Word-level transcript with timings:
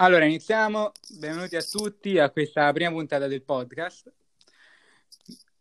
Allora, 0.00 0.26
iniziamo. 0.26 0.92
Benvenuti 1.18 1.56
a 1.56 1.62
tutti 1.62 2.20
a 2.20 2.30
questa 2.30 2.72
prima 2.72 2.92
puntata 2.92 3.26
del 3.26 3.42
podcast. 3.42 4.12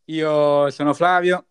Io 0.06 0.70
sono 0.70 0.94
Flavio, 0.94 1.48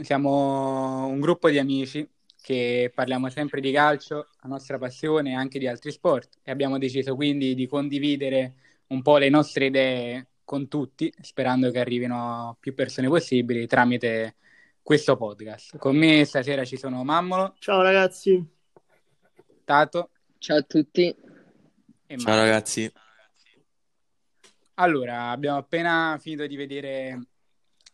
siamo 0.00 1.06
un 1.06 1.20
gruppo 1.20 1.50
di 1.50 1.58
amici 1.58 2.08
che 2.40 2.90
parliamo 2.94 3.28
sempre 3.28 3.60
di 3.60 3.70
calcio, 3.72 4.28
la 4.40 4.48
nostra 4.48 4.78
passione 4.78 5.32
e 5.32 5.34
anche 5.34 5.58
di 5.58 5.66
altri 5.66 5.90
sport 5.90 6.38
e 6.42 6.50
abbiamo 6.50 6.78
deciso 6.78 7.14
quindi 7.14 7.54
di 7.54 7.66
condividere 7.66 8.54
un 8.86 9.02
po' 9.02 9.18
le 9.18 9.28
nostre 9.28 9.66
idee 9.66 10.28
con 10.44 10.66
tutti, 10.66 11.12
sperando 11.20 11.70
che 11.70 11.78
arrivino 11.78 12.56
più 12.58 12.72
persone 12.72 13.06
possibili 13.08 13.66
tramite 13.66 14.36
questo 14.80 15.18
podcast. 15.18 15.76
Con 15.76 15.94
me 15.94 16.24
stasera 16.24 16.64
ci 16.64 16.78
sono 16.78 17.04
Mammolo. 17.04 17.54
Ciao 17.58 17.82
ragazzi. 17.82 18.42
Tato. 19.62 20.08
Ciao 20.38 20.56
a 20.56 20.62
tutti. 20.62 21.23
Ciao 22.06 22.36
ragazzi. 22.36 22.92
Allora, 24.74 25.30
abbiamo 25.30 25.56
appena 25.56 26.18
finito 26.20 26.46
di 26.46 26.54
vedere 26.54 27.28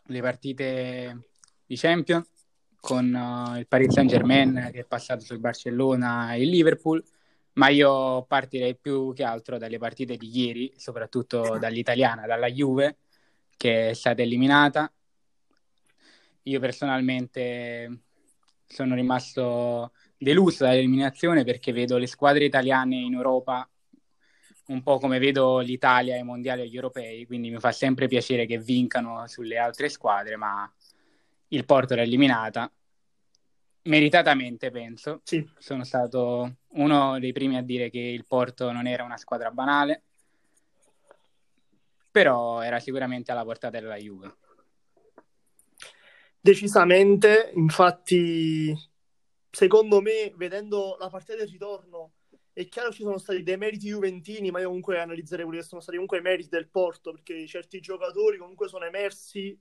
le 0.07 0.21
partite 0.21 1.29
di 1.65 1.77
Champions 1.77 2.29
con 2.81 3.13
uh, 3.13 3.57
il 3.57 3.69
Paris 3.69 3.93
Saint 3.93 4.11
Germain 4.11 4.71
che 4.73 4.81
è 4.81 4.85
passato 4.85 5.21
sul 5.21 5.39
Barcellona 5.39 6.35
e 6.35 6.43
il 6.43 6.49
Liverpool, 6.49 7.03
ma 7.55 7.69
io 7.69 8.25
partirei 8.25 8.77
più 8.77 9.13
che 9.15 9.23
altro 9.23 9.59
dalle 9.59 9.79
partite 9.79 10.17
di 10.17 10.29
ieri, 10.37 10.73
soprattutto 10.77 11.57
dall'italiana, 11.59 12.27
dalla 12.27 12.49
Juve, 12.49 12.99
che 13.57 13.91
è 13.91 13.95
stata 13.95 14.23
eliminata. 14.23 14.93
Io 16.45 16.59
personalmente 16.59 18.01
sono 18.67 18.97
rimasto 18.97 19.93
deluso 20.19 20.65
dall'eliminazione 20.65 21.45
perché 21.45 21.71
vedo 21.73 21.97
le 21.97 22.09
squadre 22.09 22.45
italiane 22.45 22.97
in 22.97 23.15
Europa 23.15 23.69
un 24.71 24.83
po' 24.83 24.99
come 24.99 25.19
vedo 25.19 25.59
l'Italia 25.59 26.15
ai 26.15 26.23
mondiali 26.23 26.63
e 26.63 26.65
agli 26.65 26.77
europei, 26.77 27.27
quindi 27.27 27.51
mi 27.51 27.59
fa 27.59 27.73
sempre 27.73 28.07
piacere 28.07 28.47
che 28.47 28.59
vincano 28.59 29.27
sulle 29.27 29.59
altre 29.59 29.89
squadre, 29.89 30.37
ma 30.37 30.73
il 31.49 31.65
Porto 31.65 31.97
l'ha 31.97 32.03
eliminata. 32.03 32.73
Meritatamente, 33.83 34.71
penso. 34.71 35.21
Sì. 35.25 35.49
Sono 35.59 35.83
stato 35.85 36.59
uno 36.75 37.19
dei 37.19 37.33
primi 37.33 37.57
a 37.57 37.63
dire 37.63 37.91
che 37.91 37.99
il 37.99 38.27
Porto 38.27 38.71
non 38.71 38.87
era 38.87 39.03
una 39.03 39.17
squadra 39.17 39.51
banale, 39.51 40.05
però 42.11 42.61
era 42.61 42.79
sicuramente 42.79 43.33
alla 43.33 43.45
portata 43.45 43.81
della 43.81 43.97
Juve. 43.97 44.37
Decisamente, 46.41 47.51
infatti, 47.55 48.73
secondo 49.51 50.01
me, 50.01 50.33
vedendo 50.37 50.97
la 51.01 51.09
partita 51.09 51.37
del 51.37 51.49
ritorno, 51.49 52.13
è 52.53 52.69
chiaro 52.69 52.93
ci 52.93 53.03
sono 53.03 53.19
stati 53.19 53.43
dei 53.43 53.57
meriti 53.57 53.89
juventini, 53.89 54.51
ma 54.51 54.61
io 54.61 54.67
comunque 54.67 54.99
analizzerei 54.99 55.45
quelli 55.45 55.61
che 55.61 55.67
sono 55.67 55.81
stati 55.81 55.97
comunque 55.97 56.19
i 56.19 56.23
meriti 56.23 56.49
del 56.49 56.69
Porto, 56.69 57.13
perché 57.13 57.47
certi 57.47 57.81
giocatori 57.81 58.39
comunque 58.39 58.69
sono 58.69 58.85
emersi 58.85 59.59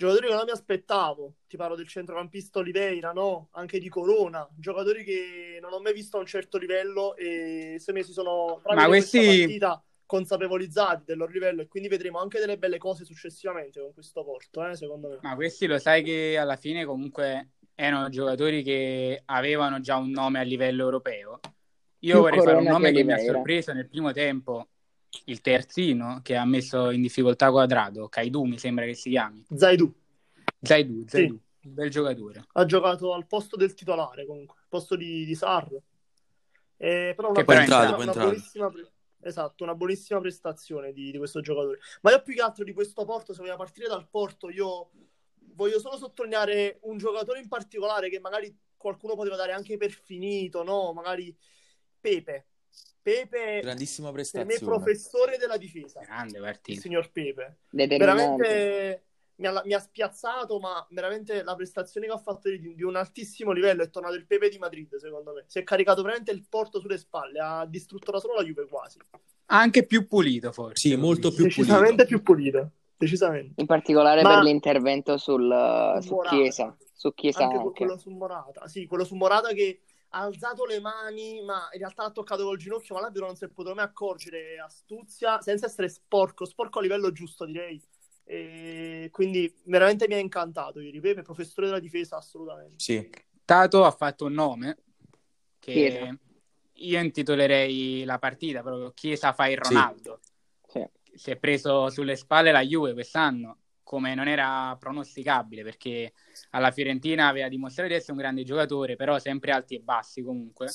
giocatori 0.00 0.28
che 0.28 0.34
non 0.34 0.44
mi 0.46 0.50
aspettavo, 0.50 1.34
ti 1.46 1.58
parlo 1.58 1.76
del 1.76 1.86
centrocampista 1.86 2.60
Oliveira, 2.60 3.12
no? 3.12 3.48
Anche 3.52 3.78
di 3.78 3.90
Corona, 3.90 4.48
giocatori 4.56 5.04
che 5.04 5.58
non 5.60 5.74
ho 5.74 5.80
mai 5.80 5.92
visto 5.92 6.16
a 6.16 6.20
un 6.20 6.26
certo 6.26 6.56
livello 6.56 7.14
e 7.16 7.76
se 7.78 7.92
me 7.92 8.02
si 8.02 8.12
sono 8.12 8.62
Ma 8.64 8.86
questi... 8.86 9.18
partita 9.18 9.84
consapevolizzati 10.06 11.04
del 11.04 11.18
loro 11.18 11.30
livello 11.30 11.60
e 11.60 11.68
quindi 11.68 11.88
vedremo 11.88 12.18
anche 12.18 12.40
delle 12.40 12.56
belle 12.56 12.78
cose 12.78 13.04
successivamente 13.04 13.78
con 13.78 13.92
questo 13.92 14.24
Porto, 14.24 14.66
eh, 14.66 14.74
secondo 14.74 15.08
me. 15.08 15.18
Ma 15.20 15.34
questi 15.34 15.66
lo 15.66 15.78
sai 15.78 16.02
che 16.02 16.38
alla 16.38 16.56
fine 16.56 16.86
comunque 16.86 17.50
erano 17.74 18.08
giocatori 18.08 18.62
che 18.62 19.20
avevano 19.26 19.80
già 19.80 19.96
un 19.96 20.10
nome 20.10 20.40
a 20.40 20.42
livello 20.42 20.82
europeo. 20.82 21.40
Io 22.00 22.12
Più 22.14 22.22
vorrei 22.22 22.40
fare 22.40 22.56
un 22.56 22.64
nome 22.64 22.90
che, 22.90 22.98
che 22.98 23.04
mi 23.04 23.12
ha 23.12 23.18
sorpreso 23.18 23.72
nel 23.72 23.88
primo 23.88 24.12
tempo 24.12 24.68
il 25.24 25.40
terzino 25.40 26.20
che 26.22 26.36
ha 26.36 26.44
messo 26.44 26.90
in 26.90 27.02
difficoltà 27.02 27.50
quadrato, 27.50 28.08
Kaidu 28.08 28.44
mi 28.44 28.58
sembra 28.58 28.84
che 28.84 28.94
si 28.94 29.10
chiami. 29.10 29.44
Zaidu. 29.54 29.92
Zaidu, 30.60 31.04
Zaidu. 31.06 31.40
Sì. 31.60 31.68
bel 31.68 31.90
giocatore. 31.90 32.44
Ha 32.52 32.64
giocato 32.64 33.12
al 33.12 33.26
posto 33.26 33.56
del 33.56 33.74
titolare 33.74 34.24
comunque, 34.24 34.58
al 34.60 34.68
posto 34.68 34.96
di, 34.96 35.24
di 35.24 35.34
Sar. 35.34 35.68
Eh, 36.76 37.12
però 37.14 37.30
una, 37.30 37.38
che 37.38 37.44
buonissima, 37.44 37.96
una 37.96 38.12
buonissima 38.12 38.72
esatto, 39.22 39.64
una 39.64 39.74
buonissima 39.74 40.20
prestazione 40.20 40.92
di, 40.92 41.10
di, 41.10 41.18
questo 41.18 41.40
giocatore. 41.40 41.78
Ma 42.02 42.10
io 42.10 42.22
più 42.22 42.34
che 42.34 42.42
altro 42.42 42.64
di 42.64 42.72
questo 42.72 43.04
Porto, 43.04 43.32
se 43.32 43.40
vogliamo 43.40 43.58
partire 43.58 43.88
dal 43.88 44.08
Porto, 44.08 44.48
io 44.48 44.90
voglio 45.54 45.78
solo 45.78 45.96
sottolineare 45.96 46.78
un 46.82 46.96
giocatore 46.96 47.40
in 47.40 47.48
particolare 47.48 48.08
che 48.08 48.20
magari 48.20 48.56
qualcuno 48.76 49.14
poteva 49.14 49.36
dare 49.36 49.52
anche 49.52 49.76
per 49.76 49.90
finito, 49.90 50.62
no? 50.62 50.92
Magari 50.92 51.36
Pepe. 52.00 52.46
Pepe, 53.02 53.60
grandissima 53.60 54.12
prestazione. 54.12 54.54
Per 54.54 54.62
me, 54.62 54.66
professore 54.66 55.36
della 55.38 55.56
difesa. 55.56 56.00
Grande 56.00 56.38
partita. 56.38 56.72
Il 56.72 56.80
signor 56.80 57.10
Pepe. 57.10 57.60
Veramente 57.70 59.04
mi 59.40 59.46
ha, 59.46 59.62
mi 59.64 59.72
ha, 59.72 59.78
spiazzato, 59.78 60.58
ma 60.58 60.86
veramente 60.90 61.42
la 61.42 61.54
prestazione 61.54 62.06
che 62.06 62.12
ha 62.12 62.18
fatto 62.18 62.50
di, 62.50 62.74
di, 62.74 62.82
un 62.82 62.96
altissimo 62.96 63.52
livello. 63.52 63.82
È 63.82 63.90
tornato 63.90 64.14
il 64.14 64.26
Pepe 64.26 64.50
di 64.50 64.58
Madrid, 64.58 64.94
secondo 64.96 65.32
me. 65.32 65.44
Si 65.46 65.58
è 65.58 65.64
caricato 65.64 66.02
veramente 66.02 66.30
il 66.30 66.44
porto 66.48 66.78
sulle 66.78 66.98
spalle, 66.98 67.40
ha 67.40 67.66
distrutto 67.66 68.10
da 68.10 68.20
solo 68.20 68.34
la 68.34 68.44
Juve 68.44 68.66
quasi. 68.66 68.98
Anche 69.46 69.86
più 69.86 70.06
pulito, 70.06 70.52
forse. 70.52 70.88
Sì, 70.88 70.96
molto 70.96 71.32
più 71.32 71.44
Decisamente 71.44 72.04
pulito. 72.04 72.06
più 72.06 72.22
pulito. 72.22 72.70
Decisamente. 72.96 73.60
In 73.60 73.66
particolare 73.66 74.22
ma... 74.22 74.34
per 74.34 74.42
l'intervento 74.42 75.16
sul, 75.16 75.98
su 76.02 76.18
Chiesa. 76.28 76.76
Su 76.92 77.14
Chiesa 77.14 77.44
anche, 77.44 77.56
anche. 77.56 77.70
quello 77.72 77.96
su 77.96 78.10
Morata. 78.10 78.68
Sì, 78.68 78.86
quello 78.86 79.04
su 79.04 79.14
Morata 79.14 79.52
che 79.54 79.80
ha 80.12 80.20
alzato 80.22 80.64
le 80.64 80.80
mani, 80.80 81.42
ma 81.42 81.68
in 81.72 81.78
realtà 81.78 82.04
ha 82.04 82.10
toccato 82.10 82.44
col 82.44 82.58
ginocchio, 82.58 82.94
ma 82.94 83.02
l'arbitro 83.02 83.26
non 83.26 83.36
si 83.36 83.44
è 83.44 83.48
potuto 83.48 83.74
mai 83.74 83.84
accorgere. 83.84 84.58
Astuzia, 84.58 85.40
senza 85.40 85.66
essere 85.66 85.88
sporco, 85.88 86.44
sporco 86.44 86.78
a 86.78 86.82
livello 86.82 87.12
giusto, 87.12 87.44
direi. 87.44 87.80
E 88.24 89.08
quindi 89.12 89.52
veramente 89.64 90.06
mi 90.08 90.14
ha 90.14 90.18
incantato 90.18 90.80
ieri. 90.80 91.00
Pepe, 91.00 91.22
professore 91.22 91.66
della 91.66 91.80
difesa, 91.80 92.16
assolutamente. 92.16 92.74
Sì. 92.78 93.08
Tato 93.44 93.84
ha 93.84 93.90
fatto 93.90 94.26
un 94.26 94.32
nome 94.34 94.78
che 95.58 95.72
Chiesa. 95.72 96.18
io 96.72 97.00
intitolerei 97.00 98.04
la 98.04 98.18
partita 98.18 98.62
proprio 98.62 98.92
Chiesa 98.92 99.32
fa 99.32 99.48
il 99.48 99.58
Ronaldo. 99.58 100.20
Sì. 100.66 100.80
Sì. 100.80 101.18
Si 101.18 101.30
è 101.32 101.36
preso 101.36 101.90
sulle 101.90 102.14
spalle 102.14 102.52
la 102.52 102.62
Juve 102.62 102.92
quest'anno 102.92 103.58
come 103.90 104.14
non 104.14 104.28
era 104.28 104.76
pronosticabile 104.78 105.64
perché 105.64 106.12
alla 106.50 106.70
Fiorentina 106.70 107.26
aveva 107.26 107.48
dimostrato 107.48 107.88
di 107.88 107.96
essere 107.96 108.12
un 108.12 108.18
grande 108.18 108.44
giocatore, 108.44 108.94
però 108.94 109.18
sempre 109.18 109.50
alti 109.50 109.74
e 109.74 109.80
bassi 109.80 110.22
comunque. 110.22 110.72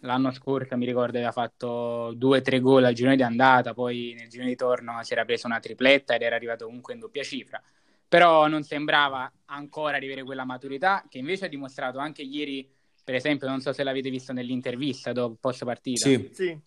L'anno 0.00 0.30
scorso 0.32 0.76
mi 0.76 0.84
ricordo 0.84 1.16
aveva 1.16 1.32
fatto 1.32 2.12
due 2.14 2.40
o 2.40 2.42
tre 2.42 2.60
gol 2.60 2.84
al 2.84 2.92
girone 2.92 3.16
di 3.16 3.22
andata, 3.22 3.72
poi 3.72 4.14
nel 4.18 4.28
girone 4.28 4.50
di 4.50 4.54
torno 4.54 5.02
si 5.02 5.14
era 5.14 5.24
preso 5.24 5.46
una 5.46 5.60
tripletta 5.60 6.14
ed 6.14 6.20
era 6.20 6.36
arrivato 6.36 6.66
comunque 6.66 6.92
in 6.92 7.00
doppia 7.00 7.22
cifra. 7.22 7.58
Però 8.06 8.46
non 8.48 8.64
sembrava 8.64 9.32
ancora 9.46 9.98
di 9.98 10.04
avere 10.04 10.22
quella 10.22 10.44
maturità 10.44 11.06
che 11.08 11.16
invece 11.16 11.46
ha 11.46 11.48
dimostrato 11.48 11.96
anche 11.96 12.20
ieri, 12.20 12.70
per 13.02 13.14
esempio, 13.14 13.48
non 13.48 13.62
so 13.62 13.72
se 13.72 13.82
l'avete 13.82 14.10
visto 14.10 14.34
nell'intervista 14.34 15.14
dopo 15.14 15.38
post 15.40 15.64
partita. 15.64 16.06
Sì. 16.06 16.28
sì. 16.34 16.60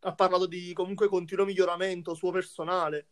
Ha 0.00 0.14
parlato 0.14 0.44
di 0.44 0.74
comunque 0.74 1.08
continuo 1.08 1.46
miglioramento 1.46 2.12
suo 2.12 2.30
personale 2.30 3.06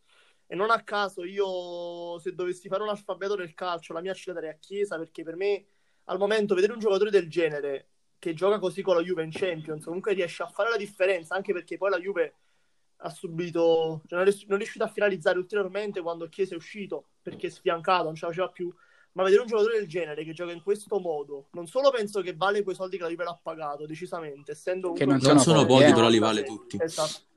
e 0.53 0.55
non 0.55 0.69
a 0.69 0.83
caso 0.83 1.23
io, 1.23 2.19
se 2.19 2.35
dovessi 2.35 2.67
fare 2.67 2.83
un 2.83 2.89
alfabeto 2.89 3.35
del 3.35 3.55
calcio, 3.55 3.91
la 3.91 4.01
mia 4.01 4.13
ci 4.13 4.27
la 4.27 4.33
darei 4.35 4.51
a 4.51 4.57
Chiesa, 4.59 4.99
perché 4.99 5.23
per 5.23 5.35
me, 5.35 5.65
al 6.03 6.19
momento, 6.19 6.53
vedere 6.53 6.73
un 6.73 6.79
giocatore 6.79 7.09
del 7.09 7.27
genere 7.27 7.87
che 8.19 8.35
gioca 8.35 8.59
così 8.59 8.83
con 8.83 8.95
la 8.95 9.01
Juve 9.01 9.23
in 9.23 9.31
Champions, 9.31 9.83
comunque 9.83 10.13
riesce 10.13 10.43
a 10.43 10.47
fare 10.47 10.69
la 10.69 10.77
differenza, 10.77 11.33
anche 11.33 11.53
perché 11.53 11.77
poi 11.77 11.89
la 11.89 11.99
Juve 11.99 12.35
ha 12.97 13.09
subito, 13.09 14.03
cioè 14.05 14.19
non, 14.19 14.27
è, 14.27 14.31
non 14.45 14.57
è 14.57 14.57
riuscito 14.57 14.83
a 14.83 14.89
finalizzare 14.89 15.39
ulteriormente 15.39 16.01
quando 16.01 16.29
Chiesa 16.29 16.53
è 16.53 16.57
uscito, 16.57 17.07
perché 17.23 17.47
è 17.47 17.49
sfiancato, 17.49 18.03
non 18.03 18.13
ce 18.13 18.25
la 18.25 18.31
faceva 18.31 18.49
più. 18.49 18.71
Ma 19.13 19.23
vedere 19.23 19.41
un 19.41 19.47
giocatore 19.47 19.79
del 19.79 19.87
genere 19.87 20.23
che 20.23 20.33
gioca 20.33 20.51
in 20.51 20.61
questo 20.61 20.99
modo, 20.99 21.47
non 21.53 21.65
solo 21.65 21.89
penso 21.89 22.21
che 22.21 22.35
vale 22.35 22.61
quei 22.61 22.75
soldi 22.75 22.97
che 22.97 23.01
la 23.01 23.09
Juve 23.09 23.23
l'ha 23.23 23.39
pagato, 23.41 23.87
decisamente, 23.87 24.51
essendo 24.51 24.91
che 24.91 25.05
non 25.05 25.19
sono, 25.19 25.39
sono 25.39 25.65
pochi, 25.65 25.91
però 25.93 26.09
li 26.09 26.19
vale 26.19 26.43
tutti. 26.43 26.77
Esatto. 26.79 27.31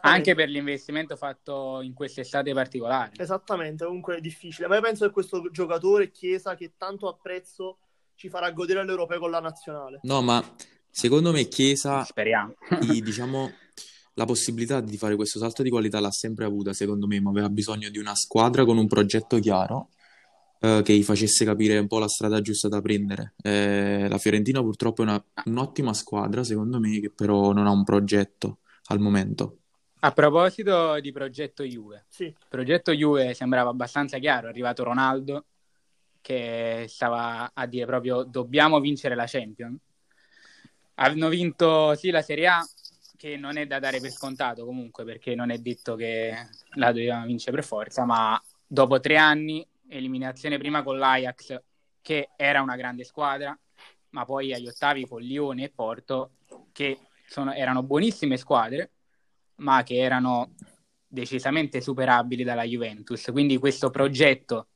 Anche 0.00 0.34
per 0.34 0.48
l'investimento 0.48 1.14
fatto 1.16 1.80
in 1.82 1.92
quest'estate 1.92 2.54
particolare. 2.54 3.12
Esattamente, 3.16 3.84
comunque 3.84 4.16
è 4.16 4.20
difficile. 4.20 4.66
Ma 4.66 4.76
io 4.76 4.80
penso 4.80 5.06
che 5.06 5.12
questo 5.12 5.50
giocatore 5.50 6.10
Chiesa 6.10 6.54
che 6.54 6.72
tanto 6.76 7.06
apprezzo 7.06 7.78
ci 8.14 8.28
farà 8.28 8.50
godere 8.50 8.80
all'Europeo 8.80 9.18
con 9.18 9.30
la 9.30 9.40
nazionale. 9.40 10.00
No, 10.02 10.22
ma 10.22 10.42
secondo 10.90 11.32
me 11.32 11.44
Chiesa 11.48 12.02
speriamo. 12.02 12.54
I, 12.80 13.00
diciamo 13.02 13.52
la 14.14 14.24
possibilità 14.24 14.80
di 14.80 14.96
fare 14.96 15.14
questo 15.14 15.38
salto 15.38 15.62
di 15.62 15.70
qualità 15.70 16.00
l'ha 16.00 16.10
sempre 16.10 16.44
avuta, 16.44 16.72
secondo 16.72 17.06
me, 17.06 17.20
ma 17.20 17.30
aveva 17.30 17.48
bisogno 17.48 17.88
di 17.88 17.98
una 17.98 18.16
squadra 18.16 18.64
con 18.64 18.76
un 18.76 18.88
progetto 18.88 19.38
chiaro 19.38 19.90
eh, 20.60 20.80
che 20.82 20.92
gli 20.92 21.04
facesse 21.04 21.44
capire 21.44 21.78
un 21.78 21.86
po' 21.86 22.00
la 22.00 22.08
strada 22.08 22.40
giusta 22.40 22.66
da 22.66 22.80
prendere. 22.80 23.34
Eh, 23.40 24.08
la 24.08 24.18
Fiorentina 24.18 24.60
purtroppo 24.60 25.02
è 25.02 25.04
una, 25.04 25.24
un'ottima 25.44 25.94
squadra, 25.94 26.42
secondo 26.42 26.80
me, 26.80 26.98
che 26.98 27.10
però 27.10 27.52
non 27.52 27.66
ha 27.66 27.70
un 27.70 27.84
progetto 27.84 28.58
al 28.86 28.98
momento. 28.98 29.57
A 30.00 30.12
proposito 30.12 31.00
di 31.00 31.10
progetto 31.10 31.64
Juve, 31.64 32.04
sì. 32.08 32.24
il 32.24 32.36
progetto 32.48 32.92
Juve 32.92 33.34
sembrava 33.34 33.70
abbastanza 33.70 34.18
chiaro, 34.18 34.46
è 34.46 34.50
arrivato 34.50 34.84
Ronaldo 34.84 35.44
che 36.20 36.84
stava 36.88 37.50
a 37.52 37.66
dire 37.66 37.86
proprio 37.86 38.22
dobbiamo 38.22 38.80
vincere 38.80 39.14
la 39.14 39.24
Champions. 39.26 39.78
Hanno 40.94 41.28
vinto 41.28 41.94
sì 41.94 42.10
la 42.10 42.22
Serie 42.22 42.46
A, 42.48 42.68
che 43.16 43.36
non 43.36 43.56
è 43.56 43.66
da 43.66 43.78
dare 43.78 43.98
per 44.00 44.10
scontato 44.10 44.64
comunque, 44.64 45.04
perché 45.04 45.34
non 45.34 45.50
è 45.50 45.58
detto 45.58 45.96
che 45.96 46.34
la 46.74 46.92
dovevamo 46.92 47.26
vincere 47.26 47.56
per 47.56 47.64
forza, 47.64 48.04
ma 48.04 48.40
dopo 48.66 49.00
tre 49.00 49.16
anni, 49.16 49.66
eliminazione 49.88 50.58
prima 50.58 50.82
con 50.82 50.98
l'Ajax, 50.98 51.60
che 52.02 52.28
era 52.36 52.62
una 52.62 52.76
grande 52.76 53.04
squadra, 53.04 53.58
ma 54.10 54.24
poi 54.24 54.52
agli 54.52 54.66
ottavi 54.66 55.06
con 55.06 55.22
Lione 55.22 55.64
e 55.64 55.70
Porto, 55.70 56.32
che 56.72 56.98
sono, 57.26 57.52
erano 57.52 57.82
buonissime 57.82 58.36
squadre, 58.36 58.90
ma 59.58 59.82
che 59.82 59.96
erano 59.96 60.54
decisamente 61.06 61.80
superabili 61.80 62.44
dalla 62.44 62.64
Juventus. 62.64 63.30
Quindi 63.32 63.56
questo 63.58 63.90
progetto 63.90 64.68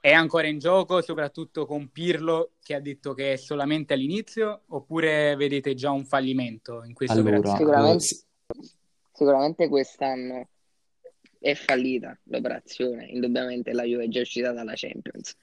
è 0.00 0.12
ancora 0.12 0.46
in 0.46 0.58
gioco, 0.58 1.00
soprattutto 1.02 1.66
con 1.66 1.88
Pirlo 1.90 2.52
che 2.62 2.74
ha 2.74 2.80
detto 2.80 3.12
che 3.14 3.32
è 3.32 3.36
solamente 3.36 3.94
all'inizio, 3.94 4.62
oppure 4.68 5.34
vedete 5.34 5.74
già 5.74 5.90
un 5.90 6.04
fallimento 6.04 6.84
in 6.84 6.94
questa 6.94 7.14
Allora, 7.14 7.38
operazione? 7.38 7.58
Sicuramente, 7.58 8.04
eh, 8.04 8.76
sicuramente 9.12 9.68
quest'anno 9.68 10.48
è 11.40 11.54
fallita 11.54 12.16
l'operazione, 12.24 13.06
indubbiamente 13.06 13.72
la 13.72 13.82
Juve 13.82 14.04
è 14.04 14.08
già 14.08 14.20
uscita 14.20 14.52
dalla 14.52 14.74
Champions, 14.74 15.36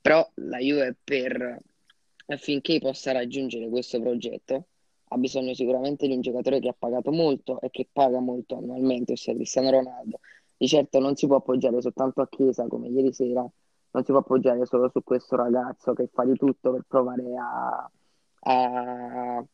però 0.00 0.28
la 0.34 0.58
Juve 0.58 0.96
per 1.02 1.58
affinché 2.26 2.78
possa 2.78 3.12
raggiungere 3.12 3.68
questo 3.68 4.00
progetto 4.00 4.66
ha 5.12 5.16
bisogno 5.16 5.54
sicuramente 5.54 6.06
di 6.06 6.14
un 6.14 6.20
giocatore 6.20 6.60
che 6.60 6.68
ha 6.68 6.76
pagato 6.78 7.10
molto 7.10 7.60
e 7.60 7.70
che 7.70 7.88
paga 7.90 8.20
molto 8.20 8.56
annualmente, 8.56 9.12
ossia 9.12 9.34
Cristiano 9.34 9.70
Ronaldo. 9.70 10.20
Di 10.56 10.68
certo 10.68 11.00
non 11.00 11.16
si 11.16 11.26
può 11.26 11.36
appoggiare 11.36 11.80
soltanto 11.80 12.20
a 12.20 12.28
Chiesa 12.28 12.66
come 12.68 12.88
ieri 12.88 13.12
sera, 13.12 13.40
non 13.40 14.04
si 14.04 14.10
può 14.12 14.18
appoggiare 14.18 14.64
solo 14.66 14.88
su 14.88 15.02
questo 15.02 15.34
ragazzo 15.34 15.94
che 15.94 16.08
fa 16.12 16.24
di 16.24 16.34
tutto 16.34 16.72
per 16.72 16.84
provare 16.86 17.24
a, 17.36 17.90
a 18.40 19.44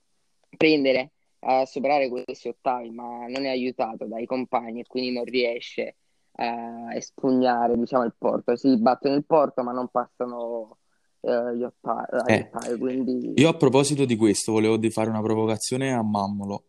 prendere, 0.57 1.13
a 1.41 1.65
superare 1.65 2.09
questi 2.11 2.49
ottavi, 2.49 2.91
ma 2.91 3.27
non 3.27 3.47
è 3.47 3.49
aiutato 3.49 4.05
dai 4.05 4.27
compagni 4.27 4.81
e 4.81 4.87
quindi 4.87 5.13
non 5.13 5.25
riesce 5.25 5.97
a 6.33 6.95
espugnare 6.95 7.79
diciamo, 7.79 8.05
il 8.05 8.15
porto. 8.19 8.57
Si 8.57 8.77
battono 8.77 9.15
il 9.15 9.25
porto, 9.25 9.63
ma 9.63 9.73
non 9.73 9.89
passano 9.89 10.79
eh, 11.27 11.33
agli 11.33 11.63
Eh, 11.63 12.51
ottavi, 12.53 12.79
quindi 12.79 13.33
io 13.35 13.49
a 13.49 13.57
proposito 13.57 14.05
di 14.05 14.17
questo 14.17 14.53
volevo 14.53 14.77
di 14.77 14.91
fare 14.91 15.11
una 15.11 15.21
provocazione 15.21 15.93
a 15.93 16.03
Mammolo. 16.03 16.67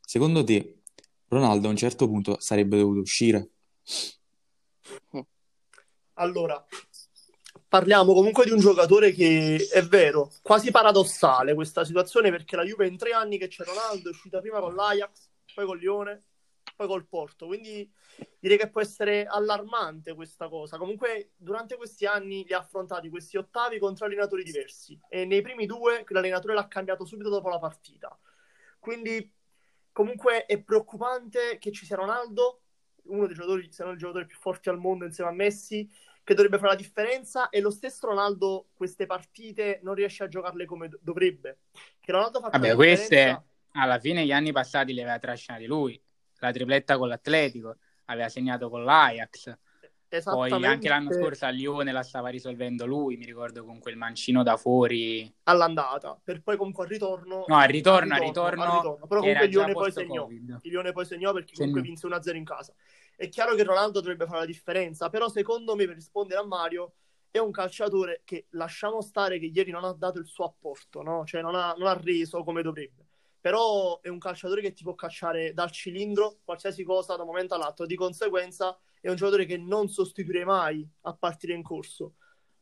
Secondo 0.00 0.42
te, 0.42 0.80
Ronaldo 1.28 1.68
a 1.68 1.70
un 1.70 1.76
certo 1.76 2.08
punto 2.08 2.36
sarebbe 2.40 2.78
dovuto 2.78 3.00
uscire? 3.00 3.50
Allora, 6.14 6.62
parliamo 7.68 8.12
comunque 8.12 8.44
di 8.44 8.50
un 8.50 8.58
giocatore 8.58 9.12
che 9.12 9.68
è 9.72 9.82
vero, 9.82 10.32
quasi 10.42 10.72
paradossale 10.72 11.54
questa 11.54 11.84
situazione 11.84 12.30
perché 12.30 12.56
la 12.56 12.64
Juve 12.64 12.88
in 12.88 12.98
tre 12.98 13.12
anni 13.12 13.38
che 13.38 13.46
c'è 13.46 13.64
Ronaldo 13.64 14.08
è 14.08 14.12
uscita 14.12 14.40
prima 14.40 14.58
con 14.58 14.74
l'Ajax, 14.74 15.28
poi 15.54 15.66
con 15.66 15.78
Lione, 15.78 16.24
poi 16.80 16.88
col 16.88 17.06
Porto, 17.06 17.46
quindi 17.46 17.90
direi 18.38 18.56
che 18.56 18.70
può 18.70 18.80
essere 18.80 19.26
allarmante 19.26 20.14
questa 20.14 20.48
cosa. 20.48 20.78
Comunque 20.78 21.32
durante 21.36 21.76
questi 21.76 22.06
anni 22.06 22.42
li 22.46 22.54
ha 22.54 22.58
affrontati 22.58 23.10
questi 23.10 23.36
ottavi 23.36 23.78
contro 23.78 24.06
allenatori 24.06 24.42
diversi 24.42 24.98
e 25.10 25.26
nei 25.26 25.42
primi 25.42 25.66
due 25.66 26.04
l'allenatore 26.08 26.54
l'ha 26.54 26.68
cambiato 26.68 27.04
subito 27.04 27.28
dopo 27.28 27.50
la 27.50 27.58
partita. 27.58 28.18
Quindi 28.78 29.30
comunque 29.92 30.46
è 30.46 30.58
preoccupante 30.62 31.58
che 31.58 31.70
ci 31.70 31.84
sia 31.84 31.96
Ronaldo, 31.96 32.62
uno 33.04 33.26
dei 33.26 33.34
giocatori, 33.34 33.70
se 33.70 33.84
non 33.84 33.92
il 33.92 33.98
giocatore 33.98 34.24
più 34.24 34.38
forte 34.38 34.70
al 34.70 34.78
mondo 34.78 35.04
insieme 35.04 35.28
a 35.28 35.34
Messi, 35.34 35.86
che 36.24 36.32
dovrebbe 36.32 36.56
fare 36.56 36.70
la 36.70 36.76
differenza 36.76 37.50
e 37.50 37.60
lo 37.60 37.70
stesso 37.70 38.06
Ronaldo 38.06 38.68
queste 38.72 39.04
partite 39.04 39.80
non 39.82 39.94
riesce 39.94 40.24
a 40.24 40.28
giocarle 40.28 40.64
come 40.64 40.88
do- 40.88 40.98
dovrebbe. 41.02 41.58
Che 42.00 42.10
Ronaldo 42.10 42.40
fa 42.40 42.48
Vabbè, 42.48 42.68
la 42.68 42.74
queste 42.74 43.44
alla 43.72 43.98
fine 43.98 44.24
gli 44.24 44.32
anni 44.32 44.50
passati 44.50 44.92
le 44.92 45.02
aveva 45.02 45.18
trascinate 45.18 45.66
lui, 45.66 46.00
la 46.40 46.52
tripletta 46.52 46.98
con 46.98 47.08
l'Atletico, 47.08 47.76
aveva 48.06 48.28
segnato 48.28 48.68
con 48.68 48.84
l'Ajax, 48.84 49.56
poi 50.24 50.50
anche 50.64 50.88
l'anno 50.88 51.12
scorso 51.12 51.44
a 51.44 51.50
Lione 51.50 51.92
la 51.92 52.02
stava 52.02 52.28
risolvendo 52.28 52.84
lui, 52.84 53.16
mi 53.16 53.24
ricordo 53.24 53.64
con 53.64 53.78
quel 53.78 53.96
mancino 53.96 54.42
da 54.42 54.56
fuori. 54.56 55.32
all'andata, 55.44 56.20
per 56.22 56.42
poi 56.42 56.56
comunque 56.56 56.84
al 56.84 56.90
ritorno, 56.90 57.44
No, 57.46 57.56
al 57.56 57.68
ritorno, 57.68 58.14
al 58.14 58.20
al 58.20 58.26
ritorno, 58.26 58.64
ritorno. 58.64 59.06
Però 59.06 59.20
comunque 59.20 59.44
il 59.44 59.50
Lione 59.50 59.72
poi 59.72 59.92
segnò. 59.92 60.28
Il 60.28 60.60
Lione 60.62 60.92
poi 60.92 61.04
segnò 61.04 61.32
perché 61.32 61.54
comunque 61.54 61.82
vinse 61.82 62.08
1-0 62.08 62.34
in 62.34 62.44
casa. 62.44 62.74
È 63.14 63.28
chiaro 63.28 63.54
che 63.54 63.62
Ronaldo 63.62 64.00
dovrebbe 64.00 64.26
fare 64.26 64.40
la 64.40 64.46
differenza, 64.46 65.10
però 65.10 65.28
secondo 65.28 65.76
me, 65.76 65.86
per 65.86 65.94
rispondere 65.94 66.40
a 66.40 66.44
Mario, 66.44 66.94
è 67.30 67.38
un 67.38 67.52
calciatore 67.52 68.22
che 68.24 68.46
lasciamo 68.50 69.00
stare 69.02 69.38
che 69.38 69.46
ieri 69.46 69.70
non 69.70 69.84
ha 69.84 69.92
dato 69.92 70.18
il 70.18 70.26
suo 70.26 70.44
apporto, 70.46 71.02
no? 71.02 71.24
Cioè 71.24 71.40
non 71.40 71.54
ha, 71.54 71.74
non 71.78 71.86
ha 71.86 71.92
reso 71.92 72.42
come 72.42 72.62
dovrebbe. 72.62 73.09
Però 73.40 74.00
è 74.00 74.08
un 74.08 74.18
calciatore 74.18 74.60
che 74.60 74.72
ti 74.72 74.82
può 74.82 74.94
cacciare 74.94 75.54
dal 75.54 75.70
cilindro 75.70 76.40
qualsiasi 76.44 76.82
cosa 76.84 77.16
da 77.16 77.22
un 77.22 77.28
momento 77.28 77.54
all'altro. 77.54 77.86
Di 77.86 77.96
conseguenza 77.96 78.78
è 79.00 79.08
un 79.08 79.16
giocatore 79.16 79.46
che 79.46 79.56
non 79.56 79.88
sostituirei 79.88 80.44
mai 80.44 80.86
a 81.02 81.14
partire 81.14 81.54
in 81.54 81.62
corso, 81.62 82.16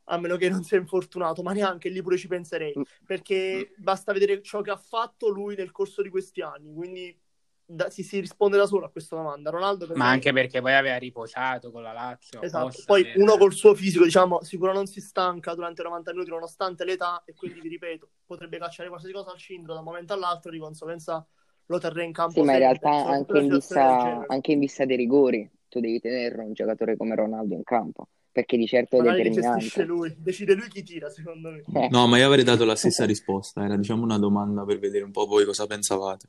a 0.05 0.19
meno 0.19 0.37
che 0.37 0.49
non 0.49 0.63
sia 0.63 0.79
infortunato, 0.79 1.43
ma 1.43 1.53
neanche 1.53 1.89
lì 1.89 2.01
pure 2.01 2.17
ci 2.17 2.29
penserei, 2.29 2.75
perché 3.05 3.75
basta 3.77 4.13
vedere 4.13 4.41
ciò 4.41 4.61
che 4.61 4.71
ha 4.71 4.77
fatto 4.77 5.29
lui 5.29 5.57
nel 5.57 5.73
corso 5.73 6.01
di 6.01 6.09
questi 6.09 6.41
anni, 6.41 6.73
quindi 6.73 7.21
da- 7.71 7.91
si, 7.91 8.03
si 8.03 8.19
risponde 8.21 8.57
da 8.57 8.67
solo 8.67 8.87
a 8.87 8.91
questa 8.91 9.15
domanda. 9.17 9.51
Ronaldo 9.51 9.87
per 9.87 9.97
Ma 9.97 10.05
me- 10.07 10.11
anche 10.11 10.33
perché 10.33 10.61
poi 10.63 10.75
aveva 10.75 10.97
riposato 10.97 11.71
con 11.71 11.83
la 11.83 11.93
Lazio. 11.93 12.41
Esatto. 12.41 12.83
Poi 12.87 13.03
per- 13.03 13.19
uno 13.19 13.37
col 13.37 13.53
suo 13.53 13.75
fisico, 13.75 14.05
diciamo, 14.05 14.43
sicuro 14.43 14.73
non 14.73 14.87
si 14.87 15.01
stanca 15.01 15.55
durante 15.55 15.83
i 15.83 15.85
90 15.85 16.13
minuti 16.13 16.31
nonostante 16.31 16.85
l'età 16.85 17.23
e 17.27 17.35
quindi 17.35 17.61
vi 17.61 17.69
ripeto, 17.69 18.09
potrebbe 18.25 18.59
cacciare 18.59 18.89
qualsiasi 18.89 19.15
cosa 19.15 19.33
al 19.33 19.39
cilindro 19.39 19.75
da 19.75 19.81
un 19.81 19.85
momento 19.85 20.15
all'altro, 20.15 20.51
di 20.51 20.59
conseguenza 20.59 21.25
lo 21.67 21.79
terrei 21.79 22.07
in 22.07 22.13
campo 22.13 22.41
Sì, 22.41 22.47
ma 22.47 22.53
in 22.53 22.59
realtà 22.61 22.89
anche 23.07 23.39
in 23.39 23.49
vista, 23.49 24.25
anche 24.27 24.53
in 24.53 24.59
vista 24.59 24.87
dei 24.87 24.97
rigori 24.97 25.51
tu 25.69 25.81
devi 25.81 26.01
tenere 26.01 26.41
un 26.43 26.55
giocatore 26.55 26.97
come 26.97 27.15
Ronaldo 27.15 27.55
in 27.55 27.63
campo, 27.63 28.09
perché 28.33 28.57
di 28.57 28.67
certo 28.67 28.97
è 28.97 29.01
Magari 29.01 29.25
determinante. 29.29 29.85
lui, 29.85 30.15
decide 30.17 30.55
lui 30.55 30.69
chi 30.69 30.83
tira, 30.83 31.11
secondo 31.11 31.51
me. 31.51 31.63
Eh, 31.75 31.89
No, 31.91 32.07
ma 32.07 32.17
io 32.17 32.27
avrei 32.27 32.45
dato 32.45 32.65
la 32.65 32.75
stessa 32.75 33.05
risposta. 33.05 33.63
Era, 33.63 33.77
diciamo, 33.77 34.03
una 34.03 34.19
domanda 34.19 34.65
per 34.65 34.79
vedere 34.79 35.05
un 35.05 35.11
po' 35.11 35.27
voi 35.27 35.45
cosa 35.45 35.67
pensavate. 35.67 36.29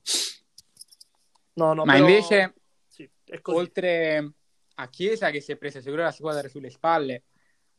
No, 1.59 1.73
no, 1.73 1.83
Ma 1.83 1.93
però- 1.93 2.07
invece, 2.07 2.53
sì, 2.87 3.09
è 3.25 3.41
così. 3.41 3.57
oltre 3.57 4.31
a 4.75 4.87
Chiesa 4.87 5.29
che 5.29 5.41
si 5.41 5.51
è 5.51 5.57
presa 5.57 5.81
sicuro 5.81 6.03
la 6.03 6.11
squadra 6.11 6.47
sulle 6.47 6.69
spalle, 6.69 7.23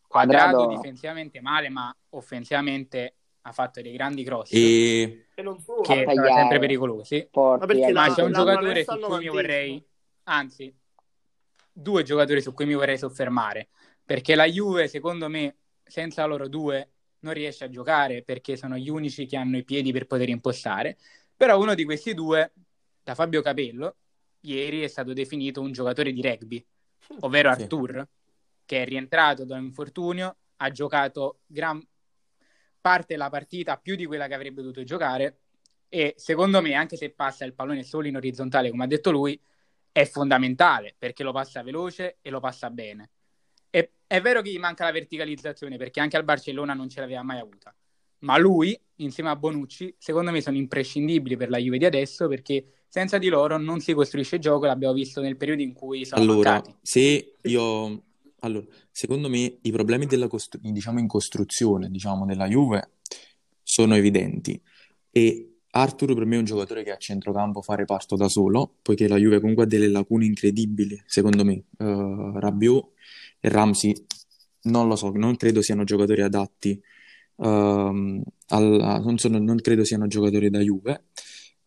Quadrato 0.07 0.57
Quadrado- 0.57 0.77
difensivamente 0.77 1.41
male, 1.41 1.71
ma 1.71 1.95
offensivamente 2.11 3.15
ha 3.43 3.53
fatto 3.53 3.81
dei 3.81 3.93
grandi 3.93 4.23
cross 4.23 4.53
E 4.53 5.25
non 5.43 5.57
che 5.83 6.03
a 6.05 6.13
sono 6.13 6.33
sempre 6.35 6.59
pericolosi. 6.59 7.29
Ma 7.33 7.59
perché 7.59 7.87
eh, 7.87 7.93
la- 7.93 8.07
Ma 8.09 8.15
c'è 8.15 8.23
un 8.23 8.33
giocatore 8.33 8.85
su 8.85 8.91
cui 8.99 9.19
mi 9.19 9.27
90esimo. 9.27 9.33
vorrei, 9.33 9.85
anzi, 10.25 10.75
due 11.73 12.03
giocatori 12.03 12.43
su 12.43 12.53
cui 12.53 12.67
mi 12.67 12.75
vorrei 12.75 12.99
soffermare, 12.99 13.69
perché 14.05 14.35
la 14.35 14.45
Juve, 14.45 14.89
secondo 14.89 15.29
me, 15.29 15.57
senza 15.85 16.25
loro 16.27 16.49
due 16.49 16.91
non 17.21 17.33
riesce 17.33 17.65
a 17.65 17.69
giocare 17.71 18.23
perché 18.23 18.57
sono 18.57 18.77
gli 18.77 18.89
unici 18.91 19.27
che 19.27 19.37
hanno 19.37 19.57
i 19.57 19.65
piedi 19.65 19.93
per 19.93 20.07
poter 20.07 20.29
impostare. 20.29 20.99
Però 21.37 21.59
uno 21.59 21.75
di 21.75 21.85
questi 21.85 22.13
due, 22.15 22.53
da 23.03 23.15
Fabio 23.15 23.43
Capello, 23.43 23.97
ieri 24.41 24.83
è 24.83 24.89
stato 24.89 25.13
definito 25.13 25.61
un 25.61 25.73
giocatore 25.73 26.13
di 26.13 26.23
rugby, 26.23 26.65
ovvero 27.21 27.53
Sì. 27.55 27.63
Artur, 27.63 28.07
che 28.65 28.83
è 28.83 28.85
rientrato 28.85 29.45
da 29.45 29.57
un 29.57 29.65
infortunio, 29.65 30.37
ha 30.57 30.71
giocato 30.71 31.41
gran 31.47 31.85
parte 32.81 33.15
della 33.15 33.31
partita 33.31 33.77
più 33.77 33.97
di 33.97 34.07
quella 34.07 34.27
che 34.27 34.35
avrebbe 34.35 34.63
dovuto 34.63 34.83
giocare 34.85 35.41
e 35.89 36.15
secondo 36.17 36.63
me, 36.63 36.75
anche 36.75 36.97
se 36.97 37.11
passa 37.11 37.45
il 37.45 37.53
pallone 37.53 37.83
solo 37.83 38.07
in 38.07 38.17
orizzontale, 38.17 38.71
come 38.71 38.85
ha 38.85 38.87
detto 38.87 39.11
lui, 39.11 39.39
è 39.91 40.05
fondamentale 40.05 40.95
perché 40.97 41.25
lo 41.25 41.33
passa 41.33 41.63
veloce 41.63 42.19
e 42.23 42.31
lo 42.31 42.39
passa 42.39 42.71
bene. 42.71 43.11
E, 43.71 43.95
è 44.07 44.21
vero 44.21 44.41
che 44.41 44.51
gli 44.51 44.59
manca 44.59 44.85
la 44.85 44.93
verticalizzazione 44.93 45.77
perché 45.77 46.01
anche 46.01 46.17
al 46.17 46.25
Barcellona 46.25 46.75
non 46.75 46.89
ce 46.89 47.01
l'aveva 47.01 47.23
mai 47.23 47.41
avuta, 47.41 47.75
ma 48.21 48.39
lui, 48.39 48.79
insieme 48.97 49.31
a 49.31 49.37
Bonucci, 49.37 49.95
secondo 49.99 50.31
me 50.31 50.41
sono 50.41 50.57
imprescindibili 50.57 51.37
per 51.37 51.51
la 51.51 51.59
Juve 51.59 51.79
di 51.79 51.85
adesso 51.85 52.29
perché 52.29 52.85
senza 52.89 53.19
di 53.19 53.29
loro 53.29 53.57
non 53.57 53.81
si 53.81 53.93
costruisce 53.95 54.39
gioco, 54.39 54.67
l'abbiamo 54.67 54.95
visto 54.95 55.21
nel 55.21 55.37
periodo 55.37 55.63
in 55.63 55.73
cui 55.73 56.05
sono 56.05 56.21
allora, 56.21 56.53
mancati. 56.53 56.75
se 56.83 57.37
io... 57.43 58.03
Allora, 58.43 58.65
secondo 58.91 59.29
me 59.29 59.59
i 59.61 59.71
problemi 59.71 60.07
della 60.07 60.27
costru- 60.27 60.63
diciamo 60.63 60.99
in 60.99 61.07
costruzione, 61.07 61.91
diciamo, 61.91 62.25
della 62.25 62.49
Juve 62.49 62.93
sono 63.63 63.95
evidenti 63.95 64.59
e 65.11 65.51
Arthur 65.73 66.15
per 66.15 66.25
me 66.25 66.37
è 66.37 66.39
un 66.39 66.45
giocatore 66.45 66.83
che 66.83 66.91
a 66.91 66.97
centrocampo 66.97 67.63
fa 67.63 67.75
reparto 67.75 68.17
da 68.17 68.29
solo, 68.29 68.77
poiché 68.83 69.07
la 69.07 69.17
Juve 69.17 69.41
comunque 69.41 69.65
ha 69.65 69.67
delle 69.67 69.89
lacune 69.89 70.25
incredibili, 70.25 71.01
secondo 71.07 71.45
me. 71.45 71.65
Uh, 71.77 72.39
Rabiot 72.39 72.93
e 73.39 73.49
Ramsey 73.49 73.95
non 74.63 74.89
lo 74.89 74.97
so, 74.97 75.11
non 75.15 75.37
credo 75.37 75.63
siano 75.63 75.85
giocatori 75.85 76.23
adatti, 76.23 76.81
ehm, 77.41 78.23
alla- 78.49 78.99
non 78.99 79.19
sono- 79.19 79.39
non 79.39 79.57
credo 79.61 79.85
siano 79.85 80.07
giocatori 80.07 80.51
da 80.51 80.61
Juve 80.61 81.05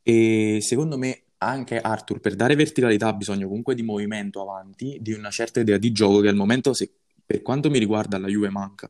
e 0.01 0.59
secondo 0.61 0.97
me 0.97 1.23
anche 1.37 1.77
Arthur 1.79 2.19
per 2.19 2.35
dare 2.35 2.55
verticalità 2.55 3.07
ha 3.09 3.13
bisogno 3.13 3.47
comunque 3.47 3.75
di 3.75 3.83
movimento 3.83 4.41
avanti, 4.41 4.97
di 5.01 5.11
una 5.11 5.29
certa 5.29 5.59
idea 5.59 5.77
di 5.77 5.91
gioco 5.91 6.19
che 6.21 6.29
al 6.29 6.35
momento, 6.35 6.73
se- 6.73 6.93
per 7.25 7.41
quanto 7.41 7.69
mi 7.69 7.79
riguarda, 7.79 8.17
la 8.17 8.27
Juve 8.27 8.49
manca, 8.49 8.89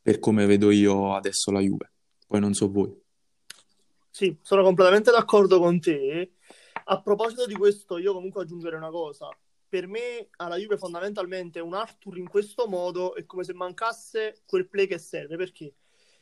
per 0.00 0.18
come 0.18 0.46
vedo 0.46 0.70
io 0.70 1.14
adesso 1.14 1.50
la 1.50 1.60
Juve. 1.60 1.90
Poi 2.26 2.40
non 2.40 2.54
so 2.54 2.70
voi. 2.70 2.94
Sì, 4.10 4.36
sono 4.42 4.62
completamente 4.62 5.10
d'accordo 5.10 5.58
con 5.58 5.80
te. 5.80 6.32
A 6.84 7.00
proposito 7.00 7.46
di 7.46 7.54
questo, 7.54 7.98
io 7.98 8.12
comunque 8.12 8.42
aggiungerei 8.42 8.78
una 8.78 8.90
cosa. 8.90 9.28
Per 9.72 9.86
me, 9.86 10.28
alla 10.36 10.56
Juve, 10.56 10.76
fondamentalmente, 10.76 11.58
un 11.58 11.72
Arthur 11.72 12.18
in 12.18 12.28
questo 12.28 12.66
modo 12.68 13.14
è 13.14 13.24
come 13.24 13.42
se 13.42 13.54
mancasse 13.54 14.42
quel 14.44 14.68
play 14.68 14.86
che 14.86 14.98
serve. 14.98 15.38
Perché? 15.38 15.72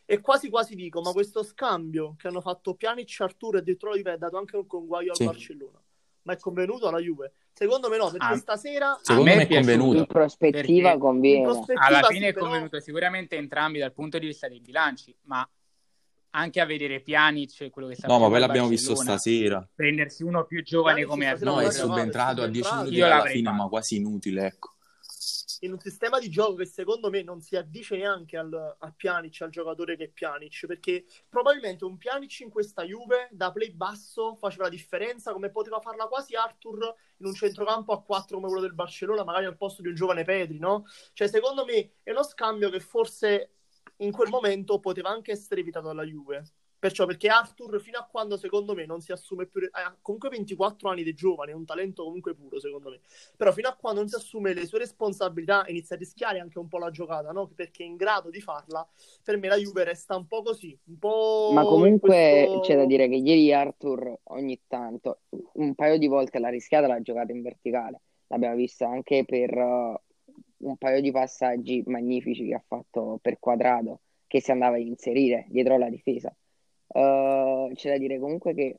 E 0.04 0.20
quasi 0.20 0.48
quasi 0.48 0.76
dico, 0.76 1.00
ma 1.00 1.10
questo 1.10 1.42
scambio 1.42 2.14
che 2.16 2.28
hanno 2.28 2.40
fatto 2.40 2.74
Pjanic, 2.76 3.16
Arthur 3.18 3.56
e 3.56 3.58
addirittura 3.58 3.90
la 3.90 3.96
Juve 3.96 4.10
ha 4.12 4.16
dato 4.18 4.36
anche 4.38 4.54
un 4.54 4.68
conguaglio 4.68 5.10
al 5.10 5.16
Sì. 5.16 5.24
Barcellona. 5.24 5.82
Ma 6.22 6.32
è 6.34 6.36
convenuto 6.38 6.86
alla 6.86 7.00
Juve? 7.00 7.32
Secondo 7.52 7.88
me 7.88 7.96
no, 7.96 8.08
perché 8.12 8.24
Ah, 8.34 8.36
stasera... 8.36 8.96
Secondo 9.02 9.28
me 9.34 9.42
è 9.42 9.48
è 9.48 9.52
convenuto. 9.56 9.98
In 9.98 10.06
prospettiva 10.06 10.96
conviene. 10.96 11.42
prospettiva 11.42 11.86
Alla 11.86 12.02
sì, 12.06 12.12
fine 12.14 12.28
è 12.28 12.32
però- 12.32 12.44
convenuto 12.46 12.78
sicuramente 12.78 13.34
entrambi 13.34 13.80
dal 13.80 13.92
punto 13.92 14.16
di 14.20 14.26
vista 14.26 14.46
dei 14.46 14.60
bilanci, 14.60 15.12
ma 15.22 15.44
anche 16.30 16.60
a 16.60 16.64
vedere 16.66 17.00
Pjanic 17.00 17.60
e 17.62 17.70
quello 17.70 17.88
che 17.88 17.96
sta 17.96 18.06
No, 18.06 18.18
ma 18.18 18.28
poi 18.28 18.40
l'abbiamo 18.40 18.68
visto 18.68 18.94
stasera. 18.94 19.68
prendersi 19.74 20.22
uno 20.22 20.44
più 20.44 20.62
giovane 20.62 21.04
come 21.04 21.26
stasera 21.26 21.50
No, 21.50 21.60
è 21.60 21.70
subentrato 21.70 22.42
a 22.42 22.46
10 22.46 22.68
subentrato. 22.68 22.90
minuti 22.90 22.98
l'avrei 23.08 23.32
fine, 23.34 23.48
fatto. 23.50 23.62
ma 23.62 23.68
quasi 23.68 23.96
inutile, 23.96 24.46
ecco. 24.46 24.74
in 25.62 25.72
un 25.72 25.78
sistema 25.78 26.18
di 26.18 26.30
gioco 26.30 26.54
che 26.54 26.64
secondo 26.64 27.10
me 27.10 27.22
non 27.22 27.40
si 27.42 27.54
addice 27.54 27.96
neanche 27.96 28.36
al, 28.38 28.76
a 28.78 28.92
Pjanic, 28.96 29.42
al 29.42 29.50
giocatore 29.50 29.94
che 29.96 30.04
è 30.04 30.08
Pjanic, 30.08 30.64
perché 30.66 31.04
probabilmente 31.28 31.84
un 31.84 31.98
Pjanic 31.98 32.40
in 32.40 32.48
questa 32.48 32.82
Juve 32.84 33.28
da 33.30 33.52
play 33.52 33.70
basso 33.72 34.36
faceva 34.36 34.62
la 34.64 34.68
differenza 34.70 35.32
come 35.32 35.50
poteva 35.50 35.78
farla 35.80 36.06
quasi 36.06 36.34
Arthur 36.34 36.94
in 37.18 37.26
un 37.26 37.34
centrocampo 37.34 37.92
a 37.92 38.02
4 38.02 38.36
come 38.36 38.46
quello 38.48 38.62
del 38.62 38.72
Barcellona, 38.74 39.22
magari 39.24 39.44
al 39.44 39.56
posto 39.58 39.82
di 39.82 39.88
un 39.88 39.94
giovane 39.94 40.24
Pedri, 40.24 40.58
no? 40.58 40.84
Cioè 41.12 41.28
secondo 41.28 41.66
me 41.66 41.96
è 42.02 42.10
uno 42.10 42.22
scambio 42.22 42.70
che 42.70 42.80
forse 42.80 43.56
in 44.00 44.12
quel 44.12 44.28
momento 44.28 44.78
poteva 44.78 45.10
anche 45.10 45.32
essere 45.32 45.60
evitato 45.60 45.86
dalla 45.86 46.04
Juve. 46.04 46.44
Perciò 46.80 47.04
perché 47.04 47.28
Arthur 47.28 47.78
fino 47.78 47.98
a 47.98 48.08
quando 48.10 48.38
secondo 48.38 48.74
me 48.74 48.86
non 48.86 49.02
si 49.02 49.12
assume 49.12 49.44
più 49.44 49.68
ha 49.70 49.94
comunque 50.00 50.30
24 50.30 50.88
anni 50.88 51.02
di 51.02 51.12
giovane, 51.12 51.52
è 51.52 51.54
un 51.54 51.66
talento 51.66 52.04
comunque 52.04 52.34
puro 52.34 52.58
secondo 52.58 52.88
me. 52.88 53.00
Però 53.36 53.52
fino 53.52 53.68
a 53.68 53.76
quando 53.78 54.00
non 54.00 54.08
si 54.08 54.14
assume 54.14 54.54
le 54.54 54.64
sue 54.64 54.78
responsabilità 54.78 55.64
inizia 55.66 55.96
a 55.96 55.98
rischiare 55.98 56.40
anche 56.40 56.58
un 56.58 56.68
po' 56.68 56.78
la 56.78 56.90
giocata, 56.90 57.32
no? 57.32 57.50
Perché 57.54 57.82
è 57.82 57.86
in 57.86 57.96
grado 57.96 58.30
di 58.30 58.40
farla, 58.40 58.88
per 59.22 59.36
me 59.36 59.48
la 59.48 59.56
Juve 59.56 59.84
resta 59.84 60.16
un 60.16 60.26
po' 60.26 60.40
così, 60.42 60.76
un 60.84 60.98
po' 60.98 61.50
Ma 61.52 61.64
comunque 61.64 62.46
questo- 62.46 62.60
c'è 62.60 62.76
da 62.76 62.86
dire 62.86 63.08
che 63.08 63.16
ieri 63.16 63.52
Arthur 63.52 64.18
ogni 64.30 64.58
tanto, 64.66 65.20
un 65.52 65.74
paio 65.74 65.98
di 65.98 66.06
volte 66.06 66.38
l'ha 66.38 66.48
rischiata 66.48 66.86
la 66.86 67.02
giocata 67.02 67.30
in 67.30 67.42
verticale. 67.42 68.00
L'abbiamo 68.28 68.56
vista 68.56 68.88
anche 68.88 69.26
per 69.26 69.54
uh, 69.54 70.00
un 70.60 70.76
paio 70.76 71.00
di 71.00 71.10
passaggi 71.10 71.82
magnifici 71.86 72.46
che 72.46 72.54
ha 72.54 72.62
fatto 72.66 73.18
per 73.20 73.38
quadrato, 73.38 74.00
che 74.26 74.40
si 74.40 74.50
andava 74.50 74.76
a 74.76 74.78
inserire 74.78 75.46
dietro 75.48 75.76
la 75.78 75.88
difesa. 75.88 76.34
Uh, 76.86 77.70
c'è 77.74 77.90
da 77.90 77.98
dire 77.98 78.18
comunque 78.18 78.54
che 78.54 78.78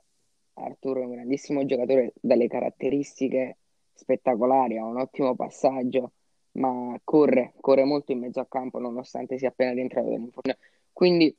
Arthur 0.54 1.00
è 1.00 1.06
un 1.06 1.12
grandissimo 1.12 1.66
giocatore 1.66 2.14
dalle 2.20 2.48
caratteristiche 2.48 3.58
spettacolari, 3.94 4.78
ha 4.78 4.86
un 4.86 5.00
ottimo 5.00 5.36
passaggio, 5.36 6.14
ma 6.54 7.00
corre, 7.04 7.54
corre 7.60 7.84
molto 7.84 8.12
in 8.12 8.20
mezzo 8.20 8.40
a 8.40 8.48
campo 8.48 8.80
nonostante 8.80 9.38
sia 9.38 9.50
appena 9.50 9.72
rientrato 9.72 10.10
dall'infortunio. 10.10 10.58
Quindi 10.92 11.36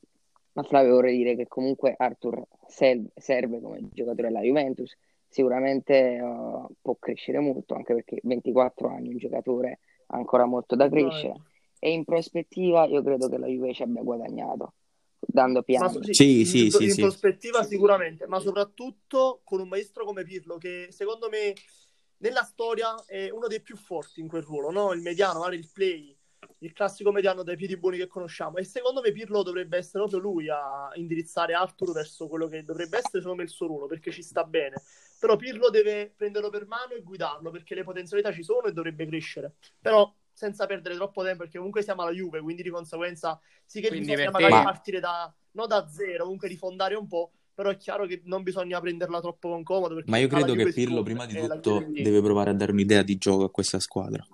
a 0.54 0.62
Flavio 0.62 0.94
vorrei 0.94 1.16
dire 1.16 1.36
che 1.36 1.46
comunque 1.48 1.94
Arthur 1.96 2.42
serve, 2.66 3.10
serve 3.16 3.60
come 3.60 3.88
giocatore 3.92 4.28
alla 4.28 4.40
Juventus, 4.40 4.96
sicuramente 5.28 6.20
uh, 6.20 6.68
può 6.80 6.96
crescere 6.98 7.38
molto, 7.38 7.74
anche 7.74 7.94
perché 7.94 8.18
24 8.22 8.88
anni 8.88 9.08
un 9.08 9.16
giocatore 9.16 9.78
ancora 10.12 10.44
molto 10.44 10.76
da 10.76 10.88
crescere 10.88 11.40
e 11.78 11.90
in 11.92 12.04
prospettiva 12.04 12.86
io 12.86 13.02
credo 13.02 13.28
che 13.28 13.38
la 13.38 13.46
Juve 13.46 13.74
ci 13.74 13.82
abbia 13.82 14.02
guadagnato 14.02 14.74
dando 15.18 15.62
piano. 15.62 15.88
so- 15.88 16.02
sì, 16.02 16.12
Sì, 16.14 16.40
in, 16.40 16.46
sì, 16.46 16.70
sì, 16.70 16.84
in 16.84 16.94
sì. 16.94 17.00
prospettiva 17.00 17.64
sicuramente, 17.64 18.26
ma 18.26 18.38
soprattutto 18.38 19.40
con 19.44 19.60
un 19.60 19.68
maestro 19.68 20.04
come 20.04 20.24
Pirlo 20.24 20.58
che 20.58 20.88
secondo 20.90 21.28
me 21.28 21.54
nella 22.18 22.42
storia 22.42 22.94
è 23.06 23.30
uno 23.30 23.48
dei 23.48 23.60
più 23.60 23.76
forti 23.76 24.20
in 24.20 24.28
quel 24.28 24.42
ruolo, 24.42 24.70
no? 24.70 24.92
Il 24.92 25.00
mediano, 25.00 25.40
magari 25.40 25.58
il 25.58 25.68
play, 25.72 26.16
il 26.58 26.72
classico 26.72 27.10
mediano 27.10 27.42
dai 27.42 27.56
piedi 27.56 27.76
buoni 27.76 27.96
che 27.98 28.06
conosciamo. 28.06 28.58
E 28.58 28.64
secondo 28.64 29.00
me 29.00 29.10
Pirlo 29.10 29.42
dovrebbe 29.42 29.76
essere 29.76 30.04
proprio 30.04 30.20
lui 30.20 30.48
a 30.48 30.90
indirizzare 30.94 31.54
Arthur 31.54 31.92
verso 31.92 32.28
quello 32.28 32.46
che 32.46 32.62
dovrebbe 32.62 32.98
essere 32.98 33.20
secondo 33.20 33.36
me 33.38 33.42
il 33.42 33.48
suo 33.48 33.66
ruolo, 33.66 33.86
perché 33.86 34.12
ci 34.12 34.22
sta 34.22 34.44
bene. 34.44 34.82
Però 35.22 35.36
Pirlo 35.36 35.70
deve 35.70 36.12
prenderlo 36.16 36.50
per 36.50 36.66
mano 36.66 36.94
e 36.94 37.00
guidarlo, 37.00 37.52
perché 37.52 37.76
le 37.76 37.84
potenzialità 37.84 38.32
ci 38.32 38.42
sono 38.42 38.66
e 38.66 38.72
dovrebbe 38.72 39.06
crescere. 39.06 39.52
Però 39.80 40.12
senza 40.32 40.66
perdere 40.66 40.96
troppo 40.96 41.22
tempo, 41.22 41.44
perché 41.44 41.58
comunque 41.58 41.82
siamo 41.82 42.02
alla 42.02 42.10
Juve, 42.10 42.40
quindi 42.40 42.64
di 42.64 42.70
conseguenza 42.70 43.40
sì 43.64 43.80
che 43.80 43.86
Quindi 43.86 44.06
bisogna 44.06 44.32
te- 44.32 44.42
magari 44.42 44.52
Ma- 44.52 44.64
partire 44.64 44.98
da, 44.98 45.32
non 45.52 45.68
da 45.68 45.88
zero, 45.88 46.24
comunque 46.24 46.48
rifondare 46.48 46.96
un 46.96 47.06
po', 47.06 47.30
però 47.54 47.70
è 47.70 47.76
chiaro 47.76 48.06
che 48.06 48.22
non 48.24 48.42
bisogna 48.42 48.80
prenderla 48.80 49.20
troppo 49.20 49.50
con 49.50 49.62
comodo. 49.62 50.02
Ma 50.06 50.16
io 50.16 50.26
credo 50.26 50.56
che 50.56 50.66
Pirlo, 50.72 51.04
prima 51.04 51.24
di 51.24 51.34
tutto, 51.34 51.82
Juve- 51.82 52.02
deve 52.02 52.20
provare 52.20 52.50
a 52.50 52.54
dare 52.54 52.72
un'idea 52.72 53.04
di 53.04 53.16
gioco 53.16 53.44
a 53.44 53.50
questa 53.52 53.78
squadra. 53.78 54.26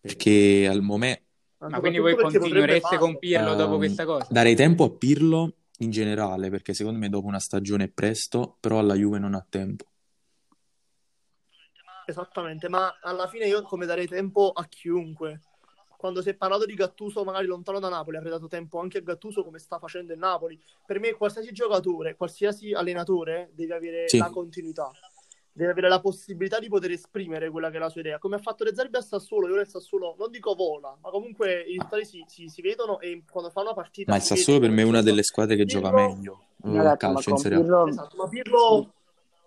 Perché 0.00 0.68
al 0.70 0.80
momento 0.80 1.24
Ma 1.58 1.80
quindi 1.80 1.98
voi 1.98 2.14
continuereste 2.14 2.98
con 2.98 3.18
Pirlo 3.18 3.56
dopo 3.56 3.72
Ehm, 3.72 3.78
questa 3.78 4.04
cosa? 4.04 4.28
darei 4.30 4.54
tempo 4.54 4.84
a 4.84 4.90
Pirlo 4.90 5.54
in 5.78 5.90
generale, 5.90 6.50
perché 6.50 6.72
secondo 6.72 7.00
me 7.00 7.08
dopo 7.08 7.26
una 7.26 7.40
stagione 7.40 7.84
è 7.84 7.88
presto, 7.88 8.56
però 8.60 8.78
alla 8.78 8.94
Juve 8.94 9.18
non 9.18 9.34
ha 9.34 9.44
tempo. 9.48 9.89
Esattamente, 12.10 12.68
ma 12.68 12.98
alla 13.02 13.26
fine 13.28 13.46
io 13.46 13.62
come 13.62 13.86
darei 13.86 14.06
tempo 14.06 14.50
a 14.54 14.64
chiunque. 14.66 15.40
Quando 15.96 16.22
si 16.22 16.30
è 16.30 16.34
parlato 16.34 16.64
di 16.64 16.74
Gattuso 16.74 17.24
magari 17.24 17.46
lontano 17.46 17.78
da 17.78 17.88
Napoli, 17.90 18.16
avrei 18.16 18.32
dato 18.32 18.46
tempo 18.48 18.78
anche 18.80 18.98
a 18.98 19.00
Gattuso 19.02 19.44
come 19.44 19.58
sta 19.58 19.78
facendo 19.78 20.12
il 20.14 20.18
Napoli. 20.18 20.58
Per 20.86 20.98
me 20.98 21.12
qualsiasi 21.12 21.52
giocatore, 21.52 22.16
qualsiasi 22.16 22.72
allenatore 22.72 23.50
deve 23.54 23.74
avere 23.74 24.08
Sì. 24.08 24.16
la 24.16 24.30
continuità, 24.30 24.90
deve 25.52 25.72
avere 25.72 25.88
la 25.90 26.00
possibilità 26.00 26.58
di 26.58 26.68
poter 26.68 26.92
esprimere 26.92 27.50
quella 27.50 27.68
che 27.68 27.76
è 27.76 27.80
la 27.80 27.90
sua 27.90 28.00
idea. 28.00 28.18
Come 28.18 28.36
ha 28.36 28.38
fatto 28.38 28.64
De 28.64 28.74
Zerbi 28.74 28.96
a 28.96 29.02
Sassuolo, 29.02 29.46
io 29.48 29.56
nel 29.56 29.68
Sassuolo 29.68 30.14
non 30.18 30.30
dico 30.30 30.54
vola, 30.54 30.96
ma 31.02 31.10
comunque 31.10 31.60
i 31.64 31.72
risultati 31.72 32.06
si, 32.06 32.24
si- 32.26 32.48
si 32.48 32.62
vedono 32.62 32.98
e 33.00 33.22
quando 33.30 33.50
fa 33.50 33.60
una 33.60 33.74
partita... 33.74 34.10
Ma 34.10 34.16
il 34.16 34.22
Sassuolo 34.24 34.58
per 34.58 34.70
me 34.70 34.80
è 34.80 34.84
una 34.84 34.98
gioca. 35.00 35.10
delle 35.10 35.22
squadre 35.22 35.56
che 35.56 35.66
gioca 35.66 35.90
Pirlo- 35.90 36.14
meglio 36.14 36.44
eh, 36.64 36.76
Ragazzi, 36.76 37.06
ma 37.06 37.12
calcio 37.12 37.30
in 37.30 37.36
Serie 37.36 37.58
A. 37.58 37.60
Pirlo 37.60 37.86
Esatto, 37.88 38.16
ma 38.16 38.26
Pirlo, 38.28 38.92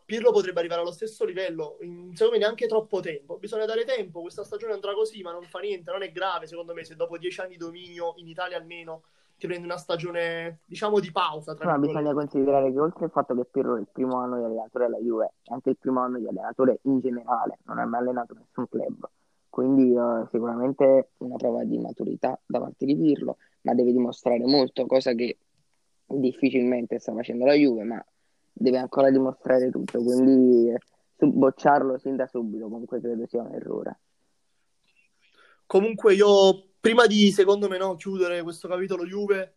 Pirlo 0.05 0.31
potrebbe 0.31 0.59
arrivare 0.59 0.81
allo 0.81 0.91
stesso 0.91 1.25
livello, 1.25 1.77
in, 1.81 2.11
secondo 2.13 2.33
me 2.33 2.43
neanche 2.43 2.67
troppo 2.67 2.99
tempo. 2.99 3.37
Bisogna 3.37 3.65
dare 3.65 3.85
tempo, 3.85 4.21
questa 4.21 4.43
stagione 4.43 4.73
andrà 4.73 4.93
così, 4.93 5.21
ma 5.21 5.31
non 5.31 5.43
fa 5.43 5.59
niente, 5.59 5.91
non 5.91 6.03
è 6.03 6.11
grave 6.11 6.47
secondo 6.47 6.73
me 6.73 6.83
se 6.83 6.95
dopo 6.95 7.17
dieci 7.17 7.39
anni 7.41 7.51
di 7.51 7.57
dominio, 7.57 8.13
in 8.17 8.27
Italia 8.27 8.57
almeno, 8.57 9.03
ti 9.37 9.47
prendi 9.47 9.65
una 9.65 9.77
stagione, 9.77 10.59
diciamo, 10.65 10.99
di 10.99 11.11
pausa. 11.11 11.55
Tra 11.55 11.65
Ma 11.65 11.77
virgolette. 11.77 11.99
bisogna 11.99 12.13
considerare 12.13 12.71
che 12.71 12.79
oltre 12.79 13.05
al 13.05 13.11
fatto 13.11 13.35
che 13.35 13.45
Pirlo 13.45 13.75
è 13.75 13.79
il 13.79 13.87
primo 13.91 14.17
anno 14.17 14.37
di 14.37 14.43
allenatore 14.43 14.85
alla 14.85 14.99
Juve, 14.99 15.33
è 15.43 15.53
anche 15.53 15.69
il 15.71 15.77
primo 15.77 16.01
anno 16.01 16.19
di 16.19 16.27
allenatore 16.27 16.79
in 16.83 16.99
generale, 16.99 17.59
non 17.65 17.79
ha 17.79 17.85
mai 17.85 18.01
allenato 18.01 18.33
nessun 18.33 18.67
club. 18.69 19.09
Quindi 19.49 19.93
eh, 19.93 20.27
sicuramente 20.31 21.09
una 21.17 21.35
prova 21.35 21.63
di 21.63 21.77
maturità 21.77 22.39
da 22.45 22.59
parte 22.59 22.85
di 22.85 22.95
Pirlo, 22.95 23.37
ma 23.61 23.73
deve 23.73 23.91
dimostrare 23.91 24.43
molto, 24.45 24.85
cosa 24.85 25.13
che 25.13 25.37
difficilmente 26.05 26.99
sta 26.99 27.13
facendo 27.13 27.45
la 27.45 27.53
Juve, 27.53 27.83
ma 27.83 28.05
deve 28.53 28.77
ancora 28.77 29.09
dimostrare 29.09 29.69
tutto. 29.69 30.01
Quindi 30.01 30.73
bocciarlo 31.17 31.97
sin 31.97 32.15
da 32.15 32.27
subito 32.27 32.67
comunque 32.67 32.99
credo 32.99 33.25
sia 33.27 33.41
un 33.41 33.53
errore. 33.53 33.99
Comunque 35.65 36.13
io, 36.13 36.71
prima 36.79 37.07
di, 37.07 37.31
secondo 37.31 37.67
me, 37.67 37.77
no, 37.77 37.95
chiudere 37.95 38.43
questo 38.43 38.67
capitolo 38.67 39.05
Juve, 39.05 39.55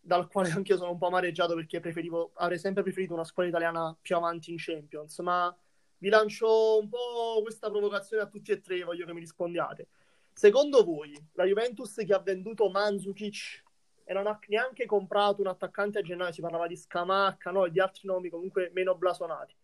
dal 0.00 0.28
quale 0.28 0.50
anche 0.50 0.72
io 0.72 0.78
sono 0.78 0.92
un 0.92 0.98
po' 0.98 1.08
amareggiato 1.08 1.54
perché 1.54 1.80
preferivo, 1.80 2.30
avrei 2.34 2.58
sempre 2.58 2.82
preferito 2.82 3.14
una 3.14 3.24
squadra 3.24 3.50
italiana 3.50 3.96
più 4.00 4.16
avanti 4.16 4.50
in 4.50 4.56
Champions, 4.58 5.18
ma 5.20 5.54
vi 5.98 6.08
lancio 6.08 6.78
un 6.78 6.88
po' 6.88 7.40
questa 7.42 7.68
provocazione 7.68 8.22
a 8.22 8.26
tutti 8.26 8.52
e 8.52 8.60
tre, 8.60 8.84
voglio 8.84 9.06
che 9.06 9.12
mi 9.12 9.20
rispondiate. 9.20 9.88
Secondo 10.32 10.84
voi, 10.84 11.12
la 11.32 11.44
Juventus 11.44 11.94
che 11.94 12.14
ha 12.14 12.20
venduto 12.20 12.70
Mandzukic 12.70 13.64
e 14.08 14.14
non 14.14 14.26
ha 14.26 14.38
neanche 14.46 14.86
comprato 14.86 15.42
un 15.42 15.48
attaccante 15.48 15.98
a 15.98 16.02
gennaio, 16.02 16.32
si 16.32 16.40
parlava 16.40 16.66
di 16.66 16.78
Scamacca, 16.78 17.50
no, 17.50 17.66
e 17.66 17.70
di 17.70 17.78
altri 17.78 18.08
nomi 18.08 18.30
comunque 18.30 18.70
meno 18.72 18.94
blasonati. 18.94 19.54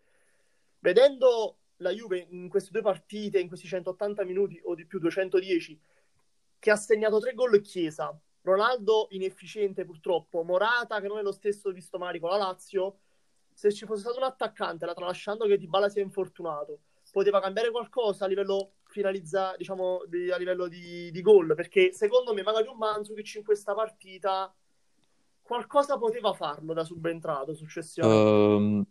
Vedendo 0.80 1.60
la 1.76 1.88
Juve 1.88 2.26
in 2.28 2.50
queste 2.50 2.70
due 2.70 2.82
partite, 2.82 3.38
in 3.38 3.48
questi 3.48 3.66
180 3.66 4.22
minuti 4.24 4.60
o 4.64 4.74
di 4.74 4.84
più 4.84 4.98
210, 4.98 5.80
che 6.58 6.70
ha 6.70 6.76
segnato 6.76 7.20
tre 7.20 7.32
gol 7.32 7.58
Chiesa, 7.62 8.14
Ronaldo 8.42 9.06
inefficiente 9.12 9.86
purtroppo, 9.86 10.42
Morata 10.42 11.00
che 11.00 11.08
non 11.08 11.16
è 11.16 11.22
lo 11.22 11.32
stesso 11.32 11.70
visto 11.70 11.96
magari 11.96 12.20
con 12.20 12.28
la 12.28 12.36
Lazio, 12.36 12.98
se 13.50 13.72
ci 13.72 13.86
fosse 13.86 14.02
stato 14.02 14.18
un 14.18 14.24
attaccante, 14.24 14.84
la 14.84 14.92
tralasciando 14.92 15.46
che 15.46 15.56
Dybala 15.56 15.88
si 15.88 16.00
è 16.00 16.02
infortunato, 16.02 16.80
poteva 17.10 17.40
cambiare 17.40 17.70
qualcosa 17.70 18.26
a 18.26 18.28
livello 18.28 18.72
finalizza, 18.94 19.54
diciamo, 19.56 20.04
di- 20.06 20.30
a 20.30 20.36
livello 20.36 20.68
di, 20.68 21.10
di 21.10 21.20
gol, 21.20 21.54
perché 21.56 21.92
secondo 21.92 22.32
me 22.32 22.42
magari 22.42 22.68
un 22.68 22.76
Mandzukic 22.76 23.34
in 23.34 23.44
questa 23.44 23.74
partita 23.74 24.54
qualcosa 25.42 25.98
poteva 25.98 26.32
farlo 26.32 26.72
da 26.72 26.84
subentrato 26.84 27.54
successivamente. 27.54 28.30
Ehm, 28.30 28.86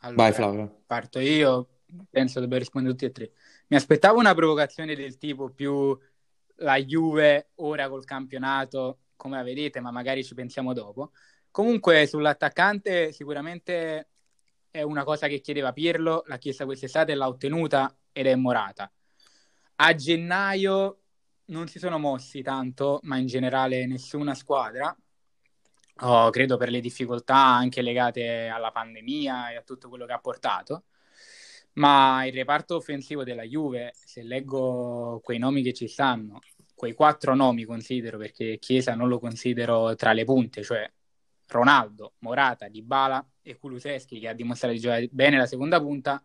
Allora, 0.00 0.22
vai 0.22 0.32
Flavio. 0.32 0.82
Parto 0.86 1.18
io, 1.18 1.68
penso 2.10 2.40
dobbiamo 2.40 2.60
rispondere 2.62 2.92
tutti 2.94 3.06
e 3.06 3.10
tre. 3.10 3.32
Mi 3.68 3.76
aspettavo 3.76 4.18
una 4.18 4.34
provocazione 4.34 4.94
del 4.94 5.16
tipo 5.16 5.48
più 5.48 5.98
la 6.56 6.76
Juve 6.76 7.52
ora 7.56 7.88
col 7.88 8.04
campionato, 8.04 8.98
come 9.16 9.36
la 9.36 9.42
vedete, 9.42 9.80
ma 9.80 9.90
magari 9.90 10.22
ci 10.22 10.34
pensiamo 10.34 10.74
dopo. 10.74 11.12
Comunque 11.50 12.06
sull'attaccante 12.06 13.12
sicuramente 13.12 14.10
è 14.70 14.82
una 14.82 15.04
cosa 15.04 15.26
che 15.26 15.40
chiedeva 15.40 15.72
Pirlo, 15.72 16.22
l'ha 16.26 16.36
chiesta 16.36 16.66
quest'estate 16.66 17.12
e 17.12 17.14
l'ha 17.14 17.26
ottenuta 17.26 17.96
ed 18.12 18.26
è 18.26 18.34
Morata. 18.36 18.92
A 19.80 19.94
gennaio 19.94 21.02
non 21.46 21.68
si 21.68 21.78
sono 21.78 21.98
mossi 21.98 22.42
tanto, 22.42 22.98
ma 23.04 23.16
in 23.16 23.26
generale 23.26 23.86
nessuna 23.86 24.34
squadra. 24.34 24.96
Oh, 26.00 26.30
credo 26.30 26.56
per 26.56 26.68
le 26.68 26.80
difficoltà 26.80 27.36
anche 27.36 27.80
legate 27.80 28.48
alla 28.48 28.72
pandemia 28.72 29.50
e 29.50 29.56
a 29.56 29.62
tutto 29.62 29.88
quello 29.88 30.04
che 30.04 30.12
ha 30.12 30.18
portato. 30.18 30.84
Ma 31.74 32.24
il 32.26 32.32
reparto 32.32 32.74
offensivo 32.74 33.22
della 33.22 33.44
Juve, 33.44 33.92
se 33.94 34.22
leggo 34.22 35.20
quei 35.22 35.38
nomi 35.38 35.62
che 35.62 35.72
ci 35.72 35.86
stanno, 35.86 36.40
quei 36.74 36.92
quattro 36.92 37.36
nomi 37.36 37.64
considero 37.64 38.18
perché 38.18 38.58
Chiesa 38.58 38.96
non 38.96 39.08
lo 39.08 39.20
considero 39.20 39.94
tra 39.94 40.12
le 40.12 40.24
punte, 40.24 40.64
cioè 40.64 40.90
Ronaldo, 41.46 42.14
Morata, 42.18 42.68
Dybala 42.68 43.24
e 43.42 43.56
Kuluseschi 43.56 44.18
che 44.18 44.28
ha 44.28 44.34
dimostrato 44.34 44.74
di 44.74 44.80
giocare 44.80 45.08
bene 45.10 45.36
la 45.36 45.46
seconda 45.46 45.80
punta, 45.80 46.20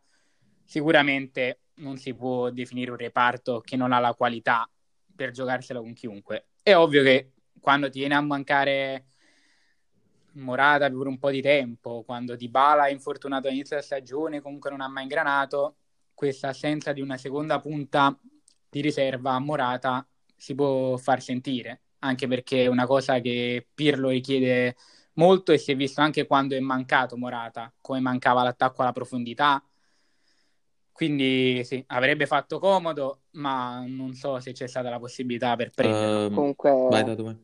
sicuramente 0.63 1.62
non 1.75 1.97
si 1.97 2.13
può 2.13 2.49
definire 2.49 2.91
un 2.91 2.97
reparto 2.97 3.61
che 3.61 3.75
non 3.75 3.91
ha 3.91 3.99
la 3.99 4.13
qualità 4.13 4.69
per 5.15 5.31
giocarsela 5.31 5.79
con 5.79 5.93
chiunque. 5.93 6.47
È 6.61 6.75
ovvio 6.75 7.03
che 7.03 7.31
quando 7.59 7.89
ti 7.89 7.99
viene 7.99 8.15
a 8.15 8.21
mancare 8.21 9.05
Morata 10.33 10.89
per 10.89 11.07
un 11.07 11.19
po' 11.19 11.29
di 11.29 11.41
tempo, 11.41 12.03
quando 12.03 12.35
Dybala 12.35 12.87
è 12.87 12.91
infortunato 12.91 13.47
all'inizio 13.47 13.75
della 13.75 13.85
stagione, 13.87 14.41
comunque 14.41 14.71
non 14.71 14.81
ha 14.81 14.87
mai 14.87 15.03
ingranato, 15.03 15.75
questa 16.13 16.49
assenza 16.49 16.91
di 16.91 17.01
una 17.01 17.17
seconda 17.17 17.59
punta 17.59 18.17
di 18.69 18.81
riserva 18.81 19.33
a 19.33 19.39
Morata 19.39 20.07
si 20.35 20.55
può 20.55 20.97
far 20.97 21.21
sentire, 21.21 21.81
anche 21.99 22.27
perché 22.27 22.63
è 22.63 22.67
una 22.67 22.85
cosa 22.85 23.19
che 23.19 23.67
Pirlo 23.73 24.09
richiede 24.09 24.75
molto 25.13 25.51
e 25.51 25.57
si 25.57 25.71
è 25.71 25.75
visto 25.75 26.01
anche 26.01 26.25
quando 26.25 26.55
è 26.55 26.59
mancato 26.59 27.15
Morata, 27.15 27.71
come 27.79 27.99
mancava 27.99 28.43
l'attacco 28.43 28.81
alla 28.81 28.91
profondità. 28.91 29.63
Quindi 30.93 31.63
sì, 31.65 31.83
avrebbe 31.87 32.27
fatto 32.27 32.59
comodo, 32.59 33.23
ma 33.31 33.83
non 33.85 34.13
so 34.13 34.39
se 34.39 34.53
c'è 34.53 34.67
stata 34.67 34.89
la 34.89 34.99
possibilità 34.99 35.55
per 35.55 35.73
prenderlo. 35.73 36.23
Ehm, 36.27 36.31
Comunque, 36.31 36.71
vai 36.85 37.03
da 37.03 37.15
dove? 37.15 37.37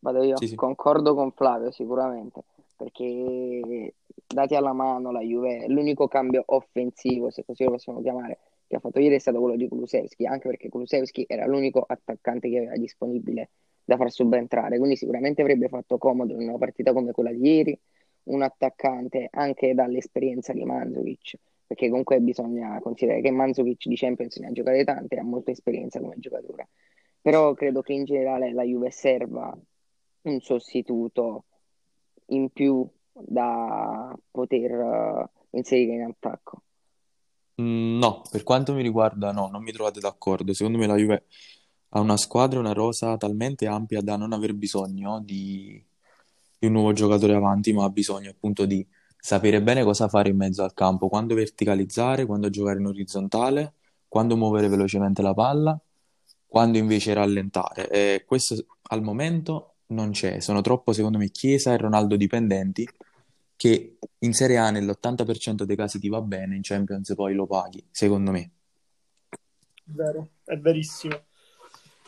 vado 0.00 0.22
io, 0.22 0.36
Sì, 0.38 0.48
sì. 0.48 0.54
concordo 0.54 1.14
con 1.14 1.32
Flavio 1.32 1.70
sicuramente, 1.70 2.42
perché 2.76 3.94
dati 4.26 4.54
alla 4.54 4.72
mano 4.72 5.10
la 5.10 5.20
Juve, 5.20 5.66
l'unico 5.68 6.08
cambio 6.08 6.42
offensivo, 6.46 7.30
se 7.30 7.44
così 7.44 7.64
lo 7.64 7.70
possiamo 7.72 8.00
chiamare, 8.02 8.38
che 8.66 8.76
ha 8.76 8.80
fatto 8.80 9.00
ieri 9.00 9.16
è 9.16 9.18
stato 9.18 9.40
quello 9.40 9.56
di 9.56 9.68
Kulusevski, 9.68 10.26
anche 10.26 10.48
perché 10.48 10.68
Kulusevski 10.68 11.24
era 11.28 11.46
l'unico 11.46 11.84
attaccante 11.86 12.48
che 12.48 12.58
aveva 12.58 12.76
disponibile 12.76 13.50
da 13.84 13.96
far 13.96 14.10
subentrare, 14.10 14.78
quindi 14.78 14.96
sicuramente 14.96 15.42
avrebbe 15.42 15.68
fatto 15.68 15.98
comodo 15.98 16.34
in 16.34 16.48
una 16.48 16.58
partita 16.58 16.92
come 16.92 17.12
quella 17.12 17.32
di 17.32 17.40
ieri 17.56 17.78
un 18.24 18.42
attaccante 18.42 19.28
anche 19.32 19.74
dall'esperienza 19.74 20.52
di 20.52 20.64
Mandzukic, 20.64 21.36
perché 21.70 21.88
comunque 21.88 22.18
bisogna 22.18 22.80
considerare 22.80 23.22
che 23.22 23.30
Mandzukic 23.30 23.86
di 23.86 23.94
Champions 23.94 24.38
ne 24.38 24.48
ha 24.48 24.50
giocate 24.50 24.82
tante 24.82 25.16
ha 25.20 25.22
molta 25.22 25.52
esperienza 25.52 26.00
come 26.00 26.16
giocatore, 26.18 26.70
però 27.20 27.54
credo 27.54 27.80
che 27.80 27.92
in 27.92 28.04
generale 28.04 28.52
la 28.52 28.64
Juve 28.64 28.90
serva 28.90 29.56
un 30.22 30.40
sostituto 30.40 31.44
in 32.26 32.50
più 32.50 32.84
da 33.12 34.12
poter 34.32 34.72
eh, 34.72 35.30
inserire 35.50 35.92
in 35.94 36.02
attacco. 36.02 36.62
Mm, 37.62 37.98
No, 37.98 38.22
per 38.28 38.42
quanto 38.42 38.74
mi 38.74 38.82
riguarda, 38.82 39.30
no, 39.30 39.46
non 39.46 39.62
mi 39.62 39.70
trovate 39.70 40.00
d'accordo. 40.00 40.52
Secondo 40.52 40.76
me 40.76 40.88
la 40.88 40.96
Juve 40.96 41.26
ha 41.90 42.00
una 42.00 42.16
squadra, 42.16 42.58
una 42.58 42.72
rosa 42.72 43.16
talmente 43.16 43.68
ampia 43.68 44.00
da 44.00 44.16
non 44.16 44.32
aver 44.32 44.54
bisogno 44.54 45.20
di, 45.20 45.80
di 46.58 46.66
un 46.66 46.72
nuovo 46.72 46.92
giocatore 46.92 47.34
avanti, 47.34 47.72
ma 47.72 47.84
ha 47.84 47.90
bisogno 47.90 48.30
appunto 48.30 48.66
di 48.66 48.84
sapere 49.20 49.62
bene 49.62 49.84
cosa 49.84 50.08
fare 50.08 50.30
in 50.30 50.36
mezzo 50.36 50.62
al 50.62 50.74
campo, 50.74 51.08
quando 51.08 51.34
verticalizzare, 51.34 52.26
quando 52.26 52.50
giocare 52.50 52.78
in 52.78 52.86
orizzontale, 52.86 53.74
quando 54.08 54.36
muovere 54.36 54.68
velocemente 54.68 55.22
la 55.22 55.34
palla, 55.34 55.78
quando 56.46 56.78
invece 56.78 57.14
rallentare. 57.14 57.88
E 57.88 58.24
questo 58.26 58.56
al 58.82 59.02
momento 59.02 59.74
non 59.88 60.10
c'è. 60.10 60.40
Sono 60.40 60.62
troppo, 60.62 60.92
secondo 60.92 61.18
me, 61.18 61.30
Chiesa 61.30 61.72
e 61.72 61.76
Ronaldo 61.76 62.16
dipendenti 62.16 62.88
che 63.56 63.98
in 64.18 64.32
Serie 64.32 64.56
A 64.56 64.70
nell'80% 64.70 65.64
dei 65.64 65.76
casi 65.76 65.98
ti 65.98 66.08
va 66.08 66.22
bene, 66.22 66.56
in 66.56 66.62
Champions 66.62 67.14
poi 67.14 67.34
lo 67.34 67.46
paghi, 67.46 67.86
secondo 67.90 68.30
me. 68.30 68.50
Vero, 69.84 70.30
è 70.44 70.56
verissimo. 70.56 71.24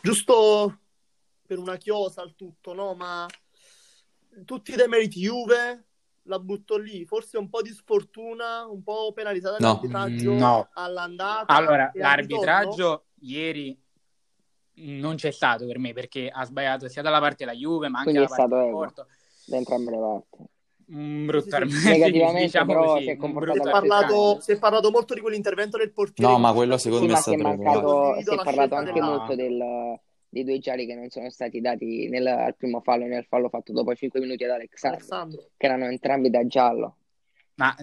Giusto 0.01 0.79
per 1.45 1.59
una 1.59 1.77
chiosa 1.77 2.21
al 2.21 2.35
tutto, 2.35 2.73
no? 2.73 2.95
Ma 2.95 3.27
tutti 4.45 4.71
i 4.71 4.75
demeriti 4.75 5.19
Juve 5.19 5.85
la 6.23 6.39
butto 6.39 6.77
lì. 6.77 7.05
Forse 7.05 7.37
un 7.37 7.49
po' 7.49 7.61
di 7.61 7.69
sfortuna, 7.71 8.65
un 8.65 8.81
po' 8.83 9.11
penalizzata 9.13 9.57
No. 9.59 9.79
dall'arbitraggio 9.81 10.33
No. 10.33 10.69
all'andata. 10.73 11.53
Allora, 11.53 11.91
l'arbitraggio 11.93 13.05
ieri 13.21 13.77
non 14.75 15.15
c'è 15.15 15.31
stato 15.31 15.65
per 15.67 15.77
me 15.79 15.93
perché 15.93 16.29
ha 16.33 16.43
sbagliato 16.45 16.87
sia 16.87 17.01
dalla 17.01 17.19
parte 17.19 17.45
della 17.45 17.55
Juve 17.55 17.89
ma 17.89 17.99
anche 17.99 18.11
Quindi 18.11 18.27
dalla 18.29 18.47
parte 18.47 18.63
del. 18.63 18.71
Porto. 18.71 19.07
da 19.45 19.57
entrambe 19.57 19.91
le 19.91 19.97
parti. 19.97 20.51
Un 20.85 21.25
brutto 21.25 21.65
Sì, 21.65 21.69
sì, 21.69 21.87
Negativamente, 21.89 22.41
diciamo 22.43 22.73
però, 22.73 22.93
così, 22.93 23.03
si 23.05 23.09
è 23.11 23.15
comportato 23.17 23.61
Si 23.61 23.67
è, 23.67 23.71
parlato, 23.71 24.39
si 24.41 24.51
è 24.51 24.59
parlato 24.59 24.91
molto 24.91 25.13
di 25.13 25.21
quell'intervento 25.21 25.77
del 25.77 25.91
portiere. 25.93 26.31
No, 26.31 26.39
ma 26.39 26.53
quello 26.53 26.77
secondo 26.77 27.05
me 27.05 27.13
è 27.13 27.15
Sì, 27.17 27.21
si 27.21 27.33
è 27.35 27.37
stato 27.37 27.47
mancato, 27.63 28.15
si 28.21 28.29
è 28.31 28.35
la 28.35 28.43
parlato 28.43 28.75
anche 28.75 28.91
della- 28.91 29.05
molto 29.05 29.35
del- 29.35 29.99
dei 30.33 30.43
due 30.43 30.57
gialli 30.57 30.87
che 30.87 30.95
non 30.95 31.09
sono 31.09 31.29
stati 31.29 31.61
dati 31.61 32.09
nel, 32.09 32.25
al 32.25 32.55
primo 32.55 32.81
fallo 32.81 33.05
e 33.05 33.07
nel 33.07 33.25
fallo 33.25 33.49
fatto 33.49 33.71
dopo 33.71 33.93
5 33.93 34.19
minuti 34.19 34.43
ad 34.43 34.49
Alexandro, 34.49 34.97
Alessandro. 34.97 35.49
che 35.55 35.65
erano 35.67 35.85
entrambi 35.85 36.29
da 36.31 36.45
giallo. 36.47 36.97
Ma 37.55 37.75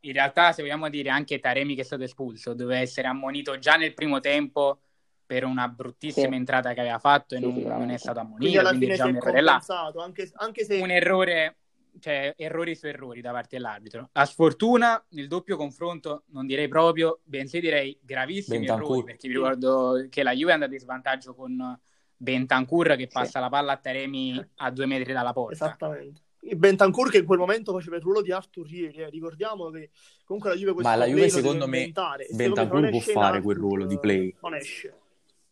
in 0.00 0.12
realtà, 0.12 0.52
se 0.52 0.60
vogliamo 0.62 0.90
dire, 0.90 1.08
anche 1.08 1.38
Taremi 1.38 1.74
che 1.74 1.80
è 1.80 1.84
stato 1.84 2.02
espulso, 2.02 2.52
doveva 2.52 2.80
essere 2.80 3.08
ammonito 3.08 3.58
già 3.58 3.76
nel 3.76 3.94
primo 3.94 4.20
tempo 4.20 4.80
per 5.24 5.44
una 5.44 5.66
bruttissima 5.66 6.28
Sì. 6.28 6.34
entrata 6.34 6.74
che 6.74 6.80
aveva 6.80 6.98
fatto 6.98 7.34
e 7.34 7.38
Sì, 7.38 7.44
non, 7.44 7.62
non 7.62 7.88
è 7.90 7.96
stato 7.96 8.18
Quindi 8.20 8.58
ammonito, 8.58 8.60
alla 8.60 8.68
quindi 8.68 8.84
fine 8.86 8.96
già 8.98 9.04
si 9.04 9.08
un 9.08 9.16
è 9.16 9.20
compensato, 9.20 10.00
anche, 10.02 10.30
anche 10.34 10.64
se 10.64 10.78
Un 10.78 10.90
errore, 10.90 11.56
cioè 12.00 12.34
errori 12.36 12.74
su 12.74 12.86
errori 12.86 13.20
da 13.20 13.32
parte 13.32 13.56
dell'arbitro. 13.56 14.10
La 14.12 14.24
sfortuna 14.24 15.04
nel 15.10 15.28
doppio 15.28 15.56
confronto 15.56 16.24
non 16.28 16.46
direi 16.46 16.68
proprio, 16.68 17.20
bensì 17.24 17.60
direi 17.60 17.98
gravissimi 18.00 18.58
Bentancur. 18.58 18.84
errori, 18.84 19.04
perché 19.04 19.28
vi 19.28 19.34
ricordo 19.34 20.06
che 20.08 20.22
la 20.22 20.32
Juve 20.32 20.50
è 20.50 20.54
andata 20.54 20.72
in 20.72 20.80
svantaggio 20.80 21.34
con 21.34 21.78
Bentancur 22.16 22.88
che 22.96 23.06
Sì. 23.06 23.08
passa 23.12 23.40
la 23.40 23.48
palla 23.48 23.72
a 23.72 23.76
Taremi 23.76 24.48
a 24.56 24.70
due 24.70 24.86
metri 24.86 25.12
dalla 25.12 25.32
porta. 25.32 25.66
Esattamente. 25.66 26.20
Bentancur 26.56 27.08
che 27.08 27.18
in 27.18 27.24
quel 27.24 27.38
momento 27.38 27.72
faceva 27.72 27.96
il 27.96 28.02
ruolo 28.02 28.20
di 28.20 28.32
Arthur 28.32 28.66
Rieri, 28.66 28.98
eh. 28.98 29.10
ricordiamo 29.10 29.70
che 29.70 29.90
comunque 30.24 30.50
la 30.50 30.56
Juve 30.56 30.82
Ma 30.82 30.96
la 30.96 31.06
Juve, 31.06 31.28
secondo 31.28 31.68
me, 31.68 31.78
inventare. 31.78 32.26
Secondo 32.26 32.42
me 32.42 32.54
Bentancur 32.54 32.90
può 32.90 33.00
fare 33.12 33.42
quel 33.42 33.56
ruolo 33.56 33.86
di 33.86 33.94
eh, 33.94 33.98
play. 34.00 34.36
Non 34.40 34.54
esce. 34.54 34.94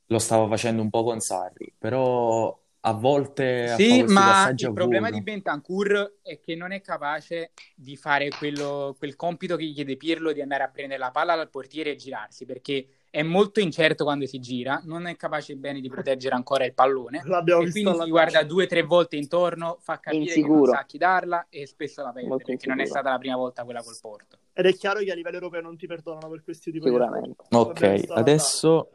Lo 0.06 0.18
stava 0.18 0.48
facendo 0.48 0.82
un 0.82 0.90
po' 0.90 1.04
con 1.04 1.20
Sarri, 1.20 1.72
però 1.78 2.56
a 2.82 2.92
volte 2.92 3.74
Sì, 3.76 4.02
ma 4.08 4.48
il 4.56 4.72
problema 4.72 5.08
vuoto. 5.08 5.14
di 5.14 5.22
Bentancur 5.22 6.14
è 6.22 6.40
che 6.40 6.54
non 6.54 6.72
è 6.72 6.80
capace 6.80 7.50
di 7.74 7.94
fare 7.96 8.30
quello- 8.30 8.94
quel 8.96 9.16
compito 9.16 9.56
che 9.56 9.64
gli 9.64 9.74
chiede 9.74 9.96
Pirlo 9.98 10.32
di 10.32 10.40
andare 10.40 10.62
a 10.62 10.68
prendere 10.68 10.98
la 10.98 11.10
palla 11.10 11.36
dal 11.36 11.50
portiere 11.50 11.90
e 11.90 11.96
girarsi, 11.96 12.46
perché 12.46 12.86
è 13.10 13.22
molto 13.22 13.60
incerto 13.60 14.04
quando 14.04 14.24
si 14.24 14.38
gira, 14.38 14.80
non 14.84 15.06
è 15.06 15.16
capace 15.16 15.56
bene 15.56 15.80
di 15.80 15.88
proteggere 15.90 16.34
ancora 16.36 16.64
il 16.64 16.72
pallone 16.72 17.20
L'abbiamo 17.24 17.60
e 17.62 17.64
visto 17.66 17.80
quindi 17.82 18.04
si 18.04 18.08
guarda 18.10 18.44
due 18.44 18.64
o 18.64 18.66
tre 18.66 18.82
volte 18.82 19.16
intorno, 19.16 19.76
fa 19.80 19.98
capire 19.98 20.24
che 20.24 20.40
non 20.40 20.48
insicuro. 20.48 20.72
sa 20.72 20.78
a 20.78 20.84
chi 20.86 20.96
darla 20.96 21.46
e 21.50 21.66
spesso 21.66 22.02
la 22.02 22.12
perde, 22.12 22.28
Molto 22.28 22.44
perché 22.46 22.66
non 22.68 22.78
è 22.78 22.82
insicuro. 22.82 23.00
stata 23.02 23.14
la 23.14 23.20
prima 23.20 23.36
volta 23.36 23.64
quella 23.64 23.82
col 23.82 23.96
Porto. 24.00 24.38
Ed 24.52 24.64
è 24.66 24.72
chiaro 24.74 25.00
che 25.00 25.10
a 25.10 25.14
livello 25.14 25.36
europeo 25.36 25.60
non 25.60 25.76
ti 25.76 25.86
perdonano 25.86 26.28
per 26.30 26.42
questi 26.42 26.70
tipi 26.70 26.84
di. 26.84 26.90
Sicuramente. 26.90 27.44
Ok, 27.50 28.04
adesso 28.10 28.90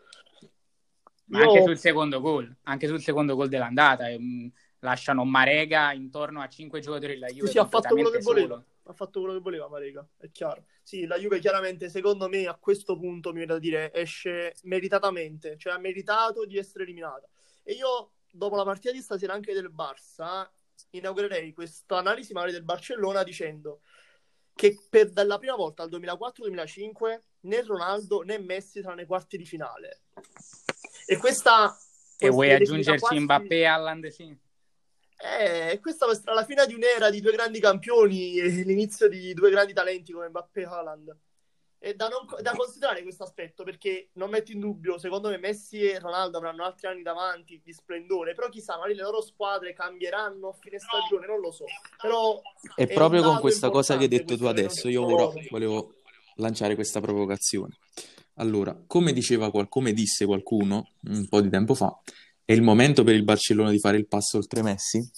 Ma 1.27 1.41
anche 1.41 1.63
sul 1.63 1.77
secondo 1.77 2.19
gol, 2.19 2.55
anche 2.63 2.87
sul 2.87 3.01
secondo 3.01 3.35
gol 3.35 3.49
dell'andata, 3.49 4.09
ehm, 4.09 4.51
lasciano 4.79 5.25
Marega 5.25 5.91
intorno 5.93 6.41
a 6.41 6.47
cinque 6.47 6.79
giocatori 6.79 7.13
della 7.13 7.27
Juve 7.27 7.47
Sì, 7.47 7.53
sì, 7.53 7.57
ha 7.57 7.65
fatto 7.65 7.93
quello 7.93 8.09
che 8.09 8.17
completamente 8.17 8.41
voleva. 8.41 8.53
solo. 8.55 8.73
Ha 8.87 8.93
fatto 8.93 9.19
quello 9.19 9.35
che 9.35 9.41
voleva, 9.41 9.67
Marega, 9.67 10.07
è 10.17 10.29
chiaro. 10.31 10.65
Sì, 10.83 11.07
la 11.07 11.17
Juve 11.17 11.39
chiaramente, 11.39 11.89
secondo 11.89 12.29
me, 12.29 12.45
a 12.45 12.55
questo 12.55 12.95
punto, 12.97 13.29
mi 13.29 13.37
viene 13.37 13.53
da 13.53 13.59
dire, 13.59 13.91
esce 13.91 14.53
meritatamente, 14.63 15.57
cioè 15.57 15.73
ha 15.73 15.79
meritato 15.79 16.45
di 16.45 16.57
essere 16.57 16.83
eliminata. 16.83 17.27
E 17.63 17.73
io, 17.73 18.11
dopo 18.31 18.55
la 18.55 18.63
partita 18.63 18.91
di 18.91 19.01
stasera 19.01 19.33
anche 19.33 19.53
del 19.53 19.71
Barça, 19.73 20.47
inaugurerei 20.91 21.53
questa 21.53 21.97
analisi 21.97 22.33
magari 22.33 22.51
del 22.51 22.63
Barcellona 22.63 23.23
dicendo 23.23 23.81
che 24.53 24.77
per, 24.89 25.09
dalla 25.09 25.37
prima 25.37 25.55
volta 25.55 25.83
al 25.83 25.89
2004-2005 25.89 27.21
né 27.41 27.61
Ronaldo 27.61 28.21
né 28.21 28.37
Messi 28.37 28.79
saranno 28.79 28.95
nei 28.97 29.05
quarti 29.05 29.37
di 29.37 29.45
finale. 29.45 30.03
E 31.05 31.17
questa... 31.17 31.77
E 32.17 32.29
vuoi 32.29 32.51
aggiungerci 32.51 32.99
quasi- 32.99 33.19
Mbappé 33.19 33.55
e 33.55 33.65
Haaland? 33.65 34.07
Sì. 34.07 34.37
eh, 35.17 35.79
questa 35.81 36.13
sarà 36.13 36.33
la 36.33 36.45
fine 36.45 36.65
di 36.65 36.73
un'era 36.73 37.09
di 37.09 37.21
due 37.21 37.31
grandi 37.31 37.59
campioni 37.59 38.37
e 38.37 38.47
l'inizio 38.63 39.07
di 39.09 39.33
due 39.33 39.49
grandi 39.49 39.73
talenti 39.73 40.11
come 40.11 40.29
Mbappé 40.29 40.61
e 40.61 40.65
Haaland. 40.65 41.17
è 41.77 41.93
da, 41.93 42.07
non, 42.07 42.25
da 42.41 42.53
considerare 42.55 43.03
questo 43.03 43.23
aspetto 43.23 43.63
perché 43.63 44.09
non 44.13 44.29
metto 44.29 44.51
in 44.51 44.59
dubbio, 44.59 44.97
secondo 44.97 45.29
me 45.29 45.37
Messi 45.37 45.81
e 45.83 45.99
Ronaldo 45.99 46.37
avranno 46.37 46.63
altri 46.63 46.87
anni 46.87 47.01
davanti 47.01 47.61
di 47.63 47.73
splendore, 47.73 48.33
però 48.33 48.49
chissà, 48.49 48.75
magari 48.75 48.95
le 48.95 49.03
loro 49.03 49.21
squadre 49.21 49.73
cambieranno 49.73 50.49
a 50.49 50.53
fine 50.59 50.79
stagione, 50.79 51.27
non 51.27 51.39
lo 51.39 51.51
so. 51.51 51.65
Però 52.01 52.41
è 52.75 52.87
proprio 52.87 53.21
con 53.23 53.39
questa 53.39 53.69
cosa 53.69 53.97
che 53.97 54.03
hai 54.03 54.09
detto 54.09 54.37
tu 54.37 54.45
adesso, 54.45 54.87
io 54.87 55.05
ora 55.05 55.31
volevo 55.49 55.95
lanciare 56.37 56.75
questa 56.75 57.01
provocazione. 57.01 57.77
Allora, 58.35 58.77
come 58.85 59.13
diceva 59.13 59.49
come 59.51 59.93
disse 59.93 60.25
qualcuno 60.25 60.91
un 61.03 61.27
po' 61.27 61.41
di 61.41 61.49
tempo 61.49 61.73
fa, 61.73 61.97
è 62.43 62.53
il 62.53 62.61
momento 62.61 63.03
per 63.03 63.15
il 63.15 63.23
Barcellona 63.23 63.69
di 63.69 63.79
fare 63.79 63.97
il 63.97 64.07
passo 64.07 64.37
oltre 64.37 64.61
Messi? 64.61 65.09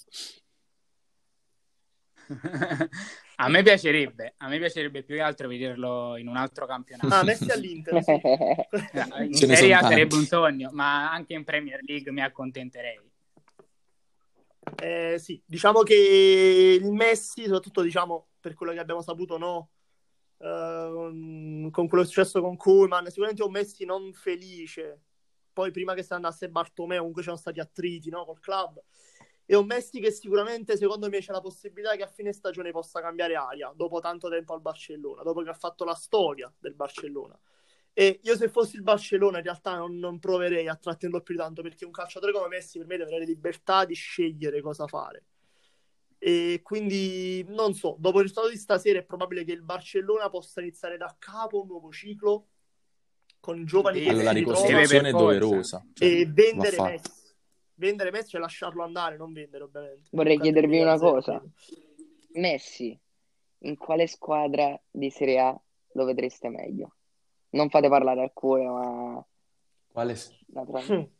A 3.39 3.49
me 3.49 3.61
piacerebbe, 3.61 4.33
a 4.37 4.47
me 4.47 4.57
piacerebbe 4.57 5.03
più 5.03 5.13
che 5.13 5.21
altro 5.21 5.47
vederlo 5.47 6.17
in 6.17 6.27
un 6.27 6.37
altro 6.37 6.65
campionato. 6.65 7.13
Ah, 7.13 7.23
Messi 7.23 7.51
all'Inter. 7.51 8.01
Sì. 8.01 8.11
in 9.21 9.35
Serie 9.35 9.73
A 9.75 9.81
sarebbe 9.81 10.15
un 10.15 10.25
sogno, 10.25 10.71
ma 10.73 11.11
anche 11.11 11.33
in 11.33 11.43
Premier 11.43 11.79
League 11.83 12.11
mi 12.11 12.23
accontenterei. 12.23 12.99
Eh, 14.81 15.19
sì, 15.19 15.39
diciamo 15.45 15.83
che 15.83 16.79
il 16.81 16.91
Messi, 16.91 17.43
soprattutto 17.43 17.83
diciamo 17.83 18.29
per 18.39 18.55
quello 18.55 18.73
che 18.73 18.79
abbiamo 18.79 19.03
saputo, 19.03 19.37
no? 19.37 19.69
Uh, 20.37 21.71
con 21.71 21.87
quello 21.87 22.03
successo 22.03 22.41
con 22.41 22.55
Koeman, 22.55 23.07
sicuramente 23.07 23.43
un 23.43 23.51
Messi 23.51 23.85
non 23.85 24.13
felice. 24.13 25.01
Poi 25.51 25.71
prima 25.71 25.93
che 25.93 26.03
se 26.03 26.13
andasse 26.13 26.49
Bartomeu, 26.49 26.99
comunque 26.99 27.21
c'erano 27.21 27.39
stati 27.39 27.59
attriti 27.59 28.09
no? 28.09 28.25
col 28.25 28.39
club 28.39 28.81
è 29.47 29.55
un 29.55 29.65
Messi 29.65 30.01
che 30.01 30.11
sicuramente 30.11 30.75
secondo 30.75 31.07
me 31.07 31.19
c'è 31.19 31.31
la 31.31 31.39
possibilità 31.39 31.95
che 31.95 32.03
a 32.03 32.07
fine 32.07 32.33
stagione 32.33 32.71
possa 32.71 32.99
cambiare 32.99 33.35
aria 33.35 33.71
dopo 33.73 34.01
tanto 34.01 34.27
tempo 34.27 34.53
al 34.53 34.59
Barcellona, 34.59 35.23
dopo 35.23 35.41
che 35.41 35.49
ha 35.49 35.53
fatto 35.53 35.85
la 35.85 35.93
storia 35.93 36.53
del 36.59 36.75
Barcellona. 36.75 37.39
E 37.93 38.19
io 38.23 38.35
se 38.35 38.49
fossi 38.49 38.75
il 38.75 38.83
Barcellona 38.83 39.37
in 39.37 39.45
realtà 39.45 39.77
non, 39.77 39.97
non 39.97 40.19
proverei 40.19 40.67
a 40.67 40.75
trattenerlo 40.75 41.21
più 41.21 41.37
tanto 41.37 41.61
perché 41.61 41.85
un 41.85 41.91
calciatore 41.91 42.33
come 42.33 42.49
Messi 42.49 42.77
per 42.77 42.87
me 42.87 42.97
deve 42.97 43.09
avere 43.09 43.25
libertà 43.25 43.85
di 43.85 43.93
scegliere 43.93 44.59
cosa 44.59 44.85
fare. 44.85 45.23
E 46.19 46.61
quindi 46.63 47.45
non 47.49 47.73
so, 47.73 47.95
dopo 47.99 48.17
il 48.17 48.23
risultato 48.23 48.49
di 48.49 48.57
stasera 48.57 48.99
è 48.99 49.03
probabile 49.03 49.43
che 49.43 49.51
il 49.51 49.61
Barcellona 49.61 50.29
possa 50.29 50.61
iniziare 50.61 50.97
da 50.97 51.15
capo 51.19 51.61
un 51.61 51.67
nuovo 51.67 51.91
ciclo 51.91 52.47
con 53.39 53.65
giovani 53.65 54.07
allora, 54.07 54.23
la 54.23 54.31
ricostruzione 54.31 55.09
è 55.09 55.11
doverosa 55.11 55.85
cioè, 55.93 56.07
e 56.07 56.25
vendere 56.25 56.81
Messi 56.81 57.17
vendere 57.77 58.11
Messi 58.11 58.35
e 58.35 58.39
lasciarlo 58.39 58.83
andare, 58.83 59.17
non 59.17 59.33
vendere 59.33 59.63
ovviamente. 59.63 60.09
Vorrei 60.11 60.39
chiedervi 60.39 60.79
una 60.79 60.97
cosa. 60.97 61.41
Messi, 62.33 62.99
in 63.59 63.77
quale 63.77 64.07
squadra 64.07 64.79
di 64.89 65.09
Serie 65.09 65.39
A 65.39 65.61
lo 65.93 66.05
vedreste 66.05 66.49
meglio? 66.49 66.95
Non 67.49 67.69
fate 67.69 67.87
parlare 67.87 68.21
al 68.21 68.33
cuore, 68.33 68.65
ma... 68.65 69.25
Quale? 69.87 70.15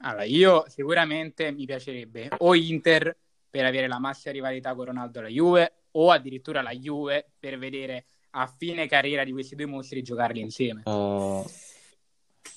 Allora, 0.00 0.24
io 0.24 0.68
sicuramente 0.68 1.52
mi 1.52 1.64
piacerebbe 1.64 2.28
o 2.38 2.54
Inter 2.54 3.16
per 3.50 3.64
avere 3.64 3.88
la 3.88 3.98
massima 3.98 4.32
rivalità 4.32 4.74
con 4.74 4.86
Ronaldo 4.86 5.18
e 5.18 5.22
la 5.22 5.28
Juve 5.28 5.72
o 5.92 6.10
addirittura 6.10 6.62
la 6.62 6.72
Juve 6.72 7.30
per 7.38 7.58
vedere 7.58 8.04
a 8.30 8.46
fine 8.46 8.86
carriera 8.86 9.24
di 9.24 9.32
questi 9.32 9.54
due 9.54 9.66
mostri 9.66 10.02
giocarli 10.02 10.40
insieme. 10.40 10.82
Uh, 10.84 11.44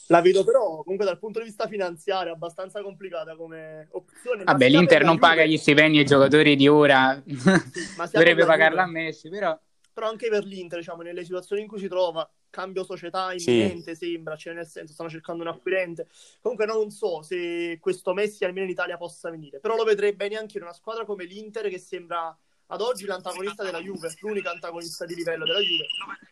la 0.08 0.22
vedo 0.22 0.44
però 0.44 0.82
comunque 0.84 1.06
dal 1.06 1.18
punto 1.18 1.40
di 1.40 1.46
vista 1.46 1.68
finanziario 1.68 2.34
abbastanza 2.34 2.82
complicata 2.82 3.36
come 3.36 3.88
opzione. 3.92 4.44
Vabbè, 4.44 4.68
l'Inter 4.68 5.04
non 5.04 5.18
paga 5.18 5.46
gli 5.46 5.58
stipendi 5.58 6.00
ai 6.00 6.06
giocatori 6.06 6.56
di 6.56 6.68
ora, 6.68 7.22
sì, 7.26 7.36
dovrebbe 8.12 8.46
pagarla 8.46 8.84
a 8.84 8.88
Messi, 8.88 9.30
però... 9.30 9.58
Però 10.02 10.14
anche 10.14 10.30
per 10.30 10.46
l'Inter, 10.46 10.80
diciamo, 10.80 11.04
nelle 11.04 11.24
situazioni 11.24 11.62
in 11.62 11.68
cui 11.68 11.78
si 11.78 11.88
trova, 11.88 12.28
cambio 12.50 12.84
società 12.84 13.36
imminente 13.38 13.94
sì. 13.94 14.14
sembra, 14.14 14.36
cioè 14.36 14.54
nel 14.54 14.66
senso 14.66 14.94
stanno 14.94 15.12
cercando 15.12 15.44
un 15.44 15.50
acquirente. 15.50 16.08
Comunque 16.42 16.66
non 16.66 16.90
so 16.90 17.22
se 17.22 17.78
questo 17.80 18.12
Messi 18.16 18.44
almeno 18.44 18.66
in 18.66 18.72
Italia 18.72 18.98
possa 18.98 19.30
venire, 19.30 19.60
però 19.60 19.76
lo 19.76 19.84
vedrei 19.84 20.14
bene 20.14 20.38
anche 20.38 20.58
in 20.58 20.64
una 20.64 20.74
squadra 20.74 21.06
come 21.06 21.26
l'Inter 21.26 21.70
che 21.70 21.78
sembra 21.78 22.36
ad 22.66 22.82
oggi 22.82 23.06
l'antagonista 23.06 23.62
della 23.62 23.80
Juve, 23.80 24.12
l'unica 24.22 24.50
antagonista 24.50 25.06
di 25.06 25.14
livello 25.14 25.46
della 25.46 25.60
Juve, 25.60 25.86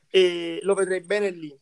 e 0.09 0.59
lo 0.63 0.73
vedrei 0.73 1.01
bene 1.01 1.29
lì. 1.29 1.55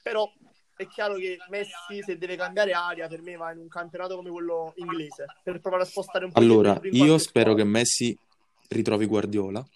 Però 0.00 0.32
è 0.76 0.86
chiaro 0.86 1.14
che 1.14 1.38
Messi 1.48 2.02
se 2.06 2.18
deve 2.18 2.36
cambiare 2.36 2.70
aria 2.70 3.08
per 3.08 3.20
me 3.20 3.34
va 3.34 3.50
in 3.50 3.58
un 3.58 3.68
campionato 3.68 4.14
come 4.14 4.30
quello 4.30 4.74
inglese 4.76 5.26
per 5.42 5.58
provare 5.58 5.82
a 5.82 5.86
spostare 5.86 6.24
un 6.24 6.30
po' 6.30 6.38
allora 6.38 6.78
io 6.84 7.18
spero 7.18 7.50
squadra. 7.50 7.54
che 7.54 7.64
Messi 7.64 8.18
ritrovi 8.68 9.06
Guardiola 9.06 9.66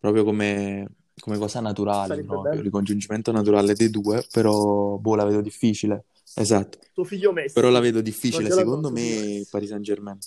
proprio 0.00 0.24
come, 0.24 0.88
come 1.20 1.38
cosa 1.38 1.60
naturale 1.60 2.20
no? 2.22 2.42
il 2.52 2.60
ricongiungimento 2.60 3.30
naturale 3.30 3.74
dei 3.74 3.90
due 3.90 4.26
però 4.32 4.96
boh 4.96 5.14
la 5.14 5.24
vedo 5.24 5.40
difficile 5.40 6.06
esatto 6.34 6.78
suo 6.92 7.04
figlio 7.04 7.32
Messi 7.32 7.54
però 7.54 7.68
la 7.68 7.80
vedo 7.80 8.00
difficile 8.00 8.50
secondo 8.50 8.90
me 8.90 9.02
il 9.02 9.48
Paris 9.48 9.68
Saint 9.68 9.84
Germain 9.84 10.18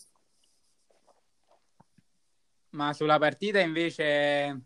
ma 2.70 2.94
sulla 2.94 3.20
partita 3.20 3.60
invece 3.60 4.62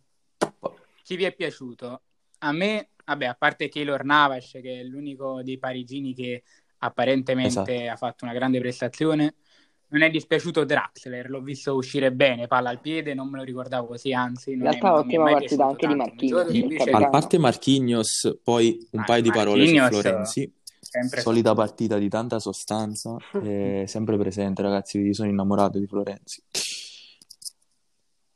chi 1.04 1.15
vi 1.15 1.26
è 1.26 1.34
piaciuto? 1.34 2.02
A 2.39 2.52
me 2.52 2.89
Vabbè, 3.08 3.26
a 3.26 3.36
parte 3.36 3.70
Keylor 3.70 4.04
Navas, 4.04 4.52
che 4.62 4.82
è 4.82 4.84
l'unico 4.84 5.41
dei 5.41 5.58
parigini 5.58 6.13
che 6.13 6.43
apparentemente 6.80 7.74
esatto. 7.74 7.91
ha 7.91 7.96
fatto 7.96 8.26
una 8.26 8.34
grande 8.34 8.60
prestazione. 8.60 9.36
Non 9.89 10.02
è 10.02 10.10
dispiaciuto 10.10 10.65
Draxler, 10.65 11.30
l'ho 11.30 11.41
visto 11.41 11.73
uscire 11.73 12.12
bene, 12.12 12.47
palla 12.47 12.69
al 12.69 12.82
piede, 12.82 13.13
non 13.13 13.30
me 13.30 13.38
lo 13.38 13.43
ricordavo 13.43 13.88
così, 13.88 14.12
anzi. 14.12 14.52
In 14.52 14.62
realtà, 14.62 14.89
è, 14.89 14.91
ottima 14.91 15.32
partita 15.32 15.65
anche 15.65 15.88
tanto. 15.88 16.06
di 16.06 16.63
Marchignos. 16.65 16.88
A 16.88 17.10
parte 17.10 17.38
Marchignos, 17.38 18.39
poi 18.43 18.88
un 18.91 19.00
ah, 19.00 19.04
paio 19.06 19.21
di 19.21 19.32
parole 19.32 19.65
su 19.65 19.76
Florenzi. 19.76 20.54
Solita 21.17 21.54
partita 21.54 21.97
di 21.97 22.10
tanta 22.10 22.39
sostanza, 22.39 23.15
sempre 23.86 24.17
presente, 24.17 24.62
ragazzi. 24.62 25.00
Io 25.00 25.13
sono 25.13 25.30
innamorato 25.30 25.80
di 25.80 25.88
Florenzi 25.88 26.43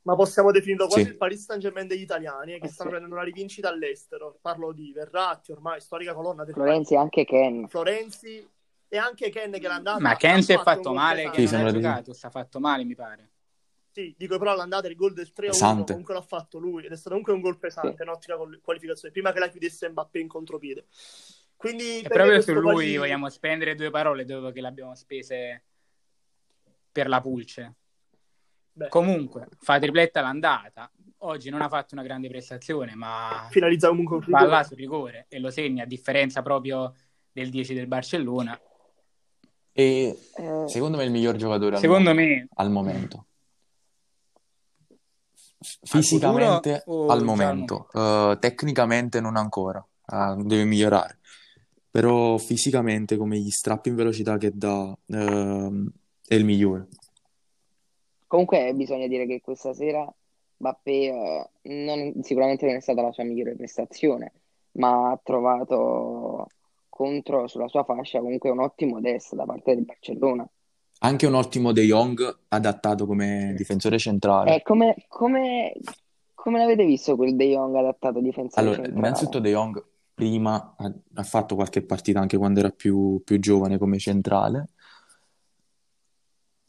ma 0.03 0.15
possiamo 0.15 0.51
definirlo 0.51 0.87
quasi 0.87 1.03
sì. 1.03 1.09
il 1.09 1.17
Paris 1.17 1.43
Saint 1.45 1.61
Germain 1.61 1.87
degli 1.87 2.01
italiani 2.01 2.53
eh, 2.53 2.59
che 2.59 2.67
eh, 2.67 2.69
stanno 2.69 2.89
sì. 2.89 2.95
prendendo 2.95 3.15
una 3.15 3.23
rivincita 3.23 3.69
all'estero. 3.69 4.37
Parlo 4.41 4.71
di 4.71 4.91
Verratti, 4.91 5.51
ormai 5.51 5.79
storica 5.79 6.13
colonna 6.13 6.43
del 6.43 6.53
Florenzi 6.53 6.93
e 6.93 6.97
anche 6.97 7.25
Ken. 7.25 7.67
Florenzi 7.67 8.47
e 8.93 8.97
anche 8.97 9.29
Ken 9.29 9.53
che 9.53 9.67
l'ha 9.69 9.75
andato. 9.75 10.01
Ma 10.01 10.17
Ken 10.17 10.43
si 10.43 10.51
è 10.51 10.57
fatto 10.57 10.91
male, 10.91 11.29
che 11.29 11.47
sì, 11.47 11.55
non 11.55 11.67
ha 11.67 11.71
giocato, 11.71 12.11
sta 12.11 12.29
fatto 12.29 12.59
male 12.59 12.83
mi 12.83 12.93
pare. 12.93 13.29
Sì, 13.89 14.13
dico 14.17 14.37
però 14.37 14.53
l'andata 14.53 14.89
il 14.89 14.95
gol 14.95 15.13
del 15.13 15.31
3-1 15.33 15.85
comunque 15.85 16.13
l'ha 16.13 16.21
fatto 16.21 16.59
lui 16.59 16.83
ed 16.83 16.91
è 16.91 16.95
stato 16.95 17.11
comunque 17.11 17.31
un 17.31 17.39
gol 17.39 17.57
pesante 17.57 17.95
sì. 17.95 18.03
in 18.03 18.09
ottica 18.09 18.35
qualificazione, 18.61 19.13
prima 19.13 19.31
che 19.31 19.39
la 19.39 19.47
chiudesse 19.47 19.89
Mbappé 19.89 20.19
in 20.19 20.27
contropiede. 20.27 20.87
Quindi 21.55 22.01
e 22.01 22.09
proprio 22.09 22.41
su 22.41 22.51
lui 22.51 22.73
quasi... 22.73 22.97
vogliamo 22.97 23.29
spendere 23.29 23.75
due 23.75 23.91
parole 23.91 24.25
dopo 24.25 24.51
che 24.51 24.59
l'abbiamo 24.59 24.93
spese 24.93 25.63
per 26.91 27.07
la 27.07 27.21
pulce. 27.21 27.75
Beh. 28.73 28.89
Comunque, 28.89 29.47
fa 29.57 29.79
tripletta 29.79 30.19
l'andata. 30.19 30.91
Oggi 31.19 31.49
non 31.49 31.61
ha 31.61 31.69
fatto 31.69 31.93
una 31.93 32.03
grande 32.03 32.27
prestazione, 32.27 32.93
ma 32.95 33.47
finalizza 33.49 33.87
comunque 33.87 34.17
un 34.17 34.23
va 34.27 34.43
là 34.43 34.63
sul 34.63 34.75
rigore 34.75 35.27
e 35.29 35.39
lo 35.39 35.49
segna 35.49 35.83
a 35.83 35.85
differenza 35.85 36.41
proprio 36.41 36.93
del 37.31 37.49
10 37.49 37.73
del 37.73 37.87
Barcellona. 37.87 38.59
E 39.73 40.17
secondo 40.67 40.97
me 40.97 41.03
è 41.03 41.05
il 41.05 41.11
miglior 41.11 41.35
giocatore 41.35 41.77
secondo 41.77 42.09
al, 42.09 42.15
me... 42.15 42.47
al 42.55 42.69
momento. 42.69 43.25
Fisicamente 45.83 46.83
al, 46.85 47.09
al 47.09 47.23
momento, 47.23 47.87
uh, 47.93 48.37
tecnicamente 48.39 49.21
non 49.21 49.35
ancora, 49.35 49.85
uh, 50.07 50.43
deve 50.43 50.65
migliorare. 50.65 51.19
Però 51.91 52.37
fisicamente, 52.37 53.17
come 53.17 53.37
gli 53.37 53.49
strappi 53.49 53.89
in 53.89 53.95
velocità 53.95 54.37
che 54.37 54.51
dà, 54.53 54.83
uh, 54.83 54.95
è 55.05 56.33
il 56.33 56.45
migliore. 56.45 56.87
Comunque 58.27 58.73
bisogna 58.73 59.07
dire 59.07 59.27
che 59.27 59.41
questa 59.41 59.73
sera 59.73 60.11
Mbappé 60.61 60.91
eh, 60.91 61.49
non, 61.63 62.13
sicuramente 62.21 62.65
non 62.65 62.75
è 62.75 62.79
stata 62.79 63.01
la 63.01 63.11
sua 63.11 63.23
migliore 63.23 63.55
prestazione, 63.55 64.31
ma 64.73 65.11
ha 65.11 65.19
trovato 65.21 66.47
contro 67.01 67.47
sulla 67.47 67.67
sua 67.67 67.83
fascia 67.83 68.19
comunque 68.19 68.51
un 68.51 68.59
ottimo 68.59 69.01
destro 69.01 69.37
da 69.37 69.45
parte 69.45 69.73
del 69.73 69.85
Barcellona. 69.85 70.47
Anche 70.99 71.25
un 71.25 71.33
ottimo 71.33 71.71
De 71.71 71.83
Jong 71.83 72.39
adattato 72.49 73.07
come 73.07 73.53
difensore 73.57 73.97
centrale. 73.97 74.55
Eh, 74.55 74.61
come, 74.61 74.95
come, 75.07 75.73
come 76.35 76.59
l'avete 76.59 76.85
visto 76.85 77.15
quel 77.15 77.35
De 77.35 77.45
Jong 77.45 77.75
adattato 77.75 78.19
difensore 78.19 78.61
allora, 78.61 78.83
centrale? 78.83 78.99
Innanzitutto 78.99 79.39
De 79.39 79.49
Jong 79.49 79.85
prima 80.13 80.75
ha, 80.77 80.93
ha 81.15 81.23
fatto 81.23 81.55
qualche 81.55 81.81
partita 81.81 82.19
anche 82.19 82.37
quando 82.37 82.59
era 82.59 82.69
più, 82.69 83.21
più 83.23 83.39
giovane 83.39 83.79
come 83.79 83.97
centrale 83.97 84.69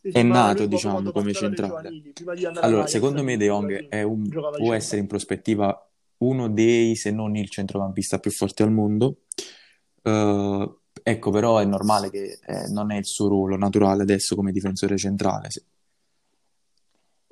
è 0.01 0.23
nato, 0.23 0.66
diciamo, 0.66 1.12
come 1.12 1.33
centrale. 1.33 1.90
Allora, 2.61 2.87
secondo 2.87 3.23
me 3.23 3.37
De 3.37 3.47
Jong 3.47 3.88
è 3.88 4.03
un, 4.03 4.29
può 4.57 4.73
essere 4.73 5.01
in 5.01 5.07
prospettiva 5.07 5.88
uno 6.18 6.49
dei, 6.49 6.97
se 6.97 7.11
non 7.12 7.37
il 7.37 7.49
centrocampista 7.49 8.18
più 8.18 8.31
forte 8.31 8.62
al 8.62 8.73
mondo. 8.73 9.18
Uh, 10.03 10.79
ecco, 11.03 11.31
però 11.31 11.59
è 11.59 11.65
normale 11.65 12.11
che 12.11 12.38
eh, 12.45 12.69
non 12.71 12.91
è 12.93 12.97
il 12.99 13.07
suo 13.07 13.29
ruolo 13.29 13.57
naturale 13.57 14.03
adesso 14.03 14.35
come 14.35 14.53
difensore 14.53 14.97
centrale. 14.97 15.51
Sì. 15.51 15.62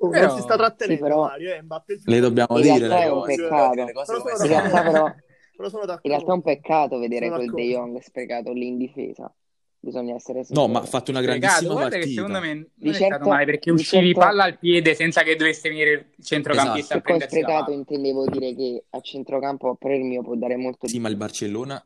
Oh, 0.03 0.09
Però- 0.09 0.27
non 0.27 0.35
si 0.35 0.41
sta 0.41 0.55
trattenendo 0.57 1.03
Sì, 1.03 1.09
però- 1.09 1.23
Mario, 1.25 1.53
eh, 1.53 1.61
Mbappé 1.61 1.99
Le 2.05 2.19
dobbiamo 2.19 2.55
In 2.57 2.61
dire 2.63 2.77
realtà 2.87 2.97
le 2.97 3.03
è 3.03 3.11
un 3.11 3.19
cose, 3.19 3.35
peccato. 3.35 3.73
le 3.83 3.91
cose 3.93 4.11
Però 4.13 4.19
sono 4.35 4.43
In 4.43 4.49
realtà 4.49 4.81
però, 4.81 5.13
Però 5.57 5.69
sono 5.69 5.85
d'accordo. 5.85 6.07
in 6.07 6.11
realtà 6.13 6.31
è 6.31 6.35
un 6.35 6.41
peccato 6.41 6.97
vedere 6.99 7.25
Sono 7.27 7.37
quel 7.37 7.51
De 7.51 7.61
d'accordo. 7.67 7.91
Jong 7.91 8.01
sprecato 8.01 8.51
lì 8.53 8.67
in 8.67 8.77
difesa. 8.77 9.35
Bisogna 9.83 10.15
essere 10.15 10.39
No, 10.39 10.43
sinceri. 10.45 10.71
ma 10.71 10.79
ha 10.79 10.85
fatto 10.85 11.11
una 11.11 11.21
grandissima 11.21 11.71
guarda 11.73 11.89
che 11.89 11.97
partita. 11.99 12.21
secondo 12.21 12.39
me 12.39 12.53
non 12.53 12.67
Di 12.73 12.89
è 12.89 12.93
certo- 12.93 13.13
stato 13.15 13.29
male 13.29 13.45
perché 13.45 13.71
uscivi 13.71 14.05
certo- 14.05 14.19
palla 14.19 14.43
al 14.43 14.57
piede 14.59 14.93
senza 14.95 15.21
che 15.23 15.35
dovesse 15.35 15.69
venire 15.69 15.91
il 16.15 16.23
centrocampista 16.23 16.79
Esatto. 16.79 16.93
a 16.97 17.01
poi 17.01 17.03
prendersi 17.17 17.35
la 17.35 17.41
sprecato 17.41 17.65
palla. 17.65 17.77
intendevo 17.77 18.25
dire 18.27 18.55
che 18.55 18.83
a 18.89 18.99
centrocampo 19.01 19.69
a 19.69 19.87
mio 19.87 20.21
può 20.23 20.35
dare 20.35 20.55
molto 20.55 20.87
Sì, 20.87 20.93
di 20.93 20.99
ma 20.99 21.09
il. 21.09 21.15
Barcellona 21.15 21.83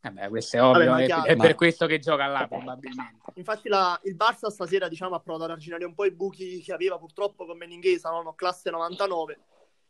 Vabbè, 0.00 0.28
questo 0.28 0.56
è 0.56 0.62
ovvio, 0.62 0.90
Vabbè, 0.90 1.02
è, 1.02 1.06
chiaro. 1.06 1.24
è 1.24 1.34
Ma- 1.34 1.42
per 1.42 1.54
questo 1.56 1.86
che 1.86 1.98
gioca 1.98 2.26
là 2.26 2.46
probabilmente. 2.46 3.32
Infatti 3.34 3.68
la- 3.68 3.98
il 4.04 4.14
Barça 4.14 4.46
stasera 4.48 4.88
diciamo, 4.88 5.14
ha 5.16 5.20
provato 5.20 5.44
ad 5.44 5.50
arginare 5.50 5.84
un 5.84 5.94
po' 5.94 6.04
i 6.04 6.12
buchi 6.12 6.60
che 6.62 6.72
aveva 6.72 6.98
purtroppo 6.98 7.44
con 7.46 7.56
Meninghesa, 7.56 8.10
no? 8.10 8.32
classe 8.34 8.70
99. 8.70 9.38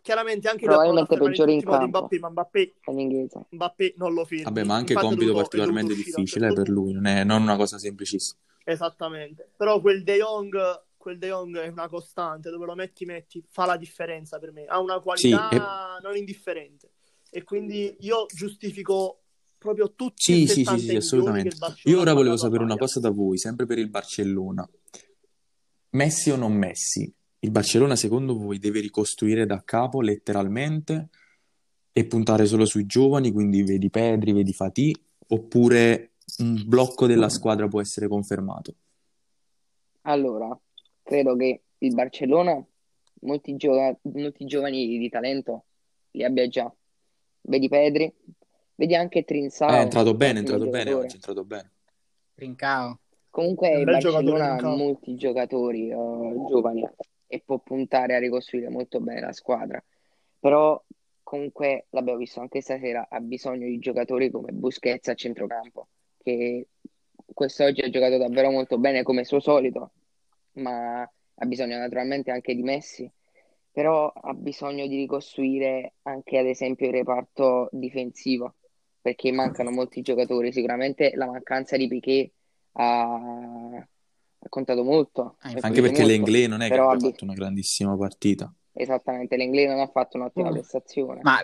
Chiaramente 0.00 0.48
anche 0.48 0.64
Probabilmente 0.64 1.18
peggiore 1.18 1.52
in 1.52 1.62
campo. 1.62 1.86
Mbappé, 1.86 2.18
ma 2.20 2.30
Mbappé. 2.30 2.74
Mbappé 3.50 3.94
non 3.96 4.14
lo 4.14 4.24
ferma. 4.24 4.44
Vabbè, 4.44 4.64
ma 4.64 4.74
anche 4.76 4.92
Infatti 4.94 5.08
compito 5.14 5.34
particolarmente 5.34 5.94
difficile 5.94 6.52
per 6.52 6.68
lui, 6.68 6.92
non 6.92 7.06
è 7.06 7.24
non 7.24 7.42
una 7.42 7.56
cosa 7.56 7.78
semplicissima. 7.78 8.40
Esattamente. 8.64 9.50
Però 9.56 9.80
quel 9.80 10.02
De 10.02 10.16
Jong, 10.16 10.82
quel 10.96 11.18
De 11.18 11.28
Jong 11.28 11.58
è 11.58 11.68
una 11.68 11.88
costante, 11.88 12.48
dove 12.48 12.64
lo 12.64 12.74
metti, 12.74 13.04
metti, 13.04 13.44
fa 13.50 13.66
la 13.66 13.76
differenza 13.76 14.38
per 14.38 14.52
me. 14.52 14.64
Ha 14.64 14.78
una 14.78 15.00
qualità 15.00 15.48
Sì, 15.50 16.02
non 16.02 16.16
indifferente. 16.16 16.92
E 17.30 17.42
quindi 17.44 17.94
io 18.00 18.24
giustifico 18.32 19.24
proprio 19.58 19.92
tutti 19.92 20.32
Sì, 20.32 20.42
i 20.42 20.46
sì, 20.46 20.54
sì, 20.54 20.64
70 20.64 20.78
sì, 20.78 20.96
assolutamente. 20.96 21.56
Io 21.84 22.00
ora 22.00 22.14
volevo 22.14 22.36
sapere 22.36 22.62
una 22.62 22.76
cosa 22.76 23.00
da 23.00 23.10
voi, 23.10 23.36
sempre 23.38 23.66
per 23.66 23.78
il 23.78 23.88
Barcellona. 23.90 24.68
Messi 25.90 26.30
o 26.30 26.36
non 26.36 26.52
Messi? 26.54 27.12
Il 27.40 27.50
Barcellona, 27.50 27.96
secondo 27.96 28.36
voi, 28.36 28.58
deve 28.58 28.80
ricostruire 28.80 29.46
da 29.46 29.62
capo 29.64 30.00
letteralmente 30.00 31.08
e 31.92 32.04
puntare 32.06 32.46
solo 32.46 32.64
sui 32.64 32.86
giovani, 32.86 33.32
quindi 33.32 33.62
vedi 33.62 33.90
Pedri, 33.90 34.32
vedi 34.32 34.52
Fatih, 34.52 34.94
oppure 35.28 36.12
un 36.38 36.62
blocco 36.66 37.06
della 37.06 37.28
squadra 37.28 37.68
può 37.68 37.80
essere 37.80 38.06
confermato? 38.08 38.74
Allora, 40.02 40.56
credo 41.02 41.36
che 41.36 41.62
il 41.78 41.94
Barcellona 41.94 42.64
molti, 43.20 43.56
gioca- 43.56 43.98
molti 44.02 44.44
giovani 44.46 44.98
di 44.98 45.08
talento 45.08 45.64
li 46.12 46.24
abbia 46.24 46.48
già. 46.48 46.72
Vedi 47.42 47.68
Pedri, 47.68 48.12
vedi 48.78 48.94
anche 48.94 49.18
Eh, 49.18 49.22
è 49.22 49.24
Trincao, 49.24 49.80
entrato 49.80 50.14
bene, 50.14 50.34
è 50.34 50.38
entrato 50.38 50.68
bene 50.68 50.92
oggi, 50.92 51.12
è 51.12 51.14
entrato 51.14 51.44
bene. 51.44 51.72
Trincao. 52.34 53.00
Comunque 53.28 53.70
il 53.70 53.84
Barcellona 53.84 54.54
ha 54.54 54.56
Trincao. 54.56 54.76
molti 54.76 55.14
giocatori 55.16 55.90
eh, 55.90 55.94
giovani 56.48 56.88
e 57.26 57.42
può 57.44 57.58
puntare 57.58 58.14
a 58.14 58.18
ricostruire 58.18 58.68
molto 58.68 59.00
bene 59.00 59.20
la 59.20 59.32
squadra. 59.32 59.82
Però 60.38 60.80
comunque 61.24 61.86
l'abbiamo 61.90 62.18
visto 62.18 62.40
anche 62.40 62.60
stasera, 62.60 63.08
ha 63.10 63.20
bisogno 63.20 63.66
di 63.66 63.78
giocatori 63.78 64.30
come 64.30 64.52
Busquets 64.52 65.08
a 65.08 65.14
centrocampo, 65.14 65.88
che 66.22 66.68
quest'oggi 67.34 67.80
ha 67.80 67.90
giocato 67.90 68.16
davvero 68.16 68.50
molto 68.50 68.78
bene 68.78 69.02
come 69.02 69.24
suo 69.24 69.40
solito, 69.40 69.90
ma 70.52 71.02
ha 71.02 71.46
bisogno 71.46 71.76
naturalmente 71.78 72.30
anche 72.30 72.54
di 72.54 72.62
Messi, 72.62 73.10
però 73.72 74.08
ha 74.08 74.32
bisogno 74.34 74.86
di 74.86 74.96
ricostruire 74.96 75.94
anche 76.02 76.38
ad 76.38 76.46
esempio 76.46 76.86
il 76.86 76.92
reparto 76.92 77.68
difensivo, 77.72 78.54
perché 79.08 79.32
mancano 79.32 79.70
molti 79.70 80.02
giocatori, 80.02 80.52
sicuramente 80.52 81.12
la 81.14 81.26
mancanza 81.26 81.76
di 81.76 81.88
Piqué 81.88 82.30
ha, 82.72 83.14
ha 83.14 84.48
contato 84.48 84.84
molto, 84.84 85.36
Ah. 85.40 85.48
Anche 85.60 85.80
perché 85.80 86.02
molto, 86.02 86.06
l'Englè 86.06 86.46
non 86.46 86.60
è 86.60 86.64
che 86.64 86.70
però 86.70 86.90
abbia 86.90 87.06
ha 87.08 87.10
fatto 87.10 87.24
una 87.24 87.32
grandissima 87.34 87.96
partita. 87.96 88.52
esattamente, 88.72 89.36
l'Inglese 89.36 89.68
non 89.72 89.80
ha 89.80 89.88
fatto 89.88 90.16
un'ottima 90.18 90.50
Mm. 90.50 90.52
prestazione. 90.52 91.20
Ma 91.22 91.38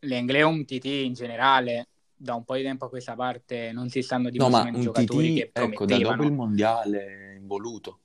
l'Englè 0.00 0.42
un 0.42 0.64
TT 0.64 0.84
in 0.86 1.12
generale, 1.12 1.88
da 2.14 2.34
un 2.34 2.44
po' 2.44 2.56
di 2.56 2.62
tempo 2.62 2.86
a 2.86 2.88
questa 2.88 3.14
parte, 3.14 3.70
non 3.72 3.88
si 3.88 4.02
stanno 4.02 4.30
No, 4.30 4.48
ma 4.48 4.62
dimostrando 4.62 4.78
un 4.78 4.84
giocatori 4.84 5.34
che 5.34 5.50
TT, 5.52 5.58
ecco, 5.58 5.84
da 5.86 5.98
dopo 5.98 6.10
il 6.10 6.16
promettevano. 6.16 6.34
mondiale 6.34 7.36
involuto. 7.38 8.00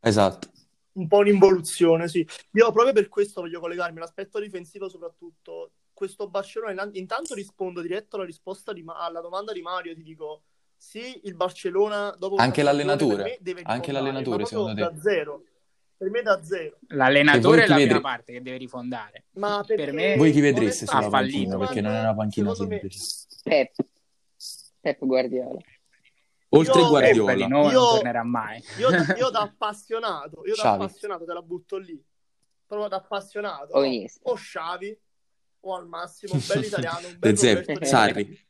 Esatto. 0.00 0.50
un 0.98 1.06
po' 1.06 1.18
un'involuzione, 1.18 2.08
sì. 2.08 2.26
Io 2.52 2.72
proprio 2.72 2.92
per 2.92 3.08
questo 3.08 3.42
voglio 3.42 3.60
collegarmi 3.60 3.98
all'aspetto 3.98 4.40
difensivo 4.40 4.88
soprattutto. 4.88 5.70
Questo 5.98 6.28
Barcellona, 6.28 6.88
intanto 6.92 7.34
rispondo 7.34 7.80
diretto 7.80 8.14
alla 8.14 8.24
risposta 8.24 8.72
di 8.72 8.84
Ma- 8.84 8.98
alla 8.98 9.20
domanda 9.20 9.52
di 9.52 9.60
Mario, 9.62 9.96
ti 9.96 10.04
dico 10.04 10.42
sì, 10.76 11.22
il 11.24 11.34
Barcellona 11.34 12.14
dopo 12.16 12.36
Anche 12.36 12.62
l'allenatore? 12.62 13.40
Anche 13.64 13.90
l'allenatore, 13.90 14.44
secondo 14.44 14.74
te? 14.74 14.80
da 14.80 14.96
zero. 15.00 15.42
Per 15.96 16.08
me 16.08 16.22
da 16.22 16.40
zero. 16.44 16.78
L'allenatore 16.90 17.64
è 17.64 17.66
la 17.66 17.74
prima 17.74 17.78
vedre- 17.88 18.00
parte 18.00 18.32
che 18.32 18.42
deve 18.42 18.58
rifondare. 18.58 19.24
Ma 19.32 19.64
Per 19.66 19.74
perché 19.74 19.90
me 19.92 20.16
Voi 20.16 20.30
chi 20.30 20.40
vedreste 20.40 20.86
sulla 20.86 21.00
ha 21.04 21.10
fallito. 21.10 21.36
panchina? 21.48 21.58
Perché 21.58 21.80
non 21.80 21.92
è 21.94 21.98
una 21.98 22.14
panchina 22.14 22.50
secondo 22.52 22.72
me- 22.74 22.78
semplice. 22.78 23.26
Pep, 23.42 23.74
Pep 24.80 25.04
Guardiola. 25.04 25.58
Oltre 26.50 26.80
Io- 26.80 26.88
Guardiola. 26.88 27.34
Di 27.34 27.46
noi 27.48 27.72
Io- 27.72 27.80
non 27.80 27.94
tornerà 27.94 28.22
mai. 28.22 28.62
Io, 28.78 28.88
da- 28.90 29.16
io 29.16 29.30
da 29.30 29.40
appassionato, 29.50 30.46
io 30.46 30.54
da 30.54 30.74
appassionato 30.74 31.24
te 31.24 31.32
la 31.32 31.42
butto 31.42 31.76
lì. 31.76 32.00
Proprio 32.68 32.88
da 32.88 32.96
appassionato. 32.98 33.72
O 33.76 33.84
no? 33.84 34.34
Xavi, 34.34 34.96
o 35.60 35.74
al 35.74 35.86
massimo 35.86 36.34
un 36.34 36.42
bel 36.46 36.64
italiano, 36.64 37.08
un 37.08 37.16
bel 37.18 37.36
Roberto 37.36 37.84
Sarri. 37.84 38.46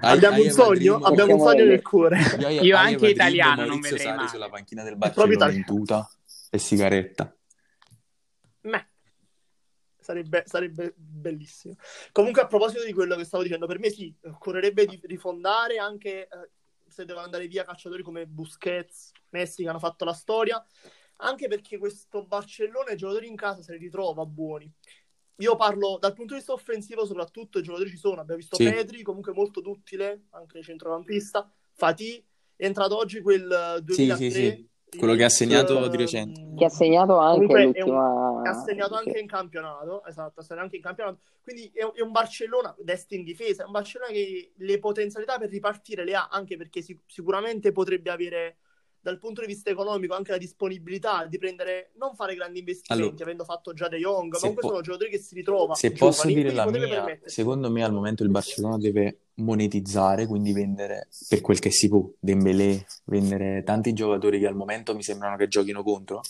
Abbiamo 0.00 0.42
un 0.42 0.50
sogno, 0.50 0.96
abbiamo 0.98 1.34
un 1.34 1.40
sogno 1.40 1.64
nel 1.64 1.82
cuore. 1.82 2.20
Io, 2.38 2.48
Io 2.48 2.76
a 2.76 2.80
anche 2.80 2.92
Madrid 2.92 3.10
italiano 3.10 3.64
non 3.66 3.80
vedrei 3.80 4.00
Sarri 4.00 4.16
male. 4.16 4.28
sulla 4.28 4.48
panchina 4.48 4.82
del 4.82 4.96
Barcellona 4.96 5.50
in 5.50 5.64
tuta 5.64 6.08
e 6.50 6.58
sigaretta. 6.58 7.36
Meh. 8.62 8.88
Sarebbe, 9.98 10.44
sarebbe 10.46 10.94
bellissimo. 10.96 11.76
Comunque, 12.12 12.42
a 12.42 12.46
proposito 12.46 12.84
di 12.84 12.92
quello 12.92 13.16
che 13.16 13.24
stavo 13.24 13.42
dicendo, 13.42 13.66
per 13.66 13.78
me 13.78 13.90
sì, 13.90 14.14
occorrerebbe 14.22 14.86
di 14.86 15.00
rifondare 15.04 15.78
anche 15.78 16.28
eh, 16.28 16.50
se 16.86 17.04
devono 17.04 17.24
andare 17.24 17.46
via 17.48 17.64
calciatori 17.64 18.02
come 18.02 18.26
Busquets, 18.26 19.12
Messi 19.30 19.62
che 19.62 19.68
hanno 19.68 19.78
fatto 19.78 20.04
la 20.04 20.12
storia, 20.12 20.64
anche 21.16 21.48
perché 21.48 21.78
questo 21.78 22.24
Barcellona 22.24 22.92
i 22.92 22.96
giocatori 22.96 23.26
in 23.26 23.34
casa 23.34 23.62
se 23.62 23.72
li 23.72 23.78
ritrova 23.78 24.24
buoni. 24.24 24.70
Io 25.38 25.56
parlo 25.56 25.98
dal 26.00 26.12
punto 26.12 26.32
di 26.34 26.38
vista 26.38 26.52
offensivo, 26.52 27.04
soprattutto 27.04 27.58
i 27.58 27.62
giocatori 27.62 27.90
ci 27.90 27.96
sono. 27.96 28.20
Abbiamo 28.20 28.38
visto 28.40 28.56
Sì. 28.56 28.64
Pedri, 28.64 29.02
comunque 29.02 29.32
molto 29.32 29.60
duttile, 29.60 30.26
anche 30.30 30.62
centrocampista. 30.62 31.50
Fatih 31.72 32.24
è 32.56 32.66
entrato 32.66 32.96
oggi 32.96 33.20
quel 33.20 33.50
eh, 33.78 33.82
2003. 33.82 34.16
Sì, 34.16 34.30
sì, 34.30 34.40
sì. 34.40 34.68
Quello 34.96 35.14
che 35.16 35.24
ha 35.24 35.28
segnato 35.28 35.88
di 35.88 35.96
recente. 35.96 36.40
ehm, 36.40 36.56
Che 36.56 36.64
ha 36.64 36.68
segnato 36.68 37.18
anche 37.18 37.46
Comunque 37.46 37.64
l'ultima... 37.64 38.42
ha 38.44 38.62
segnato 38.64 38.94
anche 38.94 39.18
in 39.18 39.26
campionato, 39.26 40.04
esatto, 40.04 40.38
ha 40.38 40.42
segnato 40.44 40.62
anche 40.64 40.76
in 40.76 40.82
campionato. 40.82 41.18
Quindi 41.42 41.68
è, 41.74 41.84
è 41.84 42.00
un 42.00 42.12
Barcellona 42.12 42.72
destro 42.78 43.16
in 43.16 43.24
difesa, 43.24 43.64
è 43.64 43.66
un 43.66 43.72
Barcellona 43.72 44.12
che 44.12 44.52
le 44.54 44.78
potenzialità 44.78 45.36
per 45.36 45.48
ripartire 45.50 46.04
le 46.04 46.14
ha, 46.14 46.28
anche 46.30 46.56
perché 46.56 46.80
sic- 46.80 47.02
sicuramente 47.06 47.72
potrebbe 47.72 48.10
avere 48.10 48.58
dal 49.04 49.18
punto 49.18 49.42
di 49.42 49.46
vista 49.48 49.68
economico 49.68 50.14
anche 50.14 50.30
la 50.30 50.38
disponibilità 50.38 51.26
di 51.26 51.36
prendere, 51.36 51.90
non 51.98 52.14
fare 52.14 52.34
grandi 52.34 52.60
investimenti, 52.60 53.04
Allora, 53.04 53.22
avendo 53.22 53.44
fatto 53.44 53.74
già 53.74 53.86
De 53.86 53.98
Jong, 53.98 54.32
ma 54.32 54.34
se 54.36 54.40
comunque 54.40 54.62
po- 54.62 54.68
sono 54.68 54.80
giocatori 54.80 55.10
che 55.10 55.18
si 55.18 55.34
ritrova 55.34 55.74
Se 55.74 55.92
giovani, 55.92 56.14
posso 56.14 56.26
dire 56.28 56.52
la 56.52 56.70
mia, 56.70 57.18
secondo 57.26 57.70
me 57.70 57.84
al 57.84 57.92
momento 57.92 58.22
il 58.22 58.30
Barcellona 58.30 58.78
deve 58.78 59.18
monetizzare, 59.34 60.26
quindi 60.26 60.54
vendere 60.54 61.08
per 61.28 61.42
quel 61.42 61.58
che 61.58 61.70
si 61.70 61.88
può, 61.88 62.08
Dembélé, 62.18 62.86
vendere 63.04 63.62
tanti 63.62 63.92
giocatori 63.92 64.38
che 64.38 64.46
al 64.46 64.56
momento 64.56 64.94
mi 64.94 65.02
sembrano 65.02 65.36
che 65.36 65.48
giochino 65.48 65.82
contro. 65.82 66.22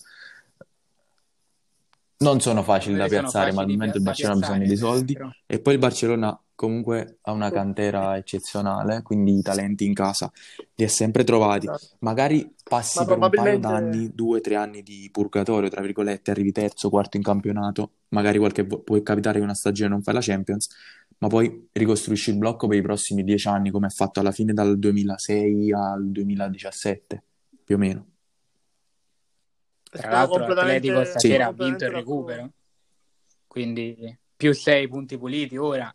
Non 2.17 2.41
sono 2.41 2.65
facili 2.65 2.97
da 2.97 3.07
piazzare, 3.07 3.53
ma 3.53 3.63
al 3.63 3.69
momento 3.69 3.99
il 3.99 4.03
Barcellona 4.03 4.47
ha 4.47 4.51
bisogno 4.51 4.67
di 4.67 4.77
soldi. 4.77 5.13
però. 5.13 5.31
E 5.47 5.61
poi 5.61 5.75
il 5.75 5.79
Barcellona 5.79 6.44
comunque 6.55 7.19
ha 7.23 7.33
una 7.33 7.51
cantera 7.51 8.17
eccezionale, 8.17 9.03
quindi 9.03 9.39
i 9.39 9.43
talenti 9.43 9.85
in 9.85 9.95
casa 9.95 10.31
li 10.75 10.85
ha 10.85 10.89
sempre 10.89 11.25
trovati. 11.25 11.67
Esatto. 11.67 11.97
Magari 12.01 12.55
passi 12.63 12.99
Ma 12.99 13.05
per 13.05 13.15
un 13.15 13.21
paio 13.21 13.31
probabilmente- 13.31 13.69
d'anni, 13.69 14.11
due 14.15 14.39
o 14.39 14.41
tre 14.41 14.55
anni 14.57 14.83
di 14.83 15.09
purgatorio, 15.13 15.69
tra 15.69 15.81
virgolette, 15.81 16.31
arrivi 16.31 16.53
terzo, 16.53 16.89
quarto 16.91 17.17
in 17.17 17.23
campionato, 17.23 17.91
magari 18.09 18.39
qualche 18.39 18.63
vo- 18.65 18.81
può 18.81 19.01
capitare 19.03 19.39
che 19.39 19.45
una 19.45 19.55
stagione 19.55 19.91
non 19.91 20.03
fai 20.03 20.15
la 20.15 20.21
Champions, 20.23 20.69
ma 21.19 21.29
poi 21.29 21.69
ricostruisci 21.73 22.31
il 22.31 22.37
blocco 22.37 22.67
per 22.67 22.77
i 22.79 22.83
prossimi 22.83 23.25
dieci 23.25 23.49
anni, 23.49 23.71
come 23.71 23.87
ha 23.87 23.91
fatto 23.91 24.21
alla 24.21 24.33
fine 24.33 24.53
dal 24.53 24.79
2006 24.79 25.73
al 25.73 26.11
2017, 26.11 27.23
più 27.65 27.75
o 27.77 27.79
meno. 27.79 28.07
Tra 29.91 30.11
l'altro 30.11 30.39
completamente- 30.39 30.89
l'Atletico 30.89 31.05
stasera 31.05 31.47
ha 31.47 31.55
sono 31.57 31.69
vinto 31.69 31.85
il 31.85 31.91
recupero, 31.91 32.51
quindi 33.47 34.19
più 34.37 34.53
sei 34.53 34.89
punti 34.89 35.17
puliti 35.17 35.57
ora 35.57 35.95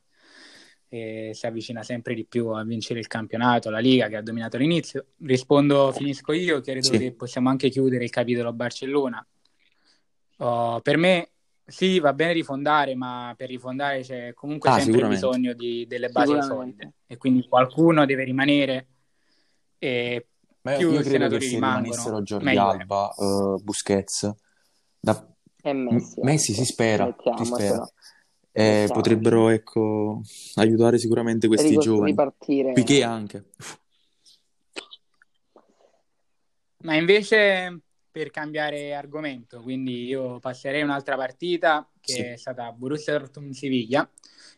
e 0.91 1.31
si 1.33 1.45
avvicina 1.45 1.83
sempre 1.83 2.15
di 2.15 2.25
più 2.25 2.47
a 2.47 2.63
vincere 2.63 2.99
il 2.99 3.07
campionato, 3.07 3.69
la 3.69 3.77
Liga 3.79 4.07
che 4.07 4.15
ha 4.15 4.21
dominato 4.23 4.55
all'inizio. 4.57 5.05
Rispondo, 5.19 5.91
finisco 5.91 6.33
io, 6.33 6.61
credo 6.61 6.91
Sì. 6.91 6.97
che 6.97 7.11
possiamo 7.13 7.49
anche 7.49 7.69
chiudere 7.69 8.03
il 8.03 8.09
capitolo 8.09 8.51
Barcellona. 8.53 9.25
Oh, 10.37 10.79
per 10.81 10.97
me 10.97 11.29
sì, 11.65 11.99
va 11.99 12.13
bene 12.13 12.33
rifondare, 12.33 12.95
ma 12.95 13.33
per 13.37 13.49
rifondare 13.49 14.01
c'è 14.01 14.33
comunque 14.33 14.69
Ah, 14.71 14.79
sempre 14.79 15.07
bisogno 15.07 15.53
di- 15.53 15.85
delle 15.87 16.09
basi 16.09 16.41
solide 16.41 16.93
e 17.05 17.17
quindi 17.17 17.47
qualcuno 17.47 18.05
deve 18.05 18.23
rimanere 18.23 18.87
e 19.77 20.25
Beh, 20.61 20.77
più 20.77 20.91
io 20.91 21.01
credo 21.01 21.03
che 21.03 21.11
senatori 21.11 21.45
se 21.45 21.53
rimangono, 21.55 21.85
rimanessero 21.85 22.39
meglio 22.43 22.71
è. 22.71 22.77
Alba, 22.79 23.13
eh, 23.15 23.61
Busquets, 23.63 24.33
da- 24.99 25.27
E 25.61 25.73
Messi, 25.73 26.19
M- 26.19 26.23
Messi 26.25 26.51
ecco. 26.53 26.61
si 26.63 26.65
spera, 26.71 27.15
si 27.37 27.45
spera. 27.45 27.89
Eh, 28.59 28.89
potrebbero, 28.91 29.47
ecco, 29.49 30.21
aiutare 30.55 30.97
sicuramente 30.97 31.47
questi 31.47 31.77
giovani. 31.77 32.09
ripartire. 32.11 32.73
Piqué 32.73 33.03
anche. 33.03 33.45
Ma 36.79 36.95
invece 36.95 37.81
per 38.11 38.31
cambiare 38.31 38.93
argomento, 38.93 39.61
quindi 39.61 40.05
io 40.05 40.39
passerei 40.39 40.81
a 40.81 40.83
un'altra 40.83 41.15
partita 41.15 41.89
che 42.01 42.13
Sì. 42.13 42.21
è 42.21 42.35
stata 42.37 42.69
Borussia 42.71 43.17
Dortmund-Siviglia. 43.17 44.09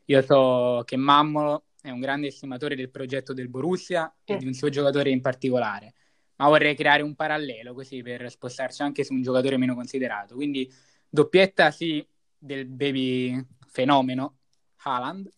Io 0.05 0.21
so 0.23 0.81
che 0.85 0.95
Mammolo 0.97 1.65
è 1.81 1.89
un 1.89 1.99
grande 1.99 2.27
estimatore 2.27 2.75
del 2.75 2.89
progetto 2.89 3.33
del 3.33 3.49
Borussia 3.49 4.11
e 4.23 4.37
di 4.37 4.47
un 4.47 4.53
suo 4.53 4.69
giocatore 4.69 5.09
in 5.11 5.21
particolare, 5.21 5.93
ma 6.37 6.47
vorrei 6.47 6.75
creare 6.75 7.03
un 7.03 7.13
parallelo 7.13 7.73
così 7.73 8.01
per 8.01 8.31
spostarci 8.31 8.81
anche 8.81 9.03
su 9.03 9.13
un 9.13 9.21
giocatore 9.21 9.57
meno 9.57 9.75
considerato. 9.75 10.33
Quindi 10.35 10.71
doppietta 11.07 11.69
sì 11.69 12.03
del 12.37 12.65
baby 12.65 13.45
fenomeno 13.71 14.37
Haaland, 14.83 15.29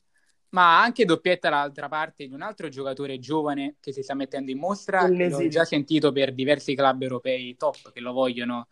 ma 0.50 0.82
anche 0.82 1.06
doppietta 1.06 1.50
dall'altra 1.50 1.88
parte 1.88 2.28
di 2.28 2.34
un 2.34 2.42
altro 2.42 2.68
giocatore 2.68 3.20
giovane 3.20 3.78
che 3.80 3.92
si 3.92 4.04
sta 4.04 4.14
mettendo 4.16 4.52
in 4.52 4.58
mostra. 4.58 5.08
L'ho 5.08 5.16
Nesiri. 5.16 5.50
già 5.50 5.66
sentito 5.66 6.12
per 6.12 6.34
diversi 6.34 6.76
club 6.76 7.02
europei 7.02 7.56
top 7.56 7.92
che 7.92 8.00
lo 8.00 8.12
vogliono 8.12 8.68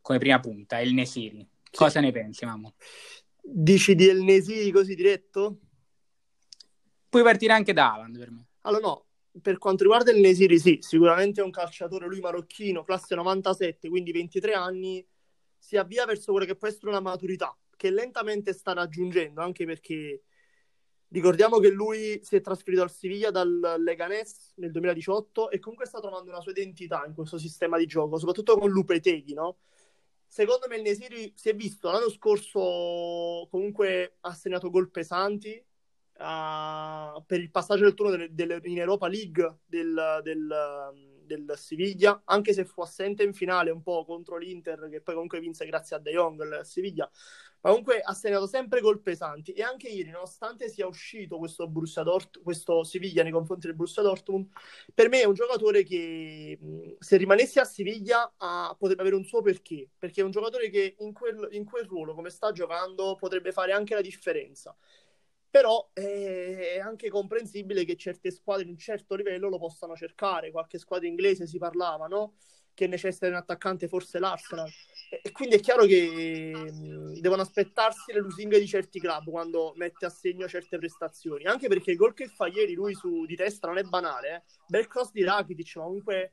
come 0.00 0.18
prima 0.18 0.40
punta, 0.40 0.80
il 0.80 0.94
Nesiri. 0.94 1.46
Cosa 1.70 2.00
ne 2.00 2.10
pensi, 2.10 2.44
Mammo? 2.44 2.74
Dici 3.40 3.94
di 3.94 4.08
El 4.08 4.22
Nesiri 4.22 4.70
così 4.70 4.94
diretto? 4.94 5.58
Puoi 7.08 7.22
partire 7.22 7.52
anche 7.52 7.72
da 7.72 7.92
Haaland 7.92 8.18
per 8.18 8.30
me. 8.30 8.46
Allora 8.62 8.86
no, 8.86 9.06
per 9.40 9.58
quanto 9.58 9.82
riguarda 9.84 10.10
il 10.10 10.20
Nesiri 10.20 10.58
sì, 10.58 10.78
sicuramente 10.80 11.40
è 11.40 11.44
un 11.44 11.50
calciatore, 11.50 12.06
lui 12.06 12.20
marocchino, 12.20 12.84
classe 12.84 13.14
97, 13.14 13.88
quindi 13.88 14.12
23 14.12 14.52
anni, 14.52 15.06
si 15.58 15.76
avvia 15.76 16.04
verso 16.04 16.32
quella 16.32 16.46
che 16.46 16.56
può 16.56 16.68
essere 16.68 16.88
una 16.88 17.00
maturità, 17.00 17.56
che 17.82 17.90
lentamente 17.90 18.52
sta 18.52 18.74
raggiungendo, 18.74 19.40
anche 19.40 19.64
perché 19.64 20.22
ricordiamo 21.08 21.58
che 21.58 21.68
lui 21.68 22.20
si 22.22 22.36
è 22.36 22.40
trasferito 22.40 22.82
al 22.82 22.92
Siviglia 22.92 23.32
dal 23.32 23.74
Leganés 23.82 24.52
nel 24.58 24.70
2018 24.70 25.50
e 25.50 25.58
comunque 25.58 25.86
sta 25.86 25.98
trovando 25.98 26.30
una 26.30 26.40
sua 26.40 26.52
identità 26.52 27.02
in 27.08 27.12
questo 27.12 27.38
sistema 27.38 27.76
di 27.78 27.86
gioco, 27.86 28.18
soprattutto 28.18 28.56
con 28.56 28.70
Lupeteghi, 28.70 29.34
no? 29.34 29.58
Secondo 30.24 30.66
me 30.68 30.76
il 30.76 30.82
Nesiri 30.82 31.32
si 31.34 31.48
è 31.48 31.56
visto 31.56 31.90
l'anno 31.90 32.08
scorso 32.08 33.48
comunque 33.50 34.18
ha 34.20 34.32
segnato 34.32 34.70
gol 34.70 34.92
pesanti, 34.92 35.50
uh, 36.18 37.24
per 37.26 37.40
il 37.40 37.50
passaggio 37.50 37.82
del 37.82 37.94
turno 37.94 38.14
del, 38.14 38.32
del, 38.32 38.60
in 38.62 38.78
Europa 38.78 39.08
League 39.08 39.58
del, 39.66 40.20
del, 40.22 41.11
del, 41.24 41.52
Siviglia, 41.56 42.22
anche 42.24 42.52
se 42.52 42.64
fu 42.64 42.82
assente 42.82 43.22
in 43.22 43.32
finale 43.32 43.70
un 43.70 43.82
po' 43.82 44.04
contro 44.04 44.36
l'Inter, 44.36 44.88
che 44.90 45.00
poi 45.00 45.14
comunque 45.14 45.40
vinse 45.40 45.66
grazie 45.66 45.96
a 45.96 45.98
De 45.98 46.12
Jong 46.12 46.42
il 46.42 46.60
Siviglia, 46.64 47.10
ma 47.62 47.70
comunque 47.70 48.00
ha 48.00 48.12
segnato 48.12 48.46
sempre 48.46 48.80
gol 48.80 49.00
pesanti. 49.00 49.52
E 49.52 49.62
anche 49.62 49.88
ieri, 49.88 50.10
nonostante 50.10 50.68
sia 50.68 50.86
uscito 50.86 51.38
questo, 51.38 51.70
Dort- 52.02 52.42
questo 52.42 52.84
Siviglia 52.84 53.22
nei 53.22 53.32
confronti 53.32 53.66
del 53.66 53.76
Borussia 53.76 54.02
Dortmund, 54.02 54.48
per 54.94 55.08
me 55.08 55.20
è 55.20 55.24
un 55.24 55.34
giocatore 55.34 55.84
che 55.84 56.58
se 56.98 57.16
rimanesse 57.16 57.60
a 57.60 57.64
Siviglia 57.64 58.34
ah, 58.38 58.74
potrebbe 58.78 59.02
avere 59.02 59.16
un 59.16 59.24
suo 59.24 59.40
perché, 59.42 59.88
perché 59.96 60.20
è 60.20 60.24
un 60.24 60.30
giocatore 60.30 60.70
che 60.70 60.96
in 60.98 61.12
quel, 61.12 61.48
in 61.52 61.64
quel 61.64 61.86
ruolo, 61.86 62.14
come 62.14 62.30
sta 62.30 62.52
giocando, 62.52 63.16
potrebbe 63.16 63.52
fare 63.52 63.72
anche 63.72 63.94
la 63.94 64.00
differenza 64.00 64.76
però 65.52 65.90
è 65.92 66.78
anche 66.82 67.10
comprensibile 67.10 67.84
che 67.84 67.94
certe 67.94 68.30
squadre 68.30 68.64
di 68.64 68.70
un 68.70 68.78
certo 68.78 69.14
livello 69.14 69.50
lo 69.50 69.58
possano 69.58 69.94
cercare. 69.94 70.50
Qualche 70.50 70.78
squadra 70.78 71.06
inglese 71.06 71.46
si 71.46 71.58
parlava, 71.58 72.06
no? 72.06 72.36
Che 72.72 72.86
necessita 72.86 73.26
di 73.26 73.32
un 73.32 73.38
attaccante, 73.38 73.86
forse 73.86 74.18
l'Arsenal. 74.18 74.70
E 75.22 75.30
quindi 75.30 75.56
è 75.56 75.60
chiaro 75.60 75.84
che 75.84 76.54
mh, 76.54 77.20
devono 77.20 77.42
aspettarsi 77.42 78.14
le 78.14 78.20
lusinghe 78.20 78.58
di 78.58 78.66
certi 78.66 78.98
club 78.98 79.28
quando 79.28 79.74
mette 79.76 80.06
a 80.06 80.08
segno 80.08 80.48
certe 80.48 80.78
prestazioni. 80.78 81.44
Anche 81.44 81.68
perché 81.68 81.90
il 81.90 81.98
gol 81.98 82.14
che 82.14 82.28
fa 82.28 82.46
ieri 82.46 82.72
lui 82.72 82.94
su, 82.94 83.26
di 83.26 83.36
testa 83.36 83.66
non 83.66 83.76
è 83.76 83.82
banale. 83.82 84.34
Eh? 84.34 84.42
Bel 84.68 84.86
cross 84.86 85.10
di 85.10 85.22
Rakitic, 85.22 85.76
ma 85.76 85.82
comunque 85.82 86.32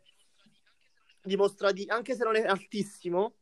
dimostra 1.21 1.73
di, 1.73 1.83
anche 1.89 2.15
se 2.15 2.23
non 2.23 2.37
è 2.37 2.45
altissimo, 2.45 3.35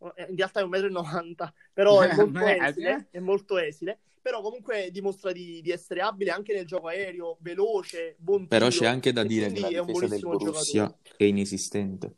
in 0.00 0.36
realtà 0.36 0.60
è 0.60 0.64
1,90 0.64 1.24
m, 1.24 1.52
però 1.72 2.02
è 2.02 2.12
molto 2.14 2.44
esile, 2.44 3.08
è 3.10 3.20
molto 3.20 3.56
esile 3.56 4.00
però 4.28 4.42
comunque 4.42 4.90
dimostra 4.90 5.32
di, 5.32 5.62
di, 5.62 5.70
essere 5.70 6.02
abile 6.02 6.32
anche 6.32 6.52
nel 6.52 6.66
gioco 6.66 6.88
aereo, 6.88 7.38
veloce, 7.40 8.14
buon 8.18 8.46
tiro. 8.46 8.58
Però 8.58 8.68
c'è 8.68 8.84
anche 8.84 9.10
da 9.10 9.24
dire 9.24 9.50
che 9.50 9.60
la 9.60 9.68
difesa 9.82 10.06
del 10.06 10.20
Borussia 10.20 10.84
giocatore. 10.84 11.14
è 11.16 11.24
inesistente. 11.24 12.16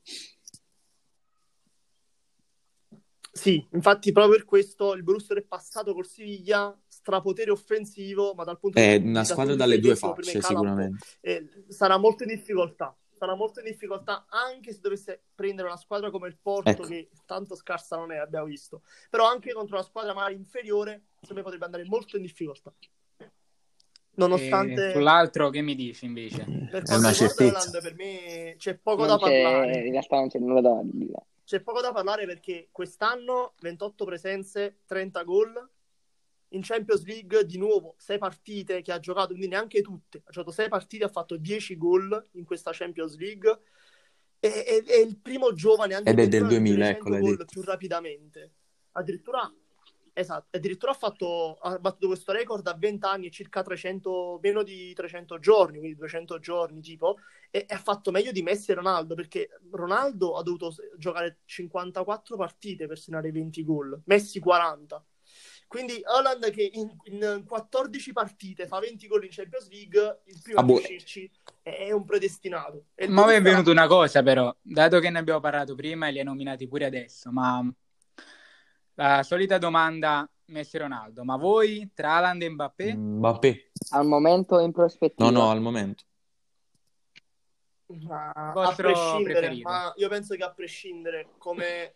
Sì, 3.33 3.64
infatti 3.75 4.11
proprio 4.11 4.38
per 4.38 4.44
questo 4.44 4.92
il 4.94 5.05
Borussia 5.05 5.37
è 5.37 5.42
passato 5.42 5.94
col 5.94 6.05
Siviglia, 6.05 6.77
strapotere 6.88 7.53
offensivo, 7.53 8.35
ma 8.35 8.42
dal 8.42 8.59
punto 8.59 8.81
di 8.81 8.85
È 8.85 8.94
vista 8.94 9.09
una 9.09 9.25
squadra 9.25 9.55
dalle 9.55 9.79
due 9.79 9.94
facce 9.94 10.42
sicuramente. 10.42 11.07
Eh, 11.20 11.49
sarà 11.68 11.96
molto 11.96 12.25
in 12.25 12.31
difficoltà, 12.31 12.92
sarà 13.20 13.35
molto 13.35 13.61
in 13.61 13.66
difficoltà 13.66 14.24
anche 14.30 14.72
se 14.72 14.80
dovesse 14.80 15.24
prendere 15.35 15.68
una 15.68 15.76
squadra 15.76 16.11
come 16.11 16.28
il 16.28 16.38
Porto 16.40 16.70
ecco. 16.70 16.85
che 16.85 17.11
tanto 17.26 17.54
scarsa 17.54 17.96
non 17.96 18.12
è, 18.12 18.16
abbiamo 18.16 18.46
visto. 18.46 18.80
Però 19.11 19.28
anche 19.28 19.52
contro 19.52 19.76
una 19.76 19.85
squadra 19.85 20.14
magari 20.14 20.37
inferiore, 20.37 21.09
secondo 21.20 21.35
me 21.35 21.42
potrebbe 21.42 21.66
andare 21.66 21.85
molto 21.85 22.16
in 22.16 22.22
difficoltà. 22.22 22.72
Nonostante... 24.12 24.88
E 24.88 24.92
sull'altro 24.92 25.50
che 25.50 25.61
mi 25.61 25.74
dici 25.74 26.06
invece? 26.06 26.46
Per 26.70 26.83
è 26.85 26.96
una 26.96 27.12
certezza. 27.12 27.78
Per 27.78 27.94
me 27.94 28.54
c'è 28.56 28.76
poco 28.76 29.04
non 29.04 29.09
da 29.09 29.18
parlare. 29.18 29.85
In 29.85 29.92
realtà 29.92 30.16
non 30.16 30.28
c'è 30.28 30.38
nulla 30.38 30.62
da 30.62 30.80
dire. 30.83 31.26
C'è 31.44 31.61
poco 31.61 31.83
da 31.83 31.92
parlare 31.92 32.24
perché 32.24 32.68
quest'anno 32.72 33.52
28 33.61 34.04
presenze, 34.06 34.78
30 34.87 35.22
gol. 35.24 35.70
In 36.50 36.62
Champions 36.62 37.04
League 37.04 37.44
di 37.46 37.58
nuovo 37.58 37.94
6 37.98 38.18
partite 38.18 38.82
che 38.82 38.92
ha 38.92 38.98
giocato, 38.98 39.28
quindi 39.28 39.48
neanche 39.48 39.82
tutte. 39.82 40.22
Ha 40.24 40.30
giocato 40.30 40.52
6 40.52 40.68
partite, 40.68 41.04
ha 41.04 41.08
fatto 41.08 41.36
10 41.36 41.76
gol 41.76 42.28
in 42.32 42.44
questa 42.44 42.70
Champions 42.72 43.16
League. 43.16 43.60
E, 44.40 44.64
è, 44.64 44.82
è 44.84 45.00
il 45.00 45.18
primo 45.18 45.52
giovane 45.52 45.94
anche 45.94 46.10
Ed 46.10 46.18
è 46.18 46.28
del 46.28 46.46
2000, 46.46 46.88
ecco, 46.88 47.10
gol 47.10 47.44
più 47.46 47.62
rapidamente. 47.62 48.54
Addirittura 48.92 49.52
Esatto, 50.12 50.56
addirittura 50.56 50.92
ha, 50.92 50.96
fatto, 50.96 51.54
ha 51.56 51.78
battuto 51.78 52.08
questo 52.08 52.32
record 52.32 52.66
a 52.66 52.74
20 52.76 53.06
anni 53.06 53.26
e 53.26 53.30
circa 53.30 53.62
300, 53.62 54.38
meno 54.42 54.62
di 54.62 54.92
300 54.92 55.38
giorni, 55.38 55.78
quindi 55.78 55.96
200 55.96 56.38
giorni 56.38 56.80
tipo, 56.80 57.18
e, 57.50 57.64
e, 57.68 57.74
ha 57.74 57.78
fatto 57.78 58.10
meglio 58.10 58.32
di 58.32 58.42
Messi 58.42 58.70
e 58.70 58.74
Ronaldo, 58.74 59.14
perché 59.14 59.48
Ronaldo 59.70 60.36
ha 60.36 60.42
dovuto 60.42 60.74
giocare 60.98 61.38
54 61.44 62.36
partite 62.36 62.86
per 62.86 62.98
segnare 62.98 63.30
20 63.30 63.64
gol, 63.64 64.00
Messi 64.04 64.40
40. 64.40 65.04
Quindi 65.70 66.02
Holland 66.04 66.50
che 66.50 66.68
in, 66.72 66.90
in 67.04 67.44
14 67.46 68.12
partite 68.12 68.66
fa 68.66 68.80
20 68.80 69.06
gol 69.06 69.22
in 69.22 69.30
Champions 69.30 69.70
League, 69.70 70.22
il 70.24 70.40
primo 70.42 70.59
ah, 70.59 70.64
a 70.64 70.66
riuscirci 70.66 71.30
è, 71.62 71.87
è 71.87 71.92
un 71.92 72.04
predestinato. 72.04 72.87
Ma 73.06 73.24
mi 73.26 73.35
è 73.35 73.40
venuta 73.40 73.70
una 73.70 73.87
cosa 73.87 74.20
però, 74.24 74.52
dato 74.61 74.98
che 74.98 75.11
ne 75.11 75.20
abbiamo 75.20 75.38
parlato 75.38 75.76
prima 75.76 76.09
e 76.09 76.11
li 76.11 76.18
hai 76.18 76.24
nominati 76.24 76.66
pure 76.66 76.87
adesso, 76.87 77.30
ma 77.30 77.64
la 78.94 79.22
solita 79.22 79.59
domanda 79.59 80.28
Messi 80.46 80.76
Ronaldo, 80.76 81.22
ma 81.22 81.37
voi 81.37 81.88
tra 81.94 82.14
Haaland 82.16 82.42
e 82.42 82.48
Mbappé? 82.48 82.96
Mbappé. 82.96 83.70
Al 83.90 84.06
momento 84.09 84.59
in 84.59 84.72
prospettiva? 84.72 85.30
No, 85.30 85.38
no, 85.38 85.50
al 85.50 85.61
momento. 85.61 86.02
Ma 88.09 88.33
a 88.33 88.74
prescindere, 88.74 89.56
ma 89.62 89.92
io 89.94 90.09
penso 90.09 90.35
che 90.35 90.42
a 90.42 90.50
prescindere, 90.50 91.28
come 91.38 91.94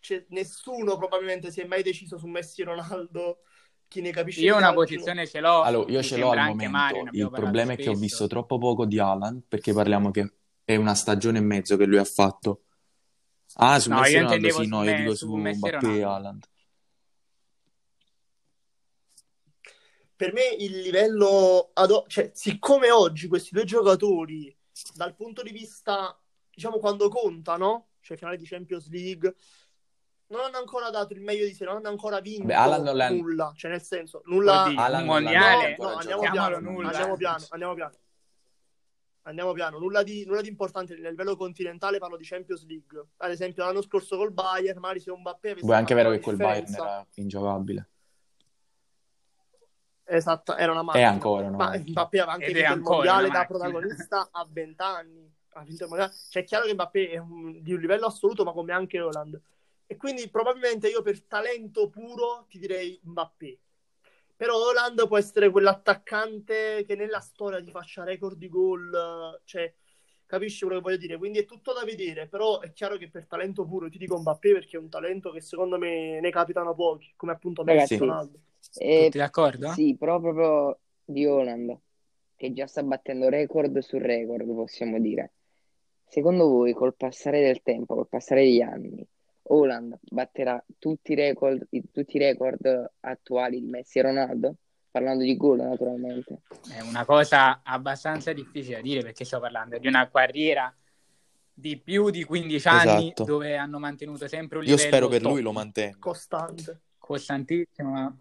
c'è, 0.00 0.24
nessuno 0.30 0.96
probabilmente 0.96 1.50
si 1.50 1.60
è 1.60 1.66
mai 1.66 1.82
deciso 1.82 2.18
su 2.18 2.26
Messi 2.26 2.62
e 2.62 2.64
Ronaldo, 2.64 3.42
chi 3.86 4.00
ne 4.00 4.10
capisce 4.10 4.40
Io 4.40 4.56
una 4.56 4.72
posizione 4.72 5.26
ce 5.26 5.40
l'ho. 5.40 5.62
Allora, 5.62 5.90
io 5.90 6.02
ce 6.02 6.16
l'ho 6.16 6.30
al 6.30 6.46
momento. 6.46 6.70
Mario, 6.70 7.08
Il 7.10 7.30
problema 7.30 7.72
è 7.72 7.76
che 7.76 7.88
ho 7.88 7.94
visto 7.94 8.26
troppo 8.26 8.58
poco 8.58 8.86
di 8.86 8.98
Haaland, 8.98 9.42
perché 9.48 9.72
parliamo 9.72 10.10
che 10.10 10.32
è 10.64 10.76
una 10.76 10.94
stagione 10.94 11.38
e 11.38 11.42
mezzo 11.42 11.76
che 11.76 11.84
lui 11.84 11.98
ha 11.98 12.04
fatto. 12.04 12.64
Ah, 13.54 13.78
su 13.80 13.90
no, 13.90 14.00
Messi 14.00 14.12
io 14.12 14.22
Ronaldo 14.22 14.50
sì, 14.50 14.66
no, 14.68 14.80
me, 14.80 14.90
io 14.90 14.96
dico 14.96 15.14
su 15.14 15.26
su 15.26 15.34
Messi 15.34 15.58
Mbappé 15.58 15.96
e 15.96 16.02
Haaland. 16.02 16.44
Per 20.14 20.32
me 20.32 20.48
il 20.58 20.80
livello, 20.80 21.70
ad... 21.72 22.04
cioè, 22.06 22.30
siccome 22.32 22.90
oggi 22.90 23.26
questi 23.26 23.50
due 23.52 23.64
giocatori, 23.64 24.56
dal 24.94 25.16
punto 25.16 25.42
di 25.42 25.50
vista, 25.50 26.16
diciamo, 26.48 26.78
quando 26.78 27.08
contano, 27.08 27.88
cioè 28.00 28.16
finale 28.16 28.36
di 28.36 28.46
Champions 28.46 28.88
League, 28.88 29.34
non 30.30 30.44
hanno 30.44 30.58
ancora 30.58 30.90
dato 30.90 31.12
il 31.12 31.20
meglio 31.20 31.44
di 31.44 31.54
sé, 31.54 31.64
non 31.64 31.76
hanno 31.76 31.88
ancora 31.88 32.20
vinto 32.20 32.46
Beh, 32.46 33.10
nulla, 33.10 33.52
cioè 33.56 33.70
nel 33.70 33.82
senso, 33.82 34.22
nulla... 34.26 34.64
Oddio, 34.64 34.98
un 34.98 35.04
mondiale, 35.04 35.76
no, 35.76 35.84
no, 35.84 35.96
andiamo 35.96 36.30
piano, 36.30 36.58
nulla, 36.60 36.88
andiamo 36.88 37.16
piano, 37.16 37.44
andiamo 37.50 37.74
piano. 37.74 37.92
Andiamo 39.22 39.52
piano, 39.52 39.78
nulla 39.78 40.02
di, 40.02 40.24
nulla 40.24 40.40
di 40.40 40.48
importante 40.48 40.94
nel 40.94 41.10
livello 41.10 41.36
continentale, 41.36 41.98
parlo 41.98 42.16
di 42.16 42.24
Champions 42.24 42.64
League. 42.66 43.06
Ad 43.18 43.30
esempio, 43.30 43.64
l'anno 43.64 43.82
scorso 43.82 44.16
col 44.16 44.32
Bayern, 44.32 44.78
magari 44.78 45.00
se 45.00 45.10
un 45.10 45.20
Mbappé 45.20 45.50
avesse 45.50 45.66
Beh, 45.66 45.72
è 45.72 45.76
anche 45.76 45.94
vero 45.94 46.10
che 46.10 46.20
quel 46.20 46.36
Bayern 46.36 46.72
era 46.72 47.06
ingiocabile. 47.14 47.88
Esatto, 50.04 50.56
era 50.56 50.72
una 50.72 50.82
macchina. 50.82 51.04
È 51.04 51.08
ancora 51.08 51.46
una 51.46 51.56
Ma 51.56 51.76
Mbappé 51.76 52.20
aveva 52.20 52.32
anche 52.32 52.52
vinto 52.52 52.72
il 52.72 52.80
mondiale 52.80 53.28
da 53.28 53.44
protagonista 53.44 54.28
a 54.30 54.46
20 54.48 54.82
anni. 54.82 55.32
ha 55.50 55.62
vinto 55.64 55.84
il 55.84 55.88
mondiale. 55.88 56.14
Cioè, 56.28 56.42
è 56.42 56.46
chiaro 56.46 56.66
che 56.66 56.72
Mbappé 56.72 57.10
è 57.10 57.18
un, 57.18 57.62
di 57.62 57.72
un 57.72 57.80
livello 57.80 58.06
assoluto, 58.06 58.42
ma 58.42 58.52
come 58.52 58.72
anche 58.72 59.00
Holland. 59.00 59.40
E 59.90 59.96
quindi 59.96 60.30
probabilmente 60.30 60.88
io 60.88 61.02
per 61.02 61.20
talento 61.24 61.88
puro 61.90 62.46
ti 62.48 62.60
direi 62.60 62.96
Mbappé. 63.02 63.58
Però 64.36 64.54
Holland 64.54 65.08
può 65.08 65.18
essere 65.18 65.50
quell'attaccante 65.50 66.84
che 66.86 66.94
nella 66.94 67.18
storia 67.18 67.60
ti 67.60 67.72
faccia 67.72 68.04
record 68.04 68.38
di 68.38 68.48
gol, 68.48 69.40
cioè 69.42 69.74
capisci 70.26 70.64
quello 70.64 70.76
che 70.76 70.84
voglio 70.84 70.96
dire? 70.96 71.18
Quindi 71.18 71.40
è 71.40 71.44
tutto 71.44 71.72
da 71.72 71.82
vedere, 71.82 72.28
però 72.28 72.60
è 72.60 72.72
chiaro 72.72 72.98
che 72.98 73.10
per 73.10 73.26
talento 73.26 73.66
puro 73.66 73.90
ti 73.90 73.98
dico 73.98 74.16
Mbappé 74.16 74.52
perché 74.52 74.76
è 74.76 74.80
un 74.80 74.88
talento 74.88 75.32
che 75.32 75.40
secondo 75.40 75.76
me 75.76 76.20
ne 76.20 76.30
capitano 76.30 76.72
pochi, 76.72 77.12
come 77.16 77.32
appunto 77.32 77.64
Messi 77.64 77.96
Ragazzi, 77.96 77.96
Ronaldo. 77.98 78.38
Eh, 78.74 79.04
Tutti 79.06 79.18
d'accordo? 79.18 79.72
sì, 79.72 79.96
però 79.96 80.20
proprio 80.20 80.78
di 81.04 81.26
Holland, 81.26 81.76
che 82.36 82.52
già 82.52 82.68
sta 82.68 82.84
battendo 82.84 83.28
record 83.28 83.76
su 83.80 83.98
record, 83.98 84.54
possiamo 84.54 85.00
dire. 85.00 85.32
Secondo 86.06 86.46
voi, 86.46 86.74
col 86.74 86.94
passare 86.94 87.40
del 87.42 87.60
tempo, 87.62 87.96
col 87.96 88.08
passare 88.08 88.44
degli 88.44 88.60
anni, 88.60 89.04
Holland 89.52 89.98
batterà 90.02 90.62
tutti 90.78 91.12
i 91.12 91.14
record, 91.14 91.66
tutti 91.92 92.16
i 92.16 92.18
record 92.18 92.90
attuali 93.00 93.60
di 93.60 93.66
Messi 93.66 93.98
e 93.98 94.02
Ronaldo? 94.02 94.54
Parlando 94.90 95.22
di 95.24 95.36
gol, 95.36 95.58
naturalmente. 95.58 96.42
È 96.68 96.80
una 96.80 97.04
cosa 97.04 97.60
abbastanza 97.62 98.32
difficile 98.32 98.76
da 98.76 98.82
dire 98.82 99.02
perché 99.02 99.24
sto 99.24 99.38
parlando 99.40 99.78
di 99.78 99.86
una 99.86 100.08
carriera 100.08 100.74
di 101.52 101.76
più 101.78 102.10
di 102.10 102.24
15 102.24 102.68
anni 102.68 103.04
Esatto. 103.04 103.24
dove 103.24 103.56
hanno 103.56 103.78
mantenuto 103.78 104.26
sempre 104.26 104.58
un 104.58 104.64
Io 104.64 104.70
livello 104.70 104.88
spero 104.88 105.08
per 105.08 105.20
top, 105.20 105.30
lui 105.32 105.42
lo 105.42 105.52
mantenga. 105.52 105.96
Costante. 106.00 106.80
costantissimo. 106.98 107.90
ma- 107.90 108.16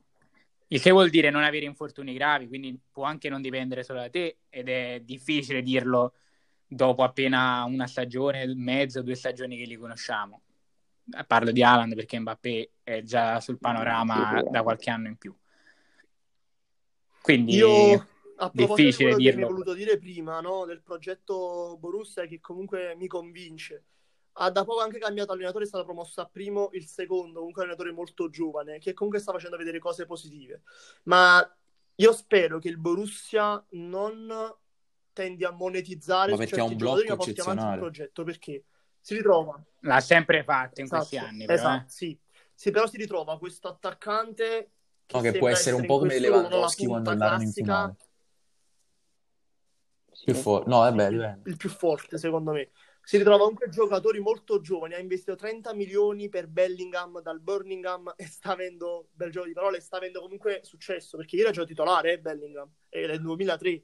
Il 0.67 0.81
che 0.81 0.91
vuol 0.91 1.09
dire 1.09 1.29
non 1.31 1.43
avere 1.43 1.65
infortuni 1.65 2.13
gravi, 2.13 2.47
quindi 2.47 2.77
può 2.91 3.03
anche 3.03 3.29
non 3.29 3.41
dipendere 3.41 3.83
solo 3.83 3.99
da 3.99 4.09
te 4.09 4.37
ed 4.49 4.67
è 4.67 5.01
difficile 5.03 5.61
dirlo 5.63 6.13
dopo 6.67 7.01
appena 7.01 7.63
una 7.63 7.87
stagione, 7.87 8.45
mezzo, 8.55 9.01
due 9.01 9.15
stagioni 9.15 9.57
che 9.57 9.63
li 9.65 9.75
conosciamo. 9.75 10.41
Parlo 11.27 11.51
di 11.51 11.63
Haaland 11.63 11.95
perché 11.95 12.19
Mbappé 12.19 12.71
è 12.83 13.01
già 13.03 13.39
sul 13.39 13.59
panorama 13.59 14.41
da 14.49 14.63
qualche 14.63 14.89
anno 14.89 15.07
in 15.07 15.17
più. 15.17 15.35
Quindi 17.21 17.55
Io, 17.55 18.07
a 18.37 18.49
proposito 18.49 18.53
di 18.53 18.65
difficile 18.75 19.09
quello 19.09 19.17
che 19.17 19.21
mi 19.21 19.27
hai 19.27 19.31
dirlo. 19.33 19.47
voluto 19.47 19.73
dire 19.73 19.97
prima, 19.97 20.39
no, 20.39 20.65
del 20.65 20.81
progetto 20.81 21.77
Borussia, 21.79 22.25
che 22.25 22.39
comunque 22.39 22.95
mi 22.95 23.07
convince. 23.07 23.83
Ha 24.33 24.49
da 24.51 24.63
poco 24.63 24.81
anche 24.81 24.99
cambiato 24.99 25.33
allenatore, 25.33 25.65
è 25.65 25.67
stato 25.67 25.83
promosso 25.83 26.21
a 26.21 26.25
primo 26.25 26.69
il 26.73 26.85
secondo, 26.85 27.39
comunque 27.39 27.63
un 27.63 27.69
allenatore 27.69 27.93
molto 27.93 28.29
giovane, 28.29 28.79
che 28.79 28.93
comunque 28.93 29.21
sta 29.21 29.33
facendo 29.33 29.57
vedere 29.57 29.79
cose 29.79 30.05
positive. 30.05 30.61
Ma 31.03 31.45
io 31.95 32.13
spero 32.13 32.59
che 32.59 32.69
il 32.69 32.77
Borussia 32.77 33.61
non 33.71 34.33
tendi 35.11 35.43
a 35.43 35.51
monetizzare 35.51 36.31
Ma 36.31 36.37
su 36.37 36.43
perché 36.43 36.55
certi 36.55 36.69
ha 36.69 36.71
un 36.71 36.77
giocatori, 36.77 37.05
blocco 37.05 37.19
ma 37.19 37.25
porti 37.25 37.41
avanti 37.41 37.59
il 37.59 37.67
eccezionale. 37.67 37.79
progetto, 37.81 38.23
perché 38.23 38.63
si 38.99 39.15
ritrova 39.15 39.61
l'ha 39.81 39.99
sempre 39.99 40.43
fatto 40.43 40.79
in 40.79 40.85
Esatto, 40.85 41.05
questi 41.07 41.17
anni. 41.17 41.45
Però, 41.45 41.57
esatto, 41.57 41.85
eh. 41.85 41.89
sì. 41.89 42.19
Sì, 42.53 42.71
però 42.71 42.87
si 42.87 42.97
ritrova 42.97 43.37
questo 43.37 43.69
attaccante 43.69 44.71
che, 45.05 45.15
No, 45.15 45.21
che 45.21 45.37
può 45.37 45.47
essere 45.47 45.75
un 45.75 45.85
po' 45.85 45.99
come 45.99 46.19
Lewandowski 46.19 46.85
quando 46.85 47.09
andarono 47.09 47.41
in 47.41 47.53
classica, 47.53 47.73
finale. 47.73 47.95
Sì. 50.11 50.23
Più 50.25 50.33
forte. 50.33 50.69
No, 50.69 50.79
vabbè, 50.79 51.09
dipende. 51.09 51.49
il 51.49 51.57
più 51.57 51.69
forte 51.69 52.17
secondo 52.17 52.51
me. 52.51 52.71
Si 53.01 53.17
ritrova 53.17 53.39
comunque 53.39 53.69
giocatori 53.69 54.19
molto 54.19 54.59
giovani, 54.59 54.93
ha 54.93 54.99
investito 54.99 55.35
30 55.35 55.73
milioni 55.73 56.29
per 56.29 56.47
Bellingham 56.47 57.21
dal 57.21 57.39
Birmingham 57.39 58.13
e 58.15 58.27
sta 58.27 58.51
avendo, 58.51 59.07
bel 59.13 59.31
gioco 59.31 59.47
di 59.47 59.53
parole, 59.53 59.79
sta 59.79 59.97
avendo 59.97 60.21
comunque 60.21 60.59
successo, 60.63 61.17
perché 61.17 61.35
ieri 61.37 61.47
era 61.47 61.55
gioco 61.55 61.69
titolare 61.69 62.13
eh, 62.13 62.19
Bellingham, 62.19 62.69
è 62.87 63.07
del 63.07 63.21
2003 63.21 63.83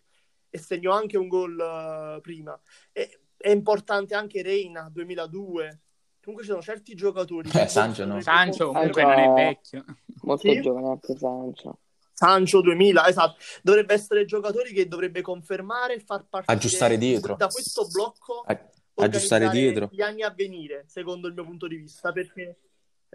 e 0.50 0.58
segnò 0.60 0.92
anche 0.92 1.18
un 1.18 1.28
gol 1.28 1.60
eh, 1.60 2.22
prima. 2.22 2.60
E, 2.92 3.25
è 3.46 3.52
importante 3.52 4.16
anche 4.16 4.42
Reina 4.42 4.90
2002. 4.92 5.82
Comunque 6.24 6.44
ci 6.48 6.52
sono 6.52 6.64
certi 6.64 6.96
giocatori. 6.96 7.48
Eh, 7.54 7.68
Sancho 7.68 8.04
no. 8.06 8.20
Sancho 8.20 8.72
comunque 8.72 9.02
Sancho- 9.04 9.22
non 9.28 9.38
è 9.38 9.44
vecchio. 9.46 9.86
Molto 10.24 10.50
Sì? 10.52 10.62
giovane 10.62 10.88
anche 10.90 11.16
Sancho. 11.16 11.80
Sancho 12.12 12.62
2000, 12.62 13.08
esatto. 13.08 13.36
Dovrebbe 13.62 13.94
essere 13.94 14.26
giocatori 14.26 14.74
che 14.74 14.88
dovrebbe 14.88 15.22
confermare 15.22 15.96
e 15.96 16.00
far 16.00 16.26
partire 16.28 16.58
Aggiustare 16.58 16.98
dietro. 16.98 17.36
da 17.36 17.48
questo 17.48 17.86
blocco 17.88 18.44
A- 18.48 18.60
aggiustare 18.96 19.50
dietro. 19.50 19.90
gli 19.92 20.02
anni 20.02 20.24
a 20.24 20.32
venire, 20.32 20.86
secondo 20.88 21.28
il 21.28 21.34
mio 21.36 21.44
punto 21.44 21.68
di 21.68 21.76
vista, 21.76 22.12
perché 22.12 22.58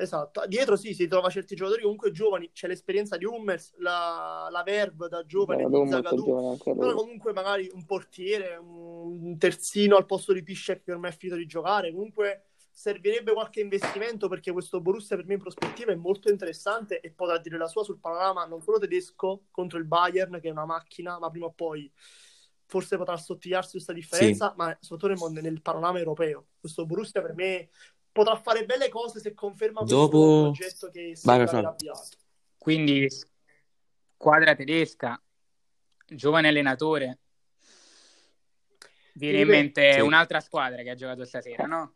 esatto, 0.02 0.42
dietro 0.46 0.76
sì, 0.76 0.94
si 0.94 1.06
trova 1.06 1.28
certi 1.30 1.54
giocatori 1.54 1.82
comunque 1.82 2.10
giovani, 2.10 2.50
c'è 2.52 2.66
l'esperienza 2.66 3.16
di 3.16 3.24
Hummels, 3.24 3.74
la, 3.78 4.48
la 4.50 4.62
Verve 4.62 5.08
da 5.08 5.24
giovane, 5.24 5.62
Zagadou 5.62 5.84
di 5.84 5.90
Zagadou, 5.90 6.58
però 6.58 6.94
comunque 6.94 7.32
magari 7.32 7.70
un 7.72 7.84
portiere, 7.84 8.56
un 8.56 9.36
terzino 9.38 9.96
al 9.96 10.06
posto 10.06 10.32
di 10.32 10.42
Piszczek 10.42 10.84
che 10.84 10.92
ormai 10.92 11.10
è 11.10 11.16
finito 11.16 11.38
di 11.38 11.46
giocare, 11.46 11.92
comunque 11.92 12.44
servirebbe 12.72 13.32
qualche 13.32 13.60
investimento 13.60 14.28
perché 14.28 14.52
questo 14.52 14.80
Borussia 14.80 15.16
per 15.16 15.26
me 15.26 15.34
in 15.34 15.40
prospettiva 15.40 15.92
è 15.92 15.96
molto 15.96 16.30
interessante 16.30 17.00
e 17.00 17.10
potrà 17.10 17.36
dire 17.38 17.58
la 17.58 17.66
sua 17.66 17.84
sul 17.84 17.98
panorama 17.98 18.46
non 18.46 18.62
solo 18.62 18.78
tedesco 18.78 19.42
contro 19.50 19.78
il 19.78 19.84
Bayern 19.84 20.40
che 20.40 20.48
è 20.48 20.52
una 20.52 20.64
macchina, 20.64 21.18
ma 21.18 21.28
prima 21.28 21.46
o 21.46 21.52
poi 21.52 21.92
forse 22.64 22.96
potrà 22.96 23.14
assottigliarsi 23.14 23.72
questa 23.72 23.92
differenza, 23.92 24.54
ma 24.56 24.74
soprattutto 24.80 25.28
nel, 25.28 25.42
nel 25.42 25.60
panorama 25.60 25.98
europeo. 25.98 26.46
Questo 26.58 26.86
Borussia 26.86 27.20
per 27.20 27.34
me 27.34 27.68
potrà 28.12 28.36
fare 28.36 28.64
belle 28.64 28.88
cose 28.88 29.20
se 29.20 29.34
conferma 29.34 29.80
questo 29.80 29.94
Dopo- 29.96 30.40
progetto 30.52 30.90
che 30.90 31.14
aver 31.24 31.48
Flavio. 31.48 31.68
avviato. 31.68 32.08
Quindi 32.58 33.08
squadra 34.16 34.54
tedesca, 34.54 35.20
giovane 36.06 36.48
allenatore. 36.48 37.18
Viene 39.14 39.40
in 39.40 39.48
mente 39.48 39.94
Sì. 39.94 40.00
un'altra 40.00 40.40
squadra 40.40 40.82
che 40.82 40.90
ha 40.90 40.94
giocato 40.94 41.24
stasera, 41.24 41.66
no? 41.66 41.94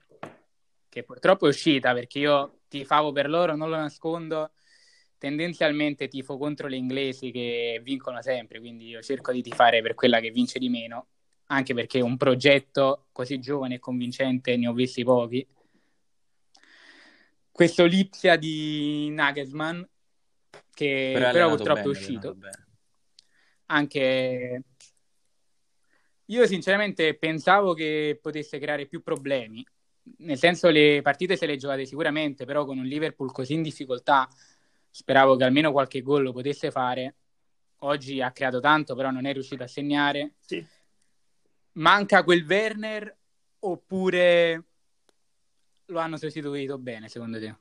Che 0.88 1.02
purtroppo 1.02 1.46
è 1.46 1.48
uscita 1.48 1.92
perché 1.92 2.18
io 2.18 2.60
tifavo 2.68 3.12
per 3.12 3.28
loro, 3.28 3.56
non 3.56 3.68
lo 3.70 3.76
nascondo. 3.76 4.52
Tendenzialmente 5.18 6.08
tifo 6.08 6.36
contro 6.36 6.66
le 6.68 6.76
inglesi 6.76 7.30
che 7.30 7.80
vincono 7.82 8.20
sempre, 8.20 8.58
quindi 8.60 8.88
io 8.88 9.00
cerco 9.00 9.32
di 9.32 9.42
tifare 9.42 9.80
per 9.80 9.94
quella 9.94 10.20
che 10.20 10.30
vince 10.30 10.58
di 10.58 10.68
meno, 10.68 11.06
anche 11.46 11.72
perché 11.72 12.00
un 12.00 12.16
progetto 12.16 13.06
così 13.12 13.38
giovane 13.38 13.76
e 13.76 13.78
convincente 13.78 14.56
ne 14.56 14.68
ho 14.68 14.72
visti 14.72 15.02
pochi. 15.02 15.46
Questo 17.54 17.84
Lipsia 17.84 18.34
di 18.34 19.10
Nagelsmann, 19.10 19.80
che 20.72 21.10
Però 21.14 21.30
però, 21.30 21.48
purtroppo 21.50 21.74
bene, 21.74 21.84
è 21.84 21.88
uscito. 21.88 22.36
anche 23.66 24.62
io 26.24 26.46
sinceramente 26.48 27.14
pensavo 27.16 27.72
che 27.72 28.18
potesse 28.20 28.58
creare 28.58 28.86
più 28.86 29.04
problemi. 29.04 29.64
Nel 30.18 30.36
senso 30.36 30.68
le 30.68 31.00
partite 31.00 31.36
se 31.36 31.46
le 31.46 31.56
giocate 31.56 31.86
sicuramente 31.86 32.44
però 32.44 32.64
con 32.64 32.76
un 32.78 32.86
Liverpool 32.86 33.30
così 33.30 33.52
in 33.54 33.62
difficoltà 33.62 34.28
speravo 34.90 35.36
che 35.36 35.44
almeno 35.44 35.70
qualche 35.70 36.02
gol 36.02 36.24
lo 36.24 36.32
potesse 36.32 36.72
fare. 36.72 37.14
Oggi 37.82 38.20
ha 38.20 38.32
creato 38.32 38.58
tanto 38.58 38.96
però 38.96 39.12
non 39.12 39.26
è 39.26 39.32
riuscito 39.32 39.62
a 39.62 39.68
segnare. 39.68 40.32
Sì. 40.40 40.66
manca 41.74 42.24
quel 42.24 42.44
Werner 42.44 43.16
oppure 43.60 44.64
lo 45.86 45.98
hanno 45.98 46.16
sostituito 46.16 46.78
bene 46.78 47.08
secondo 47.08 47.38
te? 47.38 47.56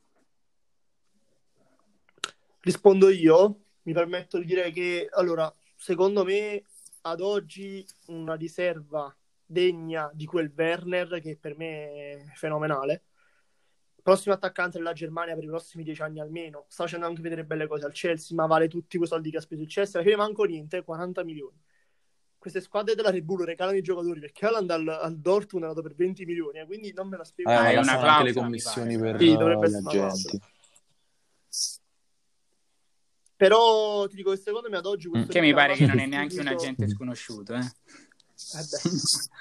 Rispondo 2.60 3.10
io, 3.10 3.66
mi 3.84 3.94
permetto 3.94 4.38
di 4.38 4.46
dire 4.46 4.72
che 4.72 5.10
allora, 5.12 5.54
secondo 5.76 6.24
me 6.24 6.64
ad 7.02 7.20
oggi 7.20 7.86
una 8.08 8.36
riserva 8.36 9.14
degna 9.46 10.10
di 10.14 10.26
quel 10.26 10.54
Werner 10.56 11.20
che 11.20 11.38
per 11.38 11.58
me 11.58 11.92
è 11.92 12.24
fenomenale. 12.36 13.04
Prossimo 14.02 14.34
attaccante 14.34 14.78
della 14.78 14.94
Germania 14.94 15.36
per 15.36 15.44
i 15.44 15.48
prossimi 15.48 15.84
dieci 15.84 16.02
anni 16.02 16.20
almeno. 16.20 16.66
Sta 16.68 16.84
facendo 16.84 17.06
anche 17.06 17.22
vedere 17.22 17.46
belle 17.46 17.68
cose 17.68 17.86
al 17.86 17.94
Chelsea, 17.94 18.36
ma 18.36 18.46
vale 18.46 18.68
tutti 18.68 18.98
quei 18.98 19.08
soldi 19.08 19.30
che 19.32 19.38
ha 19.38 19.42
speso 19.42 19.62
il 19.62 19.68
Chelsea. 19.68 20.00
Alla 20.00 20.10
fine 20.10 20.22
manco 20.22 20.44
niente, 20.44 20.84
40 20.84 21.24
milioni. 21.24 21.58
Queste 22.44 22.60
squadre 22.60 22.94
della 22.94 23.10
Red 23.10 23.24
Bull 23.24 23.46
regalano 23.46 23.78
i 23.78 23.82
giocatori 23.82 24.20
perché 24.20 24.46
Haaland 24.46 24.70
al, 24.70 24.86
al 24.86 25.18
Dortmund 25.18 25.64
è 25.64 25.68
andato 25.70 25.82
per 25.82 25.96
20 25.96 26.26
milioni, 26.26 26.60
eh, 26.60 26.66
quindi 26.66 26.92
non 26.92 27.08
me 27.08 27.16
la 27.16 27.24
spiego. 27.24 27.50
Eh, 27.50 27.54
Ah, 27.54 27.62
ma 27.62 27.70
è 27.70 27.78
una 27.78 27.94
le 27.94 28.00
clausola, 28.00 28.24
mi 28.24 28.34
commissioni 28.34 28.98
per 28.98 29.18
Sì, 29.18 29.38
dovrebbe 29.38 29.70
gli 29.70 29.76
agenti. 29.76 30.42
Però 33.38 34.08
ti 34.08 34.18
dico 34.18 34.32
che 34.32 34.38
secondo 34.38 34.70
me 34.70 34.76
ad 34.76 34.86
oggi 34.86 35.08
questo 35.08 35.32
che 35.32 35.40
mi 35.40 35.54
pare 35.54 35.76
che 35.76 35.86
non 35.86 36.00
è 36.00 36.06
neanche 36.06 36.38
un 36.38 36.48
agente 36.48 36.90
sconosciuto 36.90 37.54
eh? 37.54 37.60
Eh 37.60 38.64
beh, 38.70 38.90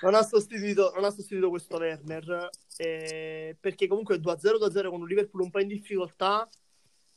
non, 0.03 0.15
ha 0.15 0.23
sostituito, 0.23 0.93
non 0.95 1.03
ha 1.03 1.11
sostituito 1.11 1.49
questo 1.49 1.79
Werner 1.79 2.51
eh, 2.77 3.57
perché 3.59 3.89
comunque 3.89 4.19
2-0 4.19 4.21
2-0 4.21 4.91
con 4.91 5.01
un 5.01 5.09
Liverpool 5.09 5.43
un 5.43 5.51
po' 5.51 5.59
in 5.59 5.67
difficoltà 5.67 6.49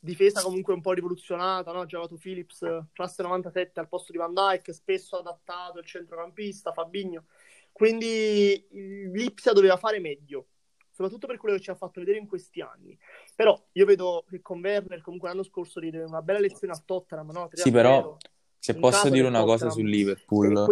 difesa 0.05 0.41
comunque 0.41 0.73
un 0.73 0.81
po' 0.81 0.93
rivoluzionata 0.93 1.71
no? 1.73 1.81
ha 1.81 1.85
giocato 1.85 2.15
Phillips 2.15 2.65
classe 2.93 3.21
97 3.23 3.79
al 3.79 3.87
posto 3.89 4.11
di 4.13 4.17
Van 4.17 4.33
Dijk 4.33 4.73
spesso 4.73 5.17
adattato 5.17 5.79
il 5.79 5.85
centrocampista 5.85 6.71
Fabinho 6.71 7.25
quindi 7.71 8.65
il 8.71 9.11
Lipsia 9.11 9.51
doveva 9.51 9.75
fare 9.77 9.99
meglio 9.99 10.47
soprattutto 10.91 11.27
per 11.27 11.37
quello 11.37 11.55
che 11.55 11.61
ci 11.61 11.71
ha 11.71 11.75
fatto 11.75 11.99
vedere 11.99 12.19
in 12.19 12.27
questi 12.27 12.61
anni 12.61 12.97
però 13.35 13.61
io 13.73 13.85
vedo 13.85 14.23
che 14.29 14.41
con 14.41 14.61
Werner 14.61 15.01
comunque 15.01 15.27
l'anno 15.27 15.43
scorso 15.43 15.79
diede 15.81 16.03
una 16.03 16.21
bella 16.21 16.39
lezione 16.39 16.73
a 16.73 16.81
Tottenham 16.83 17.31
no? 17.31 17.49
3-0. 17.51 17.57
Sì, 17.59 17.71
però 17.71 18.17
se 18.57 18.71
In 18.71 18.79
posso 18.79 19.09
dire 19.09 19.27
una 19.27 19.43
cosa 19.43 19.67
Tottenham. 19.67 19.73
sul 19.73 19.87
E 19.87 19.91
Liverpool, 19.97 20.65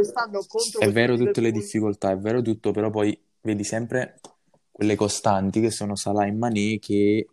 è 0.79 0.91
vero 0.91 1.15
tutte 1.15 1.41
le 1.41 1.47
Liverpool- 1.49 1.51
difficoltà, 1.51 2.11
è 2.11 2.17
vero 2.17 2.41
tutto, 2.41 2.71
però 2.71 2.89
poi 2.89 3.19
vedi 3.41 3.63
sempre 3.63 4.19
quelle 4.71 4.95
costanti 4.95 5.59
che 5.61 5.69
sono 5.69 5.95
Salah 5.95 6.25
e 6.25 6.31
Mané 6.31 6.79
che 6.79 7.27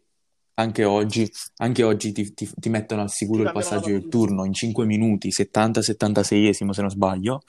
anche 0.61 0.85
oggi, 0.85 1.31
anche 1.57 1.83
oggi 1.83 2.13
ti, 2.13 2.33
ti- 2.35 2.51
ti 2.55 2.69
mettono 2.69 3.03
al 3.03 3.11
sicuro 3.11 3.43
il 3.43 3.53
passaggio 3.53 3.91
del 3.91 4.09
turno 4.09 4.45
in 4.45 4.53
5 4.53 4.85
minuti, 4.87 5.31
70-76esimo 5.31 6.71
se 6.71 6.81
non 6.81 6.91
sbaglio. 6.91 7.43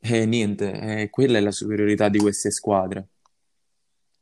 E 0.00 0.26
niente, 0.26 0.72
eh, 1.02 1.10
quella 1.10 1.38
è 1.38 1.40
la 1.40 1.50
superiorità 1.52 2.08
di 2.08 2.18
queste 2.18 2.50
squadre. 2.50 3.08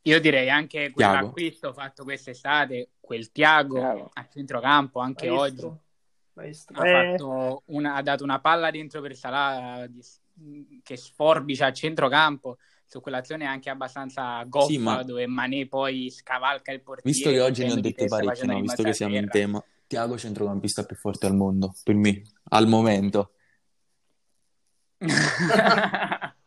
Io 0.02 0.20
direi 0.20 0.48
anche 0.50 0.90
quell'acquisto 0.90 1.72
fatto 1.72 2.04
quest'estate, 2.04 2.90
quel 3.00 3.30
Tiago 3.32 3.78
Bravo. 3.80 4.10
a 4.12 4.26
centrocampo, 4.30 4.98
anche 5.00 5.28
oggi. 5.28 5.62
Maestro. 5.62 5.80
Maestro. 6.34 6.80
Ha, 6.80 6.88
Eh, 6.88 6.92
fatto 7.18 7.62
una- 7.66 7.94
ha 7.96 8.02
dato 8.02 8.24
una 8.24 8.40
palla 8.40 8.70
dentro 8.70 9.00
per 9.02 9.14
Salah 9.14 9.86
che 10.82 10.96
sforbicia 10.96 11.66
a 11.66 11.72
centrocampo 11.72 12.58
su 12.84 13.00
quell'azione 13.00 13.46
anche 13.46 13.70
abbastanza 13.70 14.42
goffa 14.44 14.66
Sì, 14.66 14.78
ma- 14.78 15.02
dove 15.02 15.26
Mané 15.26 15.66
poi 15.68 16.10
scavalca 16.10 16.72
il 16.72 16.80
portiere 16.80 17.16
Visto 17.16 17.30
che 17.30 17.40
oggi 17.40 17.64
ne 17.64 17.72
ho 17.72 17.80
parecchie, 17.80 18.08
facendo 18.08 18.52
no? 18.54 18.60
Visto 18.60 18.82
che 18.82 18.92
siamo 18.92 19.16
in 19.16 19.28
tema, 19.28 19.62
Tiago 19.86 20.18
centrocampista 20.18 20.84
più 20.84 20.96
forte 20.96 21.26
al 21.26 21.36
mondo, 21.36 21.74
per 21.84 21.94
me, 21.94 22.22
al 22.50 22.66
momento. 22.66 23.34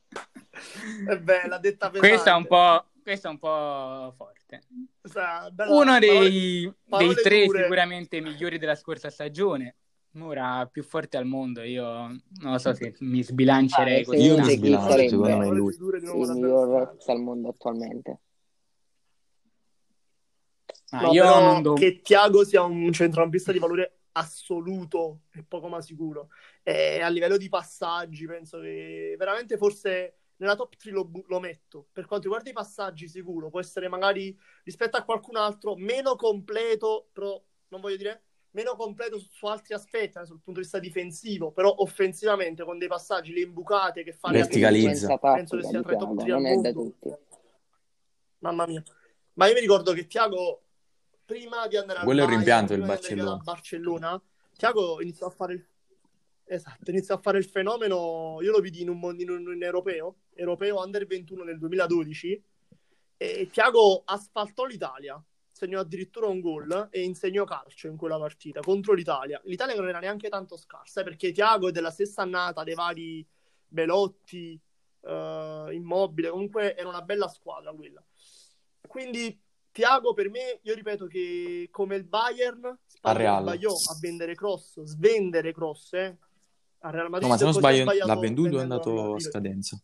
è 1.07 1.17
bella, 1.17 1.57
detta 1.57 1.89
pesante. 1.89 1.99
questo, 1.99 2.29
è 2.29 2.33
un 2.33 2.45
po', 2.47 2.85
questo 3.01 3.27
è 3.27 3.29
un 3.29 3.39
po' 3.39 4.13
forte. 4.15 4.63
Bella- 5.01 5.73
Uno 5.73 5.99
dei, 5.99 6.73
parole 6.87 7.13
dei 7.13 7.23
tre 7.23 7.45
dure. 7.45 7.61
sicuramente 7.63 8.21
migliori 8.21 8.57
della 8.57 8.75
scorsa 8.75 9.09
stagione. 9.09 9.75
Ora 10.19 10.67
più 10.71 10.83
forte 10.83 11.17
al 11.17 11.25
mondo. 11.25 11.61
Io 11.63 11.85
non 11.87 12.19
lo 12.51 12.57
so 12.59 12.73
se 12.73 12.95
mi 12.99 13.23
sbilancerei 13.23 14.01
Ah, 14.01 14.05
così. 14.05 14.21
Io 14.21 14.37
mi 14.37 14.49
sbilancio, 14.49 14.97
secondo 14.97 15.37
me 15.37 15.47
lui. 15.49 15.75
il 15.75 16.01
miglior. 16.11 16.89
Rex 16.89 17.07
al 17.07 17.19
mondo 17.21 17.49
attualmente? 17.49 18.19
Ah, 20.91 21.01
No, 21.01 21.13
io 21.13 21.23
non 21.25 21.61
do- 21.63 21.73
che 21.73 22.01
Tiago 22.01 22.45
sia 22.45 22.61
un 22.61 22.91
centrocampista 22.93 23.51
di 23.51 23.57
valore 23.57 24.01
assoluto 24.11 25.21
è 25.31 25.41
poco 25.41 25.67
ma 25.67 25.81
sicuro. 25.81 26.29
E 26.61 27.01
a 27.01 27.07
livello 27.09 27.37
di 27.37 27.49
passaggi, 27.49 28.27
penso 28.27 28.59
che 28.59 29.15
veramente 29.17 29.57
forse 29.57 30.17
nella 30.35 30.55
top 30.55 30.75
3 30.75 30.91
lo, 30.91 31.09
lo 31.25 31.39
metto. 31.39 31.87
Per 31.91 32.05
quanto 32.05 32.25
riguarda 32.27 32.51
i 32.51 32.53
passaggi, 32.53 33.07
sicuro 33.07 33.49
può 33.49 33.59
essere 33.59 33.87
magari 33.87 34.37
rispetto 34.63 34.97
a 34.97 35.03
qualcun 35.03 35.37
altro 35.37 35.75
meno 35.75 36.15
completo, 36.15 37.09
però 37.11 37.41
non 37.69 37.81
voglio 37.81 37.97
dire 37.97 38.23
meno 38.53 38.75
completo 38.75 39.19
su, 39.19 39.27
su 39.31 39.45
altri 39.45 39.73
aspetti, 39.73 40.19
sul 40.25 40.39
punto 40.41 40.59
di 40.59 40.61
vista 40.61 40.79
difensivo, 40.79 41.51
però 41.51 41.73
offensivamente 41.77 42.63
con 42.63 42.77
dei 42.77 42.87
passaggi, 42.87 43.33
le 43.33 43.41
imbucate 43.41 44.03
che 44.03 44.13
fa 44.13 44.31
Verticalizza. 44.31 45.17
Penso 45.17 45.57
che 45.57 45.63
sia 45.63 45.81
tra 45.81 45.93
i 45.93 45.97
top 45.97 46.15
Thiago 46.15 46.23
3 46.23 46.31
al 46.33 46.41
mondo. 46.41 46.71
tutti. 46.71 47.15
Mamma 48.39 48.65
mia. 48.67 48.83
Ma 49.33 49.47
io 49.47 49.53
mi 49.53 49.59
ricordo 49.59 49.93
che 49.93 50.05
Tiago, 50.05 50.63
prima 51.25 51.67
di 51.67 51.77
andare 51.77 51.99
al 51.99 52.05
Quello 52.05 52.21
è 52.21 52.25
un 52.25 52.29
rimpianto 52.29 52.75
via 52.75 52.85
Barcellona. 52.85 53.37
Barcellona, 53.37 54.21
Tiago 54.55 55.01
iniziò 55.01 55.27
a 55.27 55.31
fare 55.31 55.53
il... 55.53 55.65
Esatto, 56.45 56.91
iniziò 56.91 57.15
a 57.15 57.19
fare 57.19 57.37
il 57.39 57.45
fenomeno, 57.45 58.37
io 58.41 58.51
lo 58.51 58.59
vidi 58.59 58.81
in 58.81 58.89
un, 58.89 59.15
in 59.17 59.29
un- 59.29 59.53
in 59.53 59.63
europeo, 59.63 60.17
europeo 60.33 60.79
under 60.83 61.07
21 61.07 61.43
nel 61.43 61.57
2012, 61.57 62.43
e 63.17 63.49
Tiago 63.51 64.03
asfaltò 64.05 64.65
l'Italia, 64.65 65.23
segnò 65.63 65.79
addirittura 65.79 66.27
un 66.27 66.41
gol 66.41 66.89
e 66.91 67.03
insegnò 67.03 67.45
calcio 67.45 67.87
in 67.87 67.95
quella 67.95 68.19
partita 68.19 68.59
contro 68.59 68.93
l'Italia. 68.93 69.41
L'Italia 69.45 69.75
non 69.75 69.87
era 69.87 69.99
neanche 69.99 70.29
tanto 70.29 70.57
scarsa, 70.57 71.01
eh, 71.01 71.03
perché 71.03 71.31
Tiago 71.31 71.69
è 71.69 71.71
della 71.71 71.91
stessa 71.91 72.21
annata 72.21 72.63
dei 72.63 72.75
vari 72.75 73.25
Belotti, 73.65 74.59
eh, 75.01 75.69
Immobile, 75.71 76.29
comunque 76.29 76.75
era 76.75 76.89
una 76.89 77.01
bella 77.01 77.27
squadra 77.27 77.71
quella. 77.71 78.03
Quindi 78.85 79.39
Tiago 79.71 80.13
per 80.13 80.29
me, 80.29 80.59
io 80.61 80.73
ripeto 80.75 81.07
che 81.07 81.69
come 81.71 81.95
il 81.95 82.03
Bayern 82.03 82.77
sbagliò 82.87 83.71
a 83.71 83.97
vendere 84.01 84.35
cross, 84.35 84.81
svendere 84.81 85.53
cross, 85.53 85.93
eh, 85.93 86.17
al 86.79 86.91
Real 86.91 87.09
Madrid. 87.09 87.23
No, 87.23 87.27
ma 87.29 87.37
se 87.37 87.45
non 87.45 87.53
sbaglio 87.53 87.85
l'ha 88.05 88.19
venduto 88.19 88.57
o 88.57 88.59
è 88.59 88.61
andato 88.61 89.13
a 89.15 89.19
scadenza. 89.19 89.81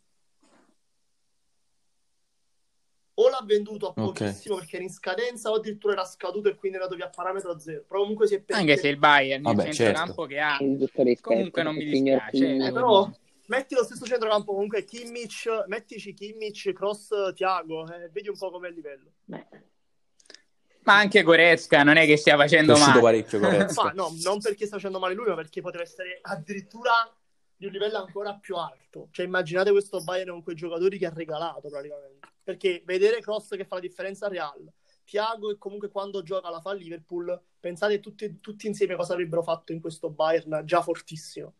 O 3.22 3.28
l'ha 3.28 3.42
venduto 3.44 3.90
a 3.90 3.94
pochissimo 3.94 4.56
perché 4.56 4.76
era 4.78 4.86
in 4.86 4.92
scadenza 4.92 5.50
o 5.50 5.56
addirittura 5.56 5.94
era 5.94 6.06
scaduto 6.06 6.48
e 6.48 6.56
quindi 6.56 6.78
è 6.78 6.80
andato 6.82 6.96
via 6.98 7.08
a 7.08 7.10
parametro 7.14 7.60
zero. 7.60 7.84
Però 7.86 8.00
comunque 8.00 8.28
si 8.28 8.36
è 8.36 8.44
Anche 8.48 8.66
perso. 8.66 8.82
se 8.82 8.88
il 8.88 8.98
Bayern, 8.98 9.46
il 9.46 9.56
Vabbè, 9.56 9.74
centrocampo 9.74 10.26
che 10.26 10.40
ha, 10.40 10.58
rispetto, 10.58 11.22
comunque 11.22 11.64
non 11.64 11.76
mi 11.76 11.84
il 11.84 11.90
dispiace. 11.90 12.56
Eh, 12.56 12.72
però 12.72 13.12
metti 13.48 13.76
lo 13.76 13.84
stesso 13.84 14.06
centrocampo 14.06 14.54
comunque 14.54 14.86
Kimmich, 14.86 15.66
mettici 15.68 16.14
Kimmich, 16.14 16.72
Cross, 16.72 17.34
Tiago, 17.34 17.86
eh, 17.94 18.10
vedi 18.10 18.30
un 18.30 18.38
po' 18.38 18.52
com'è 18.52 18.70
il 18.70 18.76
livello. 18.76 19.12
Ma 20.84 20.96
anche 20.98 21.22
Goretzka 21.22 21.84
non 21.84 21.98
è 21.98 22.06
che 22.06 22.16
stia 22.16 22.38
facendo 22.38 22.78
male. 22.78 23.02
parecchio 23.02 23.38
Goretzka. 23.40 23.84
Ma 23.84 23.92
no, 23.92 24.16
non 24.24 24.40
perché 24.40 24.66
sta 24.66 24.78
facendo 24.78 24.98
male 24.98 25.14
lui, 25.14 25.28
ma 25.28 25.36
perché 25.36 25.62
potrebbe 25.62 25.84
essere 25.84 26.20
addirittura 26.22 27.14
di 27.56 27.66
un 27.66 27.72
livello 27.74 27.98
ancora 27.98 28.34
più 28.36 28.56
alto. 28.56 29.10
Cioè, 29.12 29.26
immaginate 29.26 29.72
questo 29.72 30.02
Bayern 30.02 30.30
con 30.32 30.44
quei 30.44 30.56
giocatori 30.56 30.98
che 30.98 31.06
ha 31.06 31.14
regalato 31.14 31.68
praticamente. 31.68 32.28
Perché 32.50 32.82
vedere 32.84 33.22
Cross 33.22 33.56
che 33.56 33.64
fa 33.64 33.76
la 33.76 33.82
differenza 33.82 34.26
al 34.26 34.32
Real, 34.32 34.74
Thiago 35.06 35.50
che 35.50 35.60
comunque 35.60 35.92
quando 35.92 36.24
gioca 36.24 36.50
la 36.50 36.60
fa 36.60 36.72
a 36.72 36.74
Liverpool, 36.74 37.40
pensate 37.60 38.00
tutti, 38.00 38.40
tutti 38.40 38.66
insieme 38.66 38.96
cosa 38.96 39.14
avrebbero 39.14 39.44
fatto 39.44 39.72
in 39.72 39.80
questo 39.80 40.10
Bayern 40.10 40.64
già 40.66 40.82
fortissimo. 40.82 41.54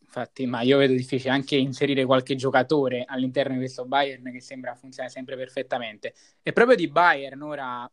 Infatti, 0.00 0.44
ma 0.44 0.60
io 0.60 0.76
vedo 0.76 0.92
difficile 0.92 1.30
anche 1.30 1.56
inserire 1.56 2.04
qualche 2.04 2.34
giocatore 2.34 3.04
all'interno 3.06 3.54
di 3.54 3.60
questo 3.60 3.86
Bayern 3.86 4.30
che 4.30 4.42
sembra 4.42 4.74
funzionare 4.74 5.10
sempre 5.10 5.36
perfettamente. 5.36 6.12
E 6.42 6.52
proprio 6.52 6.76
di 6.76 6.88
Bayern 6.88 7.40
ora 7.40 7.90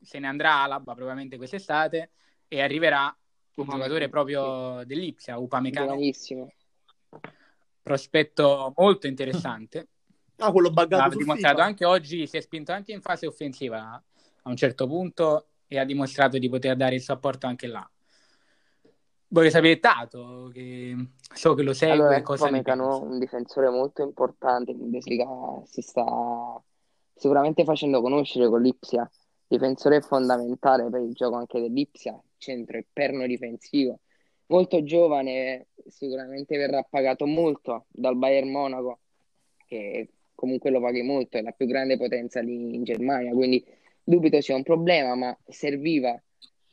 se 0.00 0.18
ne 0.18 0.26
andrà 0.26 0.64
Alaba 0.64 0.94
probabilmente 0.94 1.36
quest'estate 1.36 2.10
e 2.48 2.60
arriverà 2.60 3.16
un 3.54 3.66
giocatore 3.66 4.06
sì. 4.06 4.10
proprio 4.10 4.82
dell'Ipsia, 4.84 5.38
Upamecano, 5.38 5.86
Giovanissimo. 5.86 6.52
prospetto 7.84 8.72
molto 8.76 9.06
interessante. 9.06 9.90
Ah, 10.38 10.50
quello 10.50 10.70
buggato 10.70 11.16
dimostrato 11.16 11.56
FIFA. 11.56 11.66
anche 11.66 11.84
oggi, 11.84 12.26
si 12.26 12.36
è 12.36 12.40
spinto 12.40 12.72
anche 12.72 12.92
in 12.92 13.00
fase 13.00 13.26
offensiva 13.26 14.02
a 14.42 14.48
un 14.48 14.56
certo 14.56 14.86
punto 14.86 15.46
e 15.66 15.78
ha 15.78 15.84
dimostrato 15.84 16.38
di 16.38 16.48
poter 16.48 16.76
dare 16.76 16.96
il 16.96 17.02
supporto 17.02 17.46
anche 17.46 17.66
là. 17.66 17.88
Vorrei 19.28 19.50
sapere 19.50 19.80
Tato, 19.80 20.50
che 20.52 20.94
so 21.32 21.54
che 21.54 21.62
lo 21.62 21.72
segue, 21.72 21.94
Allora, 21.94 22.22
cosa 22.22 22.44
ne 22.44 22.58
Upamecano, 22.60 22.88
pensa? 22.88 23.04
un 23.04 23.18
difensore 23.18 23.68
molto 23.68 24.02
importante 24.02 24.70
in 24.70 24.78
Bundesliga, 24.78 25.26
si 25.64 25.80
sta 25.80 26.04
sicuramente 27.14 27.64
facendo 27.64 28.00
conoscere 28.00 28.48
con 28.48 28.62
l'Ipsia, 28.62 29.10
difensore 29.46 30.00
fondamentale 30.02 30.88
per 30.88 31.00
il 31.00 31.12
gioco 31.14 31.36
anche 31.36 31.60
dell'Ipsia, 31.60 32.20
centro 32.36 32.76
e 32.76 32.86
perno 32.92 33.26
difensivo, 33.26 34.00
molto 34.46 34.84
giovane, 34.84 35.68
sicuramente 35.88 36.56
verrà 36.56 36.86
pagato 36.88 37.26
molto 37.26 37.86
dal 37.88 38.16
Bayern 38.16 38.50
Monaco, 38.50 39.00
che 39.66 40.10
comunque 40.44 40.68
lo 40.68 40.80
paghi 40.80 41.00
molto, 41.00 41.38
è 41.38 41.42
la 41.42 41.52
più 41.52 41.66
grande 41.66 41.96
potenza 41.96 42.40
lì 42.40 42.74
in 42.74 42.84
Germania, 42.84 43.32
quindi 43.32 43.64
dubito 44.02 44.38
sia 44.42 44.54
un 44.54 44.62
problema, 44.62 45.14
ma 45.14 45.36
serviva 45.48 46.22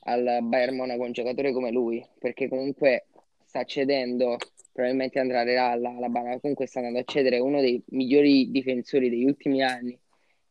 al 0.03 0.39
Bayern 0.43 0.75
Monaco 0.75 1.03
un 1.03 1.13
giocatore 1.13 1.53
come 1.53 1.71
lui, 1.71 2.05
perché 2.19 2.49
comunque 2.49 3.07
sta 3.45 3.63
cedendo, 3.63 4.35
probabilmente 4.73 5.19
andrà 5.19 5.39
al 5.39 5.45
Real, 5.45 5.85
Alabama, 5.85 6.37
comunque 6.39 6.67
sta 6.67 6.79
andando 6.79 6.99
a 6.99 7.03
cedere 7.05 7.39
uno 7.39 7.61
dei 7.61 7.81
migliori 7.91 8.51
difensori 8.51 9.09
degli 9.09 9.23
ultimi 9.23 9.63
anni, 9.63 9.97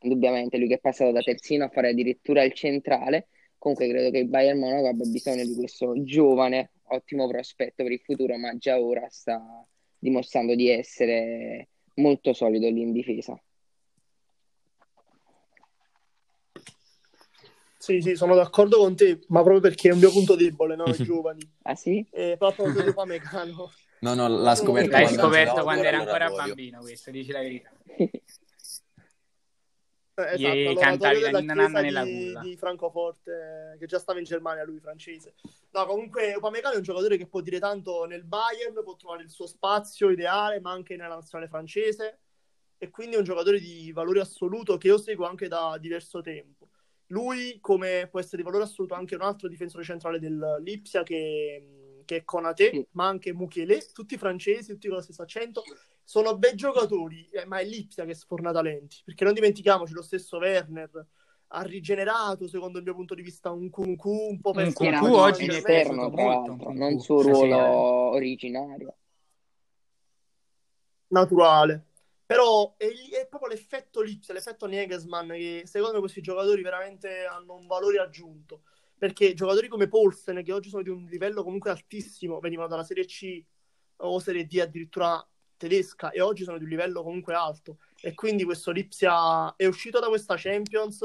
indubbiamente, 0.00 0.56
lui 0.56 0.68
che 0.68 0.76
è 0.76 0.80
passato 0.80 1.12
da 1.12 1.20
terzino 1.20 1.64
a 1.64 1.68
fare 1.68 1.90
addirittura 1.90 2.42
il 2.42 2.54
centrale, 2.54 3.28
comunque 3.58 3.86
credo 3.86 4.10
che 4.10 4.18
il 4.18 4.28
Bayern 4.28 4.58
Monaco 4.58 4.88
abbia 4.88 5.04
bisogno 5.04 5.44
di 5.44 5.54
questo 5.54 5.92
giovane, 6.04 6.70
ottimo 6.92 7.28
prospetto 7.28 7.82
per 7.82 7.92
il 7.92 8.00
futuro, 8.00 8.38
ma 8.38 8.56
già 8.56 8.80
ora 8.80 9.06
sta 9.10 9.42
dimostrando 9.98 10.54
di 10.54 10.70
essere 10.70 11.68
molto 12.00 12.32
solido 12.32 12.68
lì 12.68 12.80
in 12.80 12.92
difesa. 12.92 13.40
Sì, 17.76 18.00
sì, 18.02 18.14
sono 18.14 18.34
d'accordo 18.34 18.78
con 18.78 18.94
te, 18.94 19.20
ma 19.28 19.40
proprio 19.40 19.60
perché 19.60 19.88
è 19.88 19.92
un 19.92 20.00
mio 20.00 20.10
punto 20.10 20.36
debole, 20.36 20.76
no? 20.76 20.84
I 20.84 20.96
giovani. 21.02 21.40
Ah 21.62 21.74
sì? 21.74 22.06
E 22.10 22.36
proprio 22.38 22.72
per 22.72 22.88
Upamecano. 22.88 23.70
No, 24.00 24.14
no, 24.14 24.28
l'ha 24.28 24.54
scoperto 24.54 24.90
L'hai 24.92 25.02
Quando 25.04 25.22
scoperto 25.22 25.62
quando 25.62 25.84
era 25.84 25.98
ancora 25.98 26.30
bambino, 26.30 26.80
questo, 26.80 27.10
dici 27.10 27.32
la 27.32 27.40
verità. 27.40 27.70
Gli 30.36 30.44
esatto, 30.44 30.80
cantavi 30.80 31.20
l'oratorio 31.20 31.20
della 31.20 31.40
la 31.40 31.54
nanna 31.54 31.80
nella 31.80 32.04
di, 32.04 32.26
culla. 32.26 32.40
di 32.40 32.56
Francoforte, 32.56 33.76
che 33.78 33.86
già 33.86 33.98
stava 33.98 34.18
in 34.18 34.24
Germania, 34.24 34.64
lui 34.64 34.80
francese. 34.80 35.34
No, 35.70 35.86
comunque 35.86 36.34
Upamecano 36.34 36.74
è 36.74 36.76
un 36.78 36.82
giocatore 36.82 37.16
che 37.16 37.26
può 37.26 37.40
dire 37.40 37.58
tanto 37.58 38.04
nel 38.04 38.24
Bayern, 38.24 38.82
può 38.82 38.96
trovare 38.96 39.22
il 39.22 39.30
suo 39.30 39.46
spazio 39.46 40.10
ideale, 40.10 40.60
ma 40.60 40.72
anche 40.72 40.96
nella 40.96 41.14
nazionale 41.14 41.48
francese. 41.48 42.20
E 42.78 42.88
quindi 42.90 43.14
è 43.16 43.18
un 43.18 43.24
giocatore 43.24 43.60
di 43.60 43.92
valore 43.92 44.20
assoluto 44.20 44.78
che 44.78 44.86
io 44.86 44.96
seguo 44.96 45.26
anche 45.26 45.48
da 45.48 45.76
diverso 45.78 46.22
tempo. 46.22 46.70
Lui, 47.08 47.58
come 47.60 48.08
può 48.10 48.20
essere 48.20 48.38
di 48.38 48.42
valore 48.42 48.64
assoluto 48.64 48.94
anche 48.94 49.16
un 49.16 49.22
altro 49.22 49.48
difensore 49.48 49.84
centrale 49.84 50.18
dell'Ipsia 50.18 51.02
che, 51.02 52.02
che 52.04 52.16
è 52.16 52.24
Konaté, 52.24 52.70
Sì. 52.70 52.86
ma 52.92 53.06
anche 53.06 53.34
Mukiele, 53.34 53.84
tutti 53.92 54.16
francesi, 54.16 54.72
tutti 54.72 54.86
con 54.86 54.96
lo 54.96 55.02
stesso 55.02 55.22
accento. 55.22 55.62
Sono 56.10 56.36
bei 56.36 56.56
giocatori, 56.56 57.28
eh, 57.30 57.46
ma 57.46 57.60
è 57.60 57.64
Lipsia 57.64 58.04
che 58.04 58.14
sforna 58.14 58.50
talenti, 58.50 59.00
perché 59.04 59.22
non 59.22 59.32
dimentichiamoci 59.32 59.92
lo 59.92 60.02
stesso 60.02 60.38
Werner 60.38 61.06
ha 61.46 61.62
rigenerato, 61.62 62.48
secondo 62.48 62.78
il 62.78 62.84
mio 62.84 62.96
punto 62.96 63.14
di 63.14 63.22
vista, 63.22 63.52
un 63.52 63.70
Kunku 63.70 64.10
un 64.10 64.40
po' 64.40 64.50
per 64.50 64.66
Un 64.66 64.72
Kunku 64.72 65.06
oggi 65.12 65.46
è 65.46 65.54
esterno, 65.54 66.10
tra 66.10 66.24
l'altro, 66.24 66.72
non 66.72 66.88
Kunku, 66.88 66.98
suo 67.00 67.22
ruolo 67.22 67.58
originario. 68.10 68.96
naturale. 71.10 71.86
Però 72.26 72.74
è, 72.76 72.86
è 72.86 73.28
proprio 73.28 73.50
l'effetto 73.50 74.00
Lipsia, 74.00 74.34
l'effetto 74.34 74.66
Nagelsmann, 74.66 75.30
che 75.30 75.62
secondo 75.66 75.94
me 75.94 76.00
questi 76.00 76.20
giocatori 76.20 76.60
veramente 76.60 77.24
hanno 77.24 77.54
un 77.54 77.68
valore 77.68 78.00
aggiunto. 78.00 78.62
Perché 78.98 79.32
giocatori 79.34 79.68
come 79.68 79.86
Paulsen, 79.86 80.42
che 80.42 80.52
oggi 80.52 80.70
sono 80.70 80.82
di 80.82 80.90
un 80.90 81.04
livello 81.04 81.44
comunque 81.44 81.70
altissimo, 81.70 82.40
venivano 82.40 82.68
dalla 82.68 82.82
Serie 82.82 83.04
C 83.04 83.44
o 83.98 84.18
Serie 84.18 84.46
D 84.46 84.58
addirittura 84.58 85.24
tedesca, 85.60 86.10
e 86.10 86.22
oggi 86.22 86.42
sono 86.44 86.56
di 86.56 86.64
un 86.64 86.70
livello 86.70 87.02
comunque 87.02 87.34
alto. 87.34 87.76
E 88.00 88.14
quindi 88.14 88.44
questo 88.44 88.70
Lipsia 88.70 89.54
è 89.56 89.66
uscito 89.66 90.00
da 90.00 90.08
questa 90.08 90.34
Champions, 90.38 91.00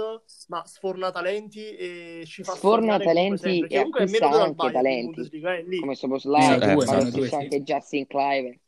ma 0.47 0.64
sforna 0.66 1.12
talenti 1.12 1.76
e 1.76 2.24
ci 2.26 2.41
fa 2.41 2.53
Sforna 2.53 2.97
talenti 2.97 3.60
e 3.68 3.78
acquista 3.80 4.30
anche 4.30 4.53
Bayern 4.53 4.72
talenti, 4.74 5.12
Bundesliga, 5.12 5.53
lì. 5.60 5.80
come 5.80 5.95
Soboslai, 5.95 6.45
Eh, 6.45 6.58
ma 6.58 6.66
due, 6.66 6.74
lo 6.74 6.82
esatto. 6.84 7.06
stesso 7.08 7.26
sì. 7.26 7.36
anche 7.36 7.62
Justin 7.64 8.08
Kluivert. 8.08 8.60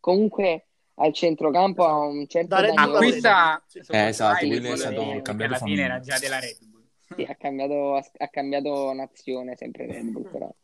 Comunque 0.00 0.66
al 0.94 1.12
centrocampo 1.12 1.84
ha 1.84 1.98
un 1.98 2.26
certo 2.26 2.48
Da. 2.48 2.72
Acquista. 2.72 3.62
Szoboszlai 3.66 4.04
Eh, 4.04 4.08
esatto, 4.08 4.44
in 4.46 4.50
quello 4.52 4.72
è 4.72 4.76
stato 4.78 5.02
un 5.02 5.22
cambio 5.22 5.44
alla 5.46 5.58
fine 5.58 5.82
era 5.82 6.00
già 6.00 6.18
della 6.18 6.40
Red 6.40 6.56
Bull. 6.64 6.82
sì, 7.14 7.22
ha 7.28 7.34
cambiato, 7.34 7.96
ha 7.96 8.28
cambiato 8.28 8.92
nazione 8.94 9.54
sempre 9.54 9.86
Red 9.86 10.06
Bull, 10.06 10.30
però. 10.30 10.54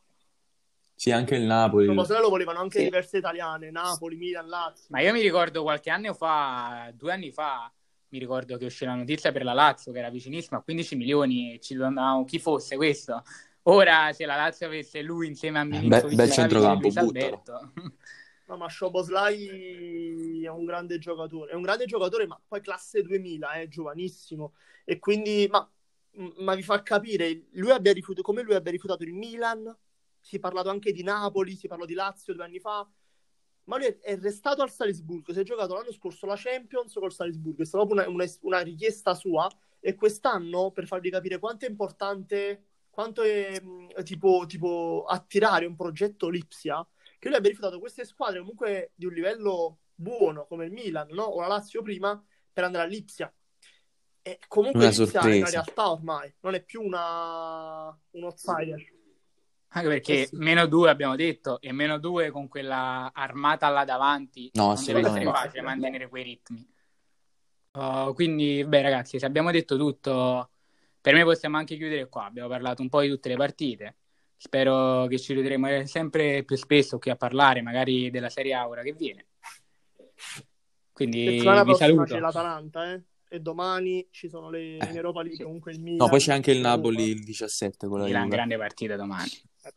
Sì, 1.02 1.10
anche 1.10 1.34
il 1.34 1.42
Napoli. 1.42 1.86
Szoboszlai 1.86 2.20
lo 2.20 2.28
volevano 2.28 2.60
anche 2.60 2.78
Sì. 2.78 2.84
diverse 2.84 3.16
italiane, 3.16 3.72
Napoli, 3.72 4.14
Milan, 4.14 4.46
Lazio. 4.46 4.86
Ma 4.90 5.00
io 5.00 5.12
mi 5.12 5.20
ricordo 5.20 5.62
qualche 5.62 5.90
anno 5.90 6.14
fa, 6.14 6.92
due 6.94 7.10
anni 7.10 7.32
fa, 7.32 7.72
mi 8.10 8.20
ricordo 8.20 8.56
che 8.56 8.66
uscì 8.66 8.84
la 8.84 8.94
notizia 8.94 9.32
per 9.32 9.42
la 9.42 9.52
Lazio 9.52 9.90
che 9.90 9.98
era 9.98 10.10
vicinissima 10.10 10.58
a 10.58 10.62
15 10.62 10.94
milioni 10.94 11.54
e 11.54 11.58
ci 11.58 11.74
domandavamo 11.74 12.24
chi 12.24 12.38
fosse 12.38 12.76
questo. 12.76 13.24
Ora 13.62 14.12
se 14.12 14.26
la 14.26 14.36
Lazio 14.36 14.66
avesse 14.66 15.02
lui 15.02 15.26
insieme 15.26 15.58
a 15.58 15.64
Milinkovic, 15.64 16.14
bel 16.14 16.30
Savic 16.30 16.30
e 16.30 16.34
centrocampo. 16.34 17.00
Alberto. 17.00 17.72
No, 18.46 18.56
ma 18.56 18.68
Szoboszlai 18.68 20.44
è 20.44 20.48
un 20.48 20.64
grande 20.64 20.98
giocatore, 20.98 21.50
è 21.50 21.54
un 21.54 21.62
grande 21.62 21.86
giocatore, 21.86 22.28
ma 22.28 22.40
poi 22.46 22.60
classe 22.60 23.02
2000, 23.02 23.52
è 23.54 23.66
giovanissimo 23.66 24.52
e 24.84 25.00
quindi 25.00 25.48
ma, 25.50 25.68
ma 26.38 26.54
vi 26.54 26.62
fa 26.62 26.80
capire 26.82 27.46
lui 27.54 27.72
abbia 27.72 27.92
rifiutato, 27.92 28.24
come 28.24 28.42
lui 28.42 28.54
abbia 28.54 28.70
rifiutato 28.70 29.02
il 29.02 29.14
Milan. 29.14 29.76
Si 30.22 30.36
è 30.36 30.38
parlato 30.38 30.70
anche 30.70 30.92
di 30.92 31.02
Napoli, 31.02 31.56
si 31.56 31.66
parlò 31.66 31.84
di 31.84 31.94
Lazio 31.94 32.32
due 32.32 32.44
anni 32.44 32.60
fa. 32.60 32.88
Ma 33.64 33.76
lui 33.76 33.86
è- 34.00 34.18
restato 34.18 34.62
al 34.62 34.70
Salisburgo. 34.70 35.32
Si 35.32 35.40
è 35.40 35.42
giocato 35.42 35.74
l'anno 35.74 35.92
scorso 35.92 36.26
la 36.26 36.36
Champions 36.36 36.94
col 36.94 37.12
Salisburgo. 37.12 37.62
È 37.62 37.66
stata 37.66 37.84
proprio 37.84 38.08
una, 38.08 38.22
una- 38.24 38.32
una 38.42 38.60
richiesta 38.60 39.14
sua. 39.14 39.48
E 39.80 39.94
quest'anno, 39.96 40.70
per 40.70 40.86
farvi 40.86 41.10
capire 41.10 41.40
quanto 41.40 41.66
è 41.66 41.68
importante, 41.68 42.66
quanto 42.88 43.22
è 43.22 43.60
tipo, 44.04 44.44
tipo 44.46 45.04
attirare 45.08 45.66
un 45.66 45.74
progetto 45.74 46.28
Lipsia, 46.28 46.86
che 47.18 47.26
lui 47.28 47.36
abbia 47.36 47.50
rifiutato 47.50 47.80
queste 47.80 48.04
squadre 48.04 48.38
comunque 48.38 48.92
di 48.94 49.06
un 49.06 49.12
livello 49.12 49.78
buono, 49.94 50.46
come 50.46 50.66
il 50.66 50.72
Milan, 50.72 51.08
no? 51.10 51.24
O 51.24 51.40
la 51.40 51.48
Lazio 51.48 51.82
prima, 51.82 52.20
per 52.52 52.62
andare 52.62 52.84
a 52.84 52.86
Lipsia. 52.88 53.32
E 54.22 54.38
comunque 54.46 54.80
Una 54.80 54.88
Lipsia 54.90 55.04
è 55.04 55.10
una 55.10 55.22
sorpresa. 55.22 55.50
realtà 55.50 55.90
ormai, 55.90 56.34
non 56.40 56.54
è 56.54 56.62
più 56.62 56.80
una... 56.82 57.86
un 58.10 58.22
outsider. 58.22 58.91
Anche 59.74 59.88
perché 59.88 60.22
Eh 60.22 60.26
sì. 60.26 60.36
meno 60.36 60.66
due 60.66 60.90
abbiamo 60.90 61.16
detto, 61.16 61.60
e 61.60 61.72
meno 61.72 61.98
due 61.98 62.30
con 62.30 62.46
quella 62.48 63.10
armata 63.14 63.68
là 63.70 63.84
davanti 63.84 64.50
No, 64.54 64.66
non 64.66 64.74
deve 64.74 64.82
essere 64.82 64.98
assolutamente. 65.00 65.38
facile 65.38 65.62
mantenere 65.62 66.08
quei 66.08 66.22
ritmi. 66.24 66.70
Uh, 67.72 68.12
quindi, 68.12 68.64
beh, 68.66 68.82
ragazzi, 68.82 69.18
se 69.18 69.24
abbiamo 69.24 69.50
detto 69.50 69.78
tutto, 69.78 70.50
per 71.00 71.14
me 71.14 71.24
possiamo 71.24 71.56
anche 71.56 71.76
chiudere 71.76 72.06
qua. 72.08 72.26
Abbiamo 72.26 72.48
parlato 72.48 72.82
un 72.82 72.90
po' 72.90 73.00
di 73.00 73.08
tutte 73.08 73.30
le 73.30 73.36
partite. 73.36 73.96
Spero 74.36 75.06
che 75.06 75.18
ci 75.18 75.32
rivedremo 75.32 75.86
sempre 75.86 76.42
più 76.44 76.56
spesso 76.56 76.98
qui 76.98 77.10
a 77.10 77.16
parlare, 77.16 77.62
magari 77.62 78.10
della 78.10 78.28
Serie 78.28 78.52
Aura 78.52 78.82
che 78.82 78.92
viene. 78.92 79.26
Quindi 80.92 81.24
vi 81.30 81.42
prossima 81.42 81.74
saluto. 81.74 82.04
c'è 82.04 82.18
l'Atalanta, 82.18 82.92
eh? 82.92 83.02
E 83.32 83.40
domani 83.40 84.06
ci 84.10 84.28
sono 84.28 84.50
le 84.50 84.76
Eh, 84.76 84.90
in 84.90 84.96
Europa 84.96 85.20
League, 85.22 85.38
sì. 85.38 85.42
comunque 85.44 85.72
il 85.72 85.80
Milan. 85.80 85.96
No, 85.96 86.08
poi 86.08 86.20
c'è 86.20 86.32
anche 86.34 86.50
il. 86.50 86.60
Napoli 86.60 87.04
il 87.04 87.24
17 87.24 87.86
con 87.86 88.00
la 88.00 88.04
Milan, 88.04 88.24
Juve. 88.24 88.34
grande 88.36 88.56
partita 88.58 88.96
domani. 88.96 89.30
Eh 89.62 89.72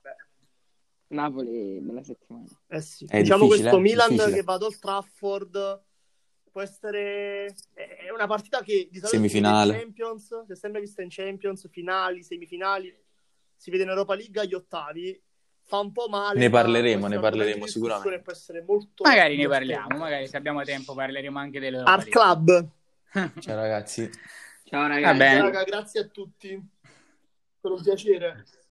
Napoli, 1.08 1.80
bella 1.80 2.04
settimana. 2.04 2.46
eh 2.68 2.82
sì. 2.82 3.06
È 3.08 3.22
Diciamo 3.22 3.44
difficile, 3.46 3.70
questo 3.70 3.78
eh? 3.78 3.82
Milan 3.90 4.10
Difficile. 4.10 4.36
che 4.36 4.44
va 4.44 4.54
ad 4.56 4.62
Old 4.64 4.80
Trafford 4.80 5.84
può 6.52 6.62
essere 6.62 7.46
è 7.74 8.10
una 8.14 8.28
partita 8.28 8.62
che 8.62 8.88
di 8.92 8.98
solito 8.98 9.08
Semifinale. 9.08 9.74
si 9.74 9.80
Champions, 9.80 10.46
si 10.46 10.52
è 10.52 10.56
sempre 10.56 10.82
vista 10.82 11.02
in 11.02 11.10
Champions, 11.10 11.70
finali, 11.70 12.24
semifinali, 12.24 12.94
si 13.56 13.72
vede 13.72 13.84
in 13.84 13.90
Europa 13.90 14.16
League 14.16 14.42
agli 14.42 14.54
ottavi. 14.54 15.22
Fa 15.68 15.80
un 15.80 15.92
po' 15.94 16.08
male. 16.10 16.40
Ne 16.40 16.50
parleremo, 16.50 17.08
ne 17.08 17.20
parleremo 17.20 17.66
sicuramente. 17.68 18.20
Può 18.22 18.32
essere 18.34 18.64
molto 18.68 19.04
Magari 19.04 19.38
ne 19.38 19.48
parliamo, 19.48 19.98
magari 19.98 20.28
se 20.28 20.36
abbiamo 20.38 20.62
tempo 20.64 20.94
parleremo 20.94 21.40
anche 21.40 21.60
delle 21.62 21.78
Art 21.80 22.10
Club. 22.10 22.68
Ciao 23.40 23.56
ragazzi. 23.56 24.10
Ciao 24.66 24.88
ragazzi. 24.88 25.18
bene. 25.18 25.42
Raga, 25.42 25.64
grazie 25.64 26.02
a 26.02 26.06
tutti. 26.06 26.62
Per 27.62 27.72
un 27.72 27.82
piacere. 27.82 28.44